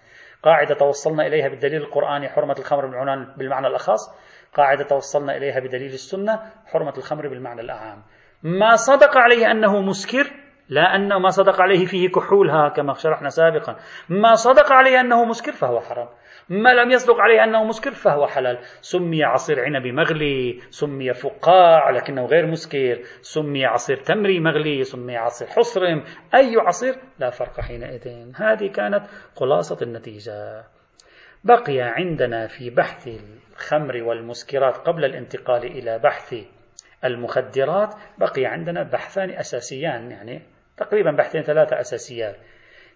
قاعدة 0.44 0.76
توصلنا 0.76 1.28
إليها 1.28 1.48
بالدليل 1.48 1.82
القرآني 1.82 2.30
حرمة 2.30 2.56
الخمر 2.60 2.86
بالمعنى 3.38 3.68
الأخص. 3.68 4.10
قاعدة 4.54 4.84
توصلنا 4.84 5.38
إليها 5.38 5.60
بدليل 5.60 5.94
السنة 5.94 6.40
حرمة 6.66 6.94
الخمر 6.98 7.28
بالمعنى 7.28 7.62
الأعام 7.62 8.04
ما 8.44 8.76
صدق 8.76 9.18
عليه 9.18 9.52
أنه 9.52 9.82
مسكر 9.82 10.32
لا 10.70 10.96
أن 10.96 11.16
ما 11.16 11.30
صدق 11.30 11.62
عليه 11.62 11.86
فيه 11.86 12.10
كحولها 12.10 12.70
كما 12.70 12.94
شرحنا 12.94 13.30
سابقا. 13.30 13.76
ما 14.10 14.36
صدق 14.36 14.72
عليه 14.72 15.02
أنه 15.02 15.26
مسكر 15.26 15.52
فهو 15.52 15.80
حرام. 15.80 16.08
ما 16.50 16.74
لم 16.74 16.92
يصدق 16.92 17.16
عليه 17.20 17.44
أنه 17.44 17.64
مسكر 17.64 17.92
فهو 17.92 18.28
حلال. 18.28 18.60
سمي 18.82 19.24
عصير 19.24 19.66
عنب 19.66 19.88
مغلي 19.88 20.60
سمي 20.70 21.14
فقاع 21.14 21.90
لكنه 21.90 22.26
غير 22.26 22.48
مسكر 22.48 23.00
سمي 23.22 23.66
عصير 23.66 23.98
تمري 23.98 24.40
مغلي 24.40 24.84
سمي 24.84 25.18
عصير 25.18 25.48
حصرم 25.48 26.04
أي 26.36 26.56
عصير؟ 26.58 26.96
لا 27.20 27.30
فرق 27.30 27.62
حينئذ. 27.62 28.32
هذه 28.36 28.68
كانت 28.68 29.04
خلاصة 29.36 29.78
النتيجة. 29.82 30.64
بقي 31.44 31.82
عندنا 31.82 32.48
في 32.48 32.70
بحث 32.70 33.10
الخمر 33.54 34.04
والمسكرات 34.04 34.78
قبل 34.78 35.06
الانتقال 35.06 35.64
إلى 35.64 36.00
بحث 36.00 36.36
المخدرات 37.06 37.96
بقي 38.18 38.46
عندنا 38.46 38.84
بحثان 38.84 39.30
أساسيان 39.30 40.12
يعني 40.12 40.42
تقريبا 40.78 41.12
بحثين 41.12 41.42
ثلاثة 41.42 41.80
أساسيات. 41.80 42.36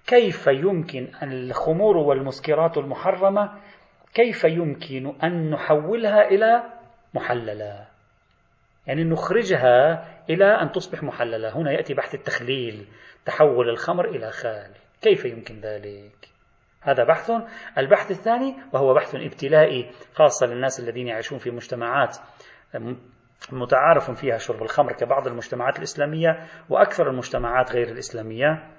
كيف 0.07 0.47
يمكن 0.47 1.11
الخمور 1.23 1.97
والمسكرات 1.97 2.77
المحرمة 2.77 3.59
كيف 4.13 4.43
يمكن 4.43 5.13
أن 5.23 5.49
نحولها 5.49 6.27
إلى 6.27 6.63
محللة؟ 7.13 7.87
يعني 8.87 9.03
نخرجها 9.03 10.07
إلى 10.29 10.45
أن 10.45 10.71
تصبح 10.71 11.03
محللة. 11.03 11.57
هنا 11.57 11.71
يأتي 11.71 11.93
بحث 11.93 12.15
التخليل 12.15 12.87
تحول 13.25 13.69
الخمر 13.69 14.05
إلى 14.05 14.31
خال. 14.31 14.71
كيف 15.01 15.25
يمكن 15.25 15.59
ذلك؟ 15.59 16.29
هذا 16.81 17.03
بحث. 17.03 17.31
البحث 17.77 18.11
الثاني 18.11 18.55
وهو 18.73 18.93
بحث 18.93 19.15
ابتلائي 19.15 19.91
خاصة 20.13 20.45
للناس 20.47 20.79
الذين 20.79 21.07
يعيشون 21.07 21.37
في 21.39 21.51
مجتمعات 21.51 22.17
متعارف 23.51 24.11
فيها 24.11 24.37
شرب 24.37 24.63
الخمر 24.63 24.93
كبعض 24.93 25.27
المجتمعات 25.27 25.77
الإسلامية 25.77 26.47
وأكثر 26.69 27.09
المجتمعات 27.09 27.71
غير 27.71 27.87
الإسلامية. 27.87 28.71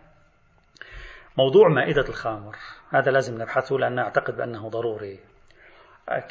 موضوع 1.38 1.68
مائدة 1.68 2.08
الخمر 2.08 2.56
هذا 2.90 3.10
لازم 3.10 3.42
نبحثه 3.42 3.76
لأن 3.76 3.98
أعتقد 3.98 4.36
بأنه 4.36 4.68
ضروري. 4.68 5.20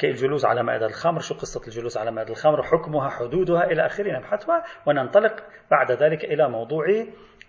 الجلوس 0.04 0.44
على 0.44 0.62
مائدة 0.62 0.86
الخمر 0.86 1.20
شو 1.20 1.34
قصة 1.34 1.60
الجلوس 1.66 1.96
على 1.96 2.10
مائدة 2.10 2.30
الخمر؟ 2.30 2.62
حكمها 2.62 3.10
حدودها 3.10 3.64
إلى 3.64 3.86
آخره 3.86 4.18
نبحثها 4.18 4.64
وننطلق 4.86 5.44
بعد 5.70 5.92
ذلك 5.92 6.24
إلى 6.24 6.48
موضوع 6.48 6.84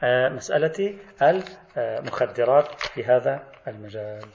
آه، 0.03 0.29
مسألة 0.29 0.99
المخدرات 1.77 2.67
في 2.81 3.05
هذا 3.05 3.43
المجال. 3.67 4.25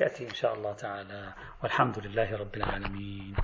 يأتي 0.00 0.24
إن 0.24 0.34
شاء 0.34 0.54
الله 0.54 0.72
تعالى. 0.72 1.32
والحمد 1.62 2.06
لله 2.06 2.36
رب 2.36 2.54
العالمين. 2.56 3.34